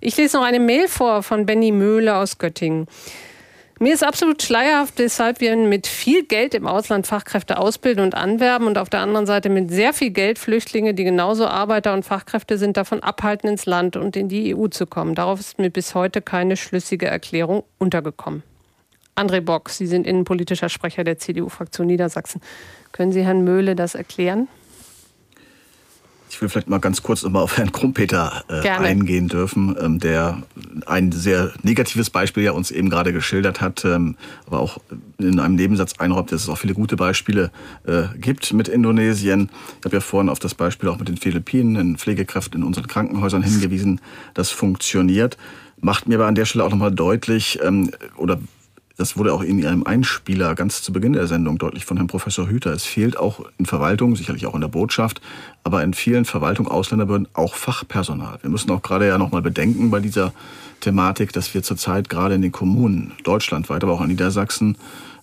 [0.01, 2.87] Ich lese noch eine Mail vor von Benny Möhle aus Göttingen.
[3.77, 8.67] Mir ist absolut schleierhaft, weshalb wir mit viel Geld im Ausland Fachkräfte ausbilden und anwerben
[8.67, 12.57] und auf der anderen Seite mit sehr viel Geld Flüchtlinge, die genauso Arbeiter und Fachkräfte
[12.57, 15.13] sind, davon abhalten, ins Land und in die EU zu kommen.
[15.13, 18.43] Darauf ist mir bis heute keine schlüssige Erklärung untergekommen.
[19.15, 22.41] André Bock, Sie sind innenpolitischer Sprecher der CDU-Fraktion Niedersachsen.
[22.91, 24.49] Können Sie Herrn Möhle das erklären?
[26.29, 30.43] Ich will vielleicht mal ganz kurz nochmal auf Herrn Krumpeter äh, eingehen dürfen, ähm, der
[30.85, 34.79] ein sehr negatives Beispiel ja uns eben gerade geschildert hat, ähm, aber auch
[35.17, 37.51] in einem Nebensatz einräumt, dass es auch viele gute Beispiele
[37.85, 39.49] äh, gibt mit Indonesien.
[39.79, 42.87] Ich habe ja vorhin auf das Beispiel auch mit den Philippinen, den Pflegekräften in unseren
[42.87, 44.01] Krankenhäusern hingewiesen.
[44.33, 45.37] Das funktioniert.
[45.79, 48.39] Macht mir aber an der Stelle auch nochmal deutlich, ähm, oder
[48.97, 52.47] das wurde auch in Ihrem Einspieler ganz zu Beginn der Sendung deutlich von Herrn Professor
[52.47, 52.71] Hüter.
[52.71, 55.21] Es fehlt auch in Verwaltung, sicherlich auch in der Botschaft,
[55.63, 58.39] aber in vielen Verwaltungen, Ausländerbehörden auch Fachpersonal.
[58.41, 60.33] Wir müssen auch gerade ja nochmal bedenken bei dieser
[60.79, 64.77] Thematik, dass wir zurzeit gerade in den Kommunen deutschlandweit, aber auch in Niedersachsen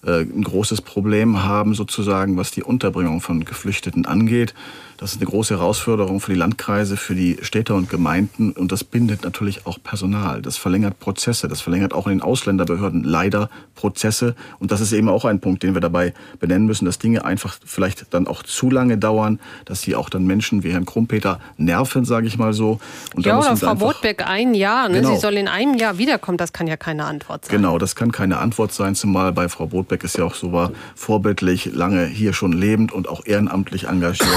[0.05, 4.55] äh, ein großes Problem haben, sozusagen, was die Unterbringung von Geflüchteten angeht.
[5.03, 8.85] Das ist eine große Herausforderung für die Landkreise, für die Städte und Gemeinden und das
[8.85, 10.41] bindet natürlich auch Personal.
[10.43, 15.09] Das verlängert Prozesse, das verlängert auch in den Ausländerbehörden leider Prozesse und das ist eben
[15.09, 18.71] auch ein Punkt, den wir dabei benennen müssen, dass Dinge einfach vielleicht dann auch zu
[18.71, 22.79] lange dauern, dass sie auch dann Menschen wie Herrn Krumpeter nerven, sage ich mal so.
[23.17, 25.01] Und ja, oder Frau Botbeck ein Jahr, ne?
[25.01, 25.15] Genau.
[25.17, 27.57] sie soll in einem Jahr wiederkommen, das kann ja keine Antwort sein.
[27.57, 30.71] Genau, das kann keine Antwort sein, zumal bei Frau Botbeck ist ja auch so war,
[30.95, 34.29] vorbildlich lange hier schon lebend und auch ehrenamtlich engagiert.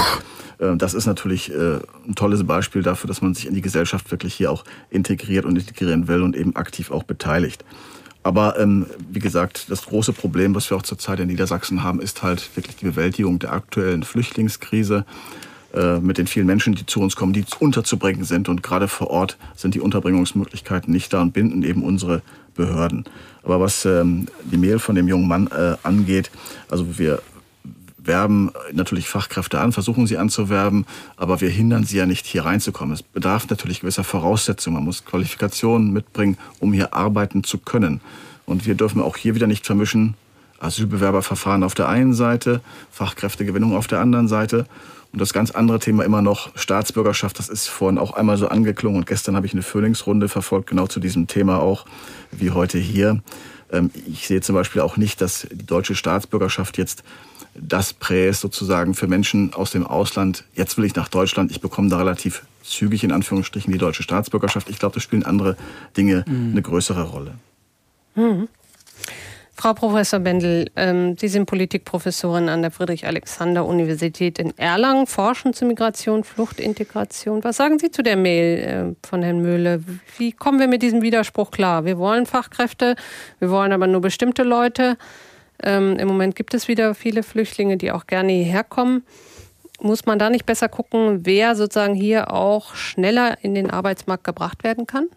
[0.58, 4.10] Äh, das ist natürlich äh, ein tolles Beispiel dafür, dass man sich in die Gesellschaft
[4.10, 7.64] wirklich hier auch integriert und integrieren will und eben aktiv auch beteiligt.
[8.22, 12.24] Aber ähm, wie gesagt, das große Problem, was wir auch zurzeit in Niedersachsen haben, ist
[12.24, 15.04] halt wirklich die Bewältigung der aktuellen Flüchtlingskrise
[15.74, 18.48] äh, mit den vielen Menschen, die zu uns kommen, die unterzubringen sind.
[18.48, 22.22] Und gerade vor Ort sind die Unterbringungsmöglichkeiten nicht da und binden eben unsere
[22.56, 23.04] Behörden.
[23.44, 26.32] Aber was ähm, die Mail von dem jungen Mann äh, angeht,
[26.68, 27.22] also wir
[28.06, 32.94] werben natürlich Fachkräfte an, versuchen sie anzuwerben, aber wir hindern sie ja nicht, hier reinzukommen.
[32.94, 34.76] Es bedarf natürlich gewisser Voraussetzungen.
[34.76, 38.00] Man muss Qualifikationen mitbringen, um hier arbeiten zu können.
[38.46, 40.14] Und wir dürfen auch hier wieder nicht vermischen,
[40.58, 42.60] Asylbewerberverfahren auf der einen Seite,
[42.90, 44.66] Fachkräftegewinnung auf der anderen Seite.
[45.12, 48.98] Und das ganz andere Thema immer noch Staatsbürgerschaft, das ist vorhin auch einmal so angeklungen.
[48.98, 51.86] Und gestern habe ich eine Frühlingsrunde verfolgt, genau zu diesem Thema auch,
[52.32, 53.22] wie heute hier.
[53.72, 57.02] Ähm, ich sehe zum Beispiel auch nicht, dass die deutsche Staatsbürgerschaft jetzt
[57.60, 60.44] das Präs sozusagen für Menschen aus dem Ausland.
[60.54, 64.68] Jetzt will ich nach Deutschland, ich bekomme da relativ zügig in Anführungsstrichen die deutsche Staatsbürgerschaft.
[64.68, 65.56] Ich glaube, da spielen andere
[65.96, 66.52] Dinge mhm.
[66.52, 67.34] eine größere Rolle.
[68.14, 68.48] Mhm.
[69.58, 76.24] Frau Professor Bendel, ähm, Sie sind Politikprofessorin an der Friedrich-Alexander-Universität in Erlangen, forschen zu Migration,
[76.24, 77.42] Fluchtintegration.
[77.42, 79.82] Was sagen Sie zu der Mail äh, von Herrn Möhle?
[80.18, 81.86] Wie kommen wir mit diesem Widerspruch klar?
[81.86, 82.96] Wir wollen Fachkräfte,
[83.38, 84.98] wir wollen aber nur bestimmte Leute.
[85.62, 89.04] Ähm, Im Moment gibt es wieder viele Flüchtlinge, die auch gerne hierher kommen.
[89.80, 94.64] Muss man da nicht besser gucken, wer sozusagen hier auch schneller in den Arbeitsmarkt gebracht
[94.64, 95.08] werden kann?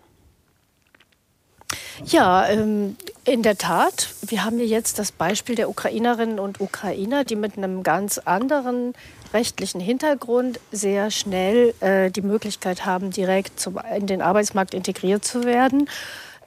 [2.06, 2.95] Ja, ähm,
[3.26, 4.10] in der Tat.
[4.22, 8.94] Wir haben hier jetzt das Beispiel der Ukrainerinnen und Ukrainer, die mit einem ganz anderen
[9.34, 15.44] rechtlichen Hintergrund sehr schnell äh, die Möglichkeit haben, direkt zum, in den Arbeitsmarkt integriert zu
[15.44, 15.90] werden.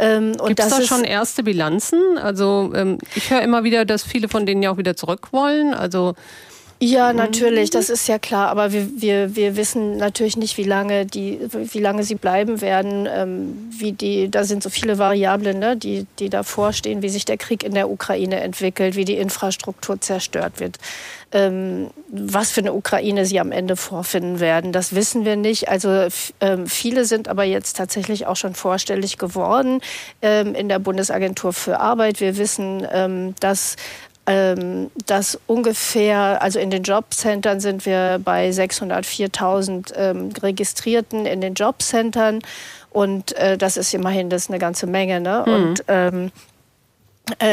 [0.03, 2.19] Ähm, Gibt es da schon erste Bilanzen?
[2.19, 5.75] Also ähm, ich höre immer wieder, dass viele von denen ja auch wieder zurück wollen.
[5.75, 6.15] Also
[6.85, 8.49] ja, natürlich, das ist ja klar.
[8.49, 13.09] Aber wir, wir, wir wissen natürlich nicht, wie lange, die, wie lange sie bleiben werden.
[13.09, 17.25] Ähm, wie die, da sind so viele Variablen, ne, die, die davor stehen, wie sich
[17.25, 20.79] der Krieg in der Ukraine entwickelt, wie die Infrastruktur zerstört wird.
[21.31, 25.69] Ähm, was für eine Ukraine sie am Ende vorfinden werden, das wissen wir nicht.
[25.69, 26.09] Also
[26.41, 29.81] ähm, viele sind aber jetzt tatsächlich auch schon vorstellig geworden
[30.21, 32.21] ähm, in der Bundesagentur für Arbeit.
[32.21, 33.77] Wir wissen, ähm, dass
[34.25, 42.41] dass ungefähr, also in den Jobcentern sind wir bei 604.000 ähm, Registrierten in den Jobcentern
[42.91, 45.21] und äh, das ist immerhin das ist eine ganze Menge.
[45.21, 45.45] Ne?
[45.45, 45.53] Mhm.
[45.53, 46.31] Und ähm, äh,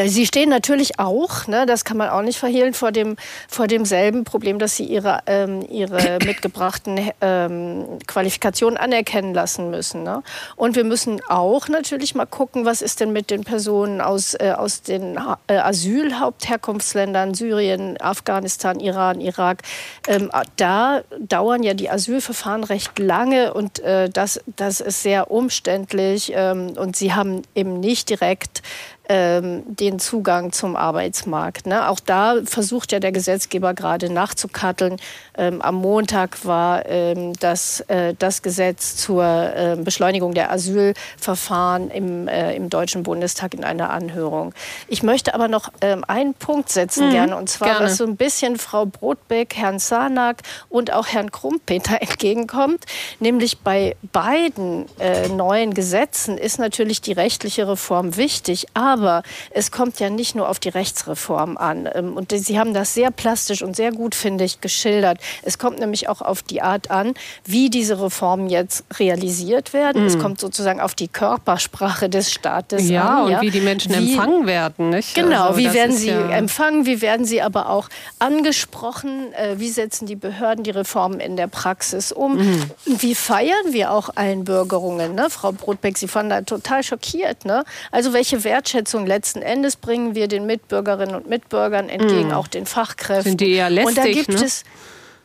[0.08, 3.18] Sie stehen natürlich auch, ne, das kann man auch nicht verhehlen, vor, dem,
[3.48, 10.02] vor demselben Problem, dass Sie Ihre, ähm, ihre mitgebrachten ähm, Qualifikationen anerkennen lassen müssen.
[10.02, 10.24] Ne?
[10.56, 14.54] Und wir müssen auch natürlich mal gucken, was ist denn mit den Personen aus, äh,
[14.58, 19.62] aus den äh, Asylhauptherkunftsländern, Syrien, Afghanistan, Iran, Irak.
[20.08, 26.32] Ähm, da dauern ja die Asylverfahren recht lange und äh, das, das ist sehr umständlich
[26.36, 28.64] ähm, und sie haben eben nicht direkt
[29.10, 31.65] ähm, den Zugang zum Arbeitsmarkt.
[31.65, 31.90] Ne?
[31.90, 34.98] Auch da versucht ja der Gesetzgeber gerade nachzukatteln.
[35.36, 42.27] Ähm, am Montag war ähm, das, äh, das Gesetz zur äh, Beschleunigung der Asylverfahren im,
[42.27, 44.53] äh, im Deutschen Bundestag in einer Anhörung.
[44.88, 47.86] Ich möchte aber noch ähm, einen Punkt setzen mhm, gerne, und zwar, gerne.
[47.86, 52.86] was so ein bisschen Frau Brotbeck, Herrn Sarnak und auch Herrn Krumpeter entgegenkommt,
[53.19, 59.72] nämlich bei beiden äh, neuen Gesetzen ist natürlich die rechtliche Reform wichtig, aber aber es
[59.72, 61.90] kommt ja nicht nur auf die Rechtsreform an.
[61.94, 65.20] Ähm, und Sie haben das sehr plastisch und sehr gut, finde ich, geschildert.
[65.44, 67.14] Es kommt nämlich auch auf die Art an,
[67.46, 70.04] wie diese Reformen jetzt realisiert werden.
[70.04, 70.08] Mhm.
[70.08, 73.30] Es kommt sozusagen auf die Körpersprache des Staates ja, an.
[73.30, 74.90] Ja, und wie die Menschen wie, empfangen werden.
[74.90, 75.16] Nicht?
[75.16, 77.90] Genau, also, wie werden sie ja empfangen, wie werden sie aber auch
[78.20, 82.72] angesprochen, äh, wie setzen die Behörden die Reformen in der Praxis um, mhm.
[82.86, 85.16] wie feiern wir auch Einbürgerungen.
[85.16, 85.30] Ne?
[85.30, 87.46] Frau Brotbeck, Sie waren da total schockiert.
[87.46, 87.64] Ne?
[87.92, 92.34] Also welche Wertschätzung Wertschätzung letzten Endes bringen wir den Mitbürgerinnen und Mitbürgern entgegen, mm.
[92.34, 93.32] auch den Fachkräften.
[93.32, 94.45] Sind die eher lästig, und da gibt ne?
[94.45, 94.64] es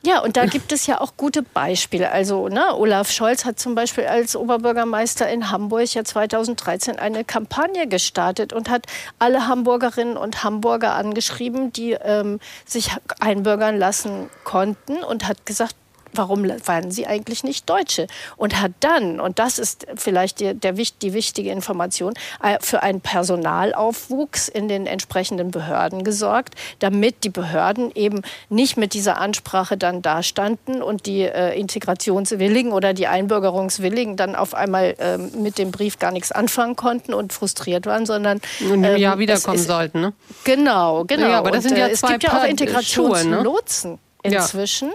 [0.06, 2.10] ja, und da gibt es ja auch gute Beispiele.
[2.10, 7.86] Also ne, Olaf Scholz hat zum Beispiel als Oberbürgermeister in Hamburg ja 2013 eine Kampagne
[7.86, 8.86] gestartet und hat
[9.18, 15.74] alle Hamburgerinnen und Hamburger angeschrieben, die ähm, sich einbürgern lassen konnten und hat gesagt,
[16.14, 18.06] warum waren sie eigentlich nicht Deutsche?
[18.36, 23.00] Und hat dann, und das ist vielleicht die, der, die wichtige Information, äh, für einen
[23.00, 30.02] Personalaufwuchs in den entsprechenden Behörden gesorgt, damit die Behörden eben nicht mit dieser Ansprache dann
[30.02, 35.98] dastanden und die äh, Integrationswilligen oder die Einbürgerungswilligen dann auf einmal äh, mit dem Brief
[35.98, 40.00] gar nichts anfangen konnten und frustriert waren, sondern ähm, ja wiederkommen ist, sollten.
[40.00, 40.12] Ne?
[40.44, 41.28] Genau, genau.
[41.28, 43.98] Ja, aber das und, sind ja äh, es gibt ja auch Integrationslotsen ne?
[44.22, 44.88] inzwischen.
[44.88, 44.94] Ja.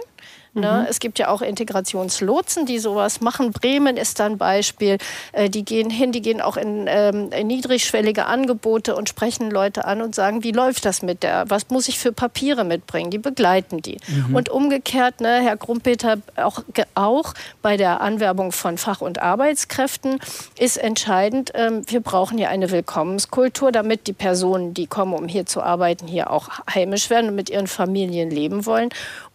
[0.52, 0.80] Ne?
[0.82, 0.86] Mhm.
[0.88, 3.52] Es gibt ja auch Integrationslotsen, die sowas machen.
[3.52, 4.98] Bremen ist da ein Beispiel.
[5.32, 9.84] Äh, die gehen hin, die gehen auch in, ähm, in, niedrigschwellige Angebote und sprechen Leute
[9.84, 13.10] an und sagen, wie läuft das mit der, was muss ich für Papiere mitbringen?
[13.10, 13.98] Die begleiten die.
[14.08, 14.34] Mhm.
[14.34, 16.62] Und umgekehrt, ne, Herr Grumpeter, auch,
[16.96, 20.18] auch bei der Anwerbung von Fach- und Arbeitskräften
[20.58, 25.46] ist entscheidend, ähm, wir brauchen hier eine Willkommenskultur, damit die Personen, die kommen, um hier
[25.46, 28.88] zu arbeiten, hier auch heimisch werden und mit ihren Familien leben wollen.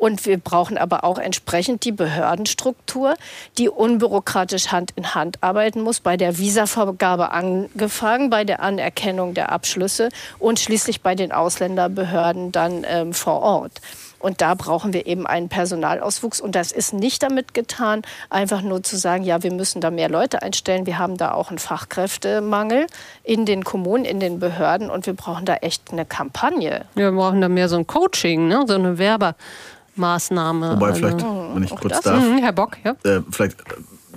[0.06, 3.16] Und wir brauchen aber auch entsprechend die Behördenstruktur,
[3.58, 9.52] die unbürokratisch Hand in Hand arbeiten muss, bei der Visavergabe angefangen, bei der Anerkennung der
[9.52, 13.82] Abschlüsse und schließlich bei den Ausländerbehörden dann ähm, vor Ort.
[14.20, 16.40] Und da brauchen wir eben einen Personalauswuchs.
[16.40, 20.10] Und das ist nicht damit getan, einfach nur zu sagen, ja, wir müssen da mehr
[20.10, 20.86] Leute einstellen.
[20.86, 22.88] Wir haben da auch einen Fachkräftemangel
[23.24, 24.90] in den Kommunen, in den Behörden.
[24.90, 26.86] Und wir brauchen da echt eine Kampagne.
[26.96, 28.66] Wir brauchen da mehr so ein Coaching, ne?
[28.68, 29.36] so eine Werbe.
[29.96, 30.72] Maßnahme.
[30.76, 32.96] Wobei vielleicht, also, wenn ich kurz darf, mhm, Herr Bock, ja.
[33.04, 33.58] Äh, vielleicht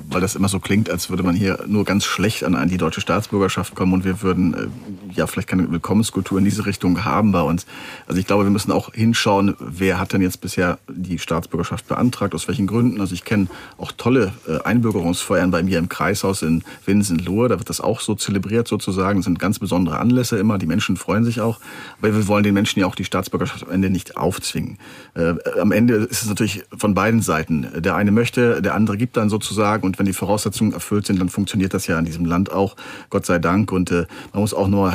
[0.08, 3.00] weil das immer so klingt, als würde man hier nur ganz schlecht an die deutsche
[3.00, 7.42] Staatsbürgerschaft kommen und wir würden äh, ja vielleicht keine Willkommenskultur in diese Richtung haben bei
[7.42, 7.66] uns.
[8.06, 12.34] Also ich glaube, wir müssen auch hinschauen, wer hat denn jetzt bisher die Staatsbürgerschaft beantragt,
[12.34, 13.00] aus welchen Gründen.
[13.00, 17.68] Also ich kenne auch tolle äh, Einbürgerungsfeiern bei mir im Kreishaus in Winsen-Lohe, da wird
[17.68, 19.18] das auch so zelebriert sozusagen.
[19.18, 21.60] Das sind ganz besondere Anlässe immer, die Menschen freuen sich auch.
[21.98, 24.78] Aber wir wollen den Menschen ja auch die Staatsbürgerschaft am Ende nicht aufzwingen.
[25.14, 27.66] Äh, am Ende ist es natürlich von beiden Seiten.
[27.76, 31.28] Der eine möchte, der andere gibt dann sozusagen und wenn die Voraussetzungen erfüllt sind, dann
[31.28, 32.76] funktioniert das ja in diesem Land auch,
[33.10, 33.72] Gott sei Dank.
[33.72, 34.90] Und äh, man muss auch nur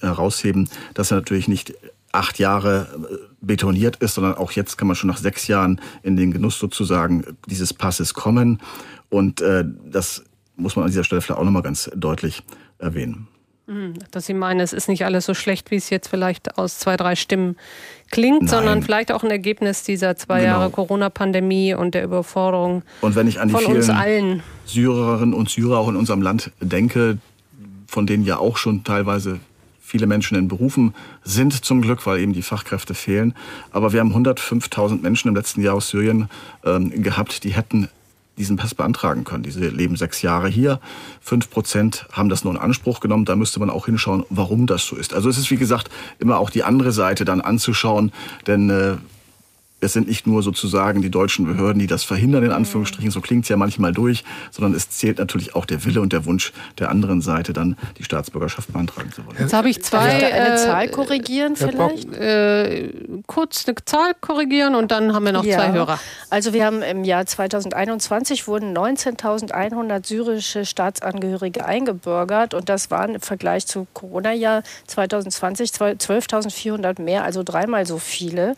[0.00, 1.74] herausheben, dass er natürlich nicht
[2.12, 6.16] acht Jahre äh, betoniert ist, sondern auch jetzt kann man schon nach sechs Jahren in
[6.16, 8.60] den Genuss sozusagen dieses Passes kommen.
[9.08, 10.24] Und äh, das
[10.56, 12.42] muss man an dieser Stelle vielleicht auch nochmal ganz deutlich
[12.78, 13.28] erwähnen.
[13.66, 13.94] Mhm.
[14.10, 16.96] Dass Sie meinen, es ist nicht alles so schlecht, wie es jetzt vielleicht aus zwei,
[16.96, 17.56] drei Stimmen
[18.10, 18.48] klingt, Nein.
[18.48, 20.52] sondern vielleicht auch ein Ergebnis dieser zwei genau.
[20.52, 25.48] Jahre Corona-Pandemie und der Überforderung und wenn ich an die von uns allen Syrerinnen und
[25.48, 27.18] Syrer auch in unserem Land denke,
[27.92, 29.38] von denen ja auch schon teilweise
[29.82, 30.94] viele Menschen in Berufen
[31.24, 33.34] sind zum Glück, weil eben die Fachkräfte fehlen.
[33.70, 36.30] Aber wir haben 105.000 Menschen im letzten Jahr aus Syrien
[36.64, 37.88] ähm, gehabt, die hätten
[38.38, 39.42] diesen Pass beantragen können.
[39.42, 40.80] Diese leben sechs Jahre hier.
[41.20, 43.26] Fünf Prozent haben das nur in Anspruch genommen.
[43.26, 45.12] Da müsste man auch hinschauen, warum das so ist.
[45.12, 48.10] Also es ist, wie gesagt, immer auch die andere Seite dann anzuschauen.
[48.46, 48.96] Denn äh,
[49.82, 53.44] es sind nicht nur sozusagen die deutschen Behörden, die das verhindern, in Anführungsstrichen, so klingt
[53.44, 56.90] es ja manchmal durch, sondern es zählt natürlich auch der Wille und der Wunsch der
[56.90, 59.36] anderen Seite, dann die Staatsbürgerschaft beantragen zu wollen.
[59.38, 60.20] Jetzt habe ich zwei.
[60.20, 62.12] Da eine äh, Zahl korrigieren vielleicht?
[62.14, 62.90] Äh,
[63.26, 65.58] kurz eine Zahl korrigieren und dann haben wir noch Ja.
[65.58, 65.98] zwei Hörer.
[66.30, 73.20] Also wir haben im Jahr 2021 wurden 19.100 syrische Staatsangehörige eingebürgert und das waren im
[73.20, 78.54] Vergleich zu Corona-Jahr 2020 12.400 mehr, also dreimal so viele.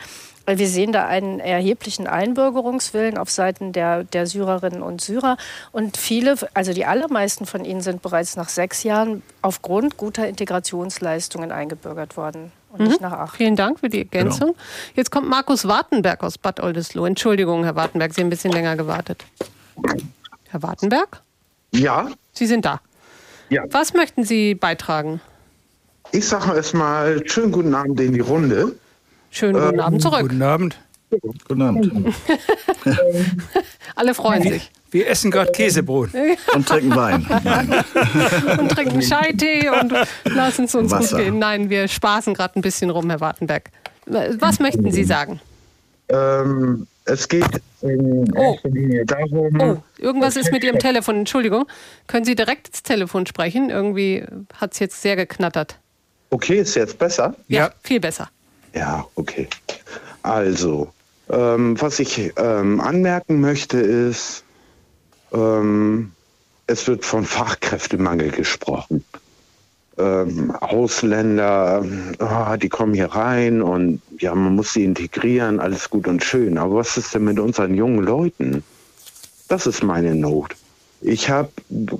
[0.46, 5.36] Weil Wir sehen da einen erheblichen Einbürgerungswillen auf Seiten der, der Syrerinnen und Syrer.
[5.72, 11.50] Und viele, also die allermeisten von ihnen sind bereits nach sechs Jahren aufgrund guter Integrationsleistungen
[11.50, 13.36] eingebürgert worden und nicht nach acht.
[13.36, 14.54] Vielen Dank für die Ergänzung.
[14.94, 17.06] Jetzt kommt Markus Wartenberg aus Bad Oldesloe.
[17.06, 19.24] Entschuldigung, Herr Wartenberg, Sie haben ein bisschen länger gewartet.
[20.48, 21.22] Herr Wartenberg?
[21.72, 22.08] Ja.
[22.32, 22.80] Sie sind da.
[23.48, 23.64] Ja.
[23.70, 25.20] Was möchten Sie beitragen?
[26.12, 28.76] Ich sage erstmal schönen guten Abend in die Runde.
[29.35, 30.20] Schönen guten Abend zurück.
[30.20, 30.78] Guten Abend.
[31.48, 32.15] Guten Abend.
[33.97, 34.70] Alle freuen sich.
[34.93, 36.11] wir essen gerade Käsebrot.
[36.55, 37.27] Und trinken Wein.
[38.59, 39.93] und trinken Scheitee und
[40.24, 41.16] lassen es uns Wasser.
[41.16, 41.39] gut gehen.
[41.40, 43.70] Nein, wir spaßen gerade ein bisschen rum, Herr Wartenberg.
[44.06, 45.40] Was möchten Sie sagen?
[46.11, 49.61] Ähm, es geht in erster Linie darum.
[49.61, 51.16] Oh, irgendwas ist mit Ihrem Telefon.
[51.16, 51.66] Entschuldigung.
[52.06, 53.69] Können Sie direkt ins Telefon sprechen?
[53.69, 54.24] Irgendwie
[54.61, 55.81] hat es jetzt sehr geknattert.
[56.31, 57.35] Okay, ist jetzt besser?
[57.48, 58.28] Ja, viel besser.
[58.74, 59.48] Ja, okay.
[60.22, 60.92] Also,
[61.30, 64.44] ähm, was ich ähm, anmerken möchte ist,
[65.32, 66.12] ähm,
[66.66, 69.05] es wird von Fachkräftemangel gesprochen.
[69.96, 71.84] Ähm, Ausländer,
[72.18, 76.59] ah, die kommen hier rein und ja, man muss sie integrieren, alles gut und schön.
[76.59, 78.64] Aber was ist denn mit unseren jungen Leuten?
[79.48, 80.56] Das ist meine Not.
[81.01, 81.51] Ich habe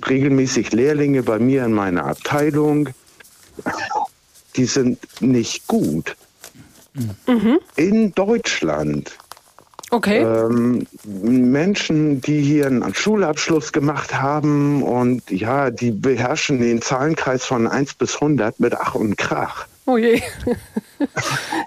[0.09, 2.88] regelmäßig Lehrlinge bei mir in meiner Abteilung,
[4.56, 6.16] die sind nicht gut.
[7.76, 9.16] In Deutschland.
[9.90, 10.22] Okay.
[10.22, 17.68] Ähm, Menschen, die hier einen Schulabschluss gemacht haben und ja, die beherrschen den Zahlenkreis von
[17.68, 19.66] 1 bis 100 mit Ach und Krach.
[19.86, 20.14] Oh je.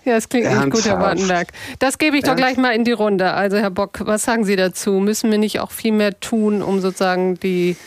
[0.03, 0.99] ja, das klingt nicht gut, Herr?
[0.99, 1.49] Wartenberg.
[1.79, 3.31] Das gebe ich doch Ernst- gleich mal in die Runde.
[3.33, 4.93] Also, Herr Bock, was sagen Sie dazu?
[4.93, 7.77] Müssen wir nicht auch viel mehr tun, um sozusagen die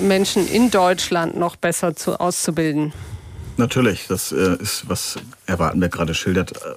[0.00, 2.92] Menschen in Deutschland noch besser zu, auszubilden?
[3.58, 5.16] Natürlich, das äh, ist, was
[5.46, 6.74] Herr Wartenberg gerade schildert, äh,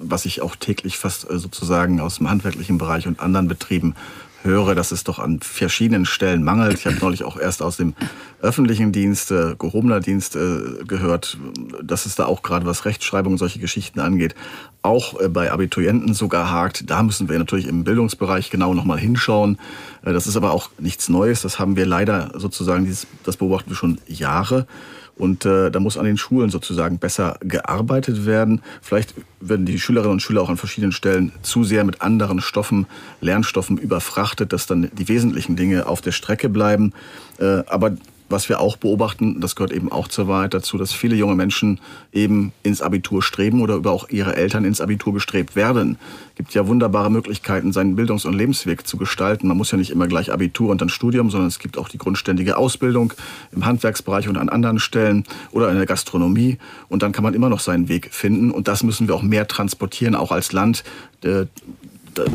[0.00, 3.94] was ich auch täglich fast äh, sozusagen aus dem handwerklichen Bereich und anderen Betrieben
[4.42, 6.78] höre, dass es doch an verschiedenen Stellen mangelt.
[6.78, 7.94] Ich habe neulich auch erst aus dem
[8.40, 11.38] öffentlichen Dienst, gehobener Dienst gehört,
[11.80, 14.34] dass es da auch gerade was Rechtschreibung und solche Geschichten angeht,
[14.82, 16.90] auch bei Abiturienten sogar hakt.
[16.90, 19.58] Da müssen wir natürlich im Bildungsbereich genau nochmal hinschauen.
[20.02, 21.42] Das ist aber auch nichts Neues.
[21.42, 22.92] Das haben wir leider sozusagen,
[23.22, 24.66] das beobachten wir schon Jahre.
[25.16, 28.62] Und äh, da muss an den Schulen sozusagen besser gearbeitet werden.
[28.80, 32.86] Vielleicht werden die Schülerinnen und Schüler auch an verschiedenen Stellen zu sehr mit anderen Stoffen,
[33.20, 36.92] Lernstoffen überfrachtet, dass dann die wesentlichen Dinge auf der Strecke bleiben.
[37.38, 37.92] Äh, aber
[38.32, 41.80] was wir auch beobachten, das gehört eben auch zur Wahrheit dazu, dass viele junge Menschen
[42.12, 45.98] eben ins Abitur streben oder über auch ihre Eltern ins Abitur gestrebt werden.
[46.30, 49.48] Es gibt ja wunderbare Möglichkeiten, seinen Bildungs- und Lebensweg zu gestalten.
[49.48, 51.98] Man muss ja nicht immer gleich Abitur und dann Studium, sondern es gibt auch die
[51.98, 53.12] grundständige Ausbildung
[53.52, 56.58] im Handwerksbereich und an anderen Stellen oder in der Gastronomie.
[56.88, 58.50] Und dann kann man immer noch seinen Weg finden.
[58.50, 60.84] Und das müssen wir auch mehr transportieren, auch als Land.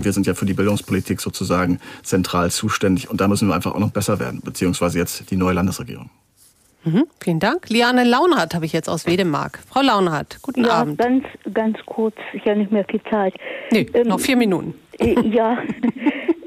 [0.02, 3.80] Wir sind ja für die Bildungspolitik sozusagen zentral zuständig und da müssen wir einfach auch
[3.80, 6.10] noch besser werden, beziehungsweise jetzt die neue Landesregierung.
[6.84, 7.70] Mhm, vielen Dank.
[7.70, 9.60] Liane Launhardt habe ich jetzt aus Wedemark.
[9.70, 10.98] Frau Launhardt, guten ja, Abend.
[10.98, 13.34] ganz, ganz kurz, ich habe nicht mehr viel Zeit.
[13.72, 14.74] Nee, noch vier Minuten.
[15.00, 15.58] Äh, ja,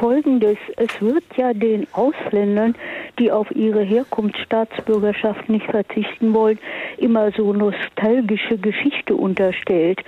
[0.00, 2.74] folgendes, es wird ja den Ausländern,
[3.18, 6.58] die auf ihre Herkunftsstaatsbürgerschaft nicht verzichten wollen,
[6.96, 10.00] immer so nostalgische Geschichte unterstellt.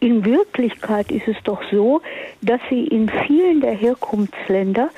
[0.00, 2.02] In Wirklichkeit ist es doch so,
[2.40, 4.90] dass sie in vielen der Herkunftsländer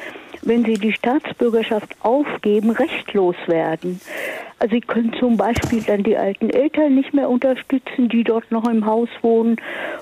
[0.46, 4.00] wenn sie die Staatsbürgerschaft aufgeben, rechtlos werden.
[4.58, 8.66] Also sie können zum Beispiel dann die alten Eltern nicht mehr unterstützen, die dort noch
[8.68, 9.56] im Haus wohnen.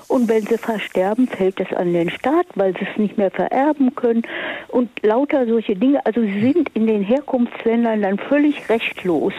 [0.07, 3.95] Und wenn sie versterben, fällt das an den Staat, weil sie es nicht mehr vererben
[3.95, 4.23] können.
[4.69, 6.05] Und lauter solche Dinge.
[6.05, 9.33] Also sie sind in den Herkunftsländern dann völlig rechtlos.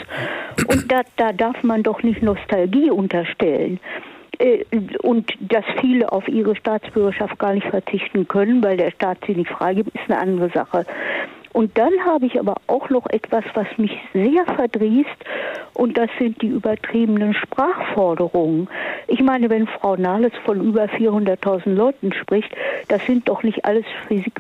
[0.66, 3.81] Und da, da darf man doch nicht Nostalgie unterstellen.
[4.39, 4.65] Äh,
[5.02, 9.51] Und dass viele auf ihre Staatsbürgerschaft gar nicht verzichten können, weil der Staat sie nicht
[9.51, 10.86] freigibt, ist eine andere Sache.
[11.55, 15.24] Und dann habe ich aber auch noch etwas, was mich sehr verdrießt,
[15.74, 18.68] und das sind die übertriebenen Sprachforderungen.
[19.09, 22.51] Ich meine, wenn Frau Nahles von über 400.000 Leuten spricht,
[22.89, 23.85] das sind doch nicht alles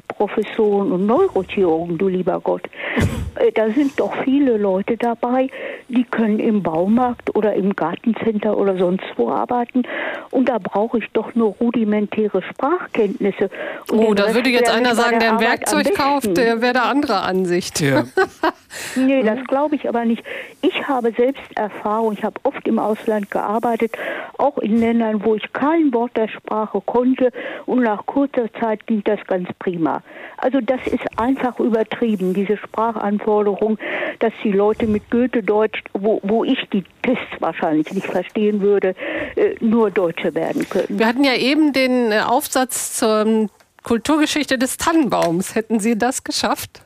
[0.08, 2.62] Professoren und Neurochirurgen, du lieber Gott.
[3.36, 5.48] Äh, da sind doch viele Leute dabei,
[5.88, 9.82] die können im Baumarkt oder im Gartencenter oder sonst wo arbeiten.
[10.30, 13.50] Und da brauche ich doch nur rudimentäre Sprachkenntnisse.
[13.90, 17.24] Und oh, da würde jetzt einer sagen, der ein Werkzeug kauft, der wäre der anderer
[17.24, 17.80] Ansicht.
[17.80, 18.04] Ja.
[18.96, 20.22] nee, das glaube ich aber nicht.
[20.62, 23.92] Ich habe selbst Erfahrung, ich habe oft im Ausland gearbeitet,
[24.38, 27.30] auch in Ländern, wo ich kein Wort der Sprache konnte
[27.66, 30.02] und nach kurzer Zeit ging das ganz prima.
[30.38, 33.78] Also das ist einfach übertrieben, diese Sprachanforderung,
[34.18, 38.94] dass die Leute mit Goethe-Deutsch, wo, wo ich die Tests wahrscheinlich nicht verstehen würde,
[39.36, 40.98] äh, nur Deutsche werden können.
[40.98, 43.48] Wir hatten ja eben den äh, Aufsatz zur
[43.82, 45.54] Kulturgeschichte des Tannenbaums.
[45.54, 46.83] Hätten Sie das geschafft?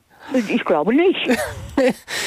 [0.49, 1.29] Ich glaube nicht.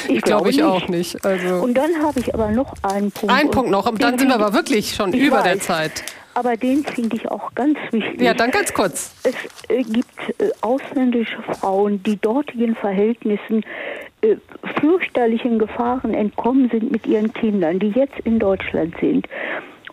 [0.08, 0.66] Ich, ich glaube, ich nicht.
[0.66, 1.26] auch nicht.
[1.26, 3.36] Also und dann habe ich aber noch einen Punkt.
[3.36, 6.04] Ein Punkt noch, und dann sind wir aber wirklich schon über weiß, der Zeit.
[6.34, 8.22] Aber den finde ich auch ganz wichtig.
[8.22, 9.12] Ja, dann ganz kurz.
[9.24, 9.36] Es
[9.68, 13.66] äh, gibt äh, ausländische Frauen, die dortigen Verhältnissen
[14.22, 14.38] äh,
[14.80, 19.28] fürchterlichen Gefahren entkommen sind mit ihren Kindern, die jetzt in Deutschland sind.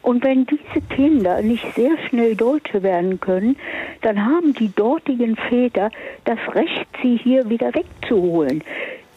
[0.08, 3.56] Und wenn diese Kinder nicht sehr schnell Deutsche werden können,
[4.00, 5.90] dann haben die dortigen Väter
[6.24, 8.64] das Recht, sie hier wieder wegzuholen.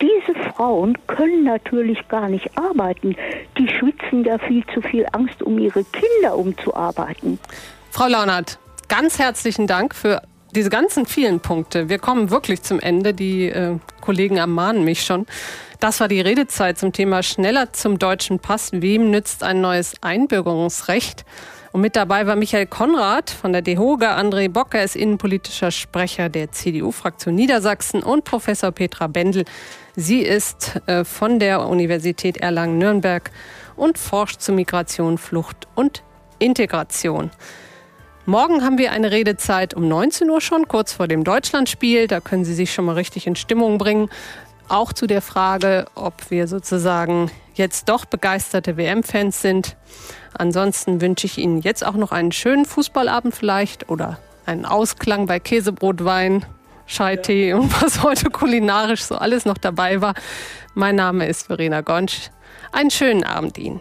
[0.01, 3.15] Diese Frauen können natürlich gar nicht arbeiten.
[3.57, 7.39] Die schwitzen ja viel zu viel Angst, um ihre Kinder umzuarbeiten.
[7.89, 8.59] Frau Launert,
[8.89, 10.21] ganz herzlichen Dank für
[10.53, 11.87] diese ganzen vielen Punkte.
[11.87, 13.13] Wir kommen wirklich zum Ende.
[13.13, 15.25] Die äh, Kollegen ermahnen mich schon.
[15.81, 18.69] Das war die Redezeit zum Thema schneller zum deutschen Pass.
[18.71, 21.25] Wem nützt ein neues Einbürgerungsrecht?
[21.71, 26.51] Und mit dabei war Michael Konrad von der DEHOGA, André Bocker ist innenpolitischer Sprecher der
[26.51, 29.43] CDU-Fraktion Niedersachsen und Professor Petra Bendel.
[29.95, 33.31] Sie ist äh, von der Universität Erlangen-Nürnberg
[33.75, 36.03] und forscht zu Migration, Flucht und
[36.37, 37.31] Integration.
[38.27, 42.05] Morgen haben wir eine Redezeit um 19 Uhr schon, kurz vor dem Deutschlandspiel.
[42.05, 44.11] Da können Sie sich schon mal richtig in Stimmung bringen
[44.71, 49.75] auch zu der Frage, ob wir sozusagen jetzt doch begeisterte WM-Fans sind.
[50.33, 55.39] Ansonsten wünsche ich Ihnen jetzt auch noch einen schönen Fußballabend vielleicht oder einen Ausklang bei
[55.39, 56.45] Käsebrotwein,
[56.85, 57.57] Scheitee ja.
[57.57, 60.13] und was heute kulinarisch so alles noch dabei war.
[60.73, 62.29] Mein Name ist Verena Gonsch.
[62.71, 63.79] Einen schönen Abend Ihnen.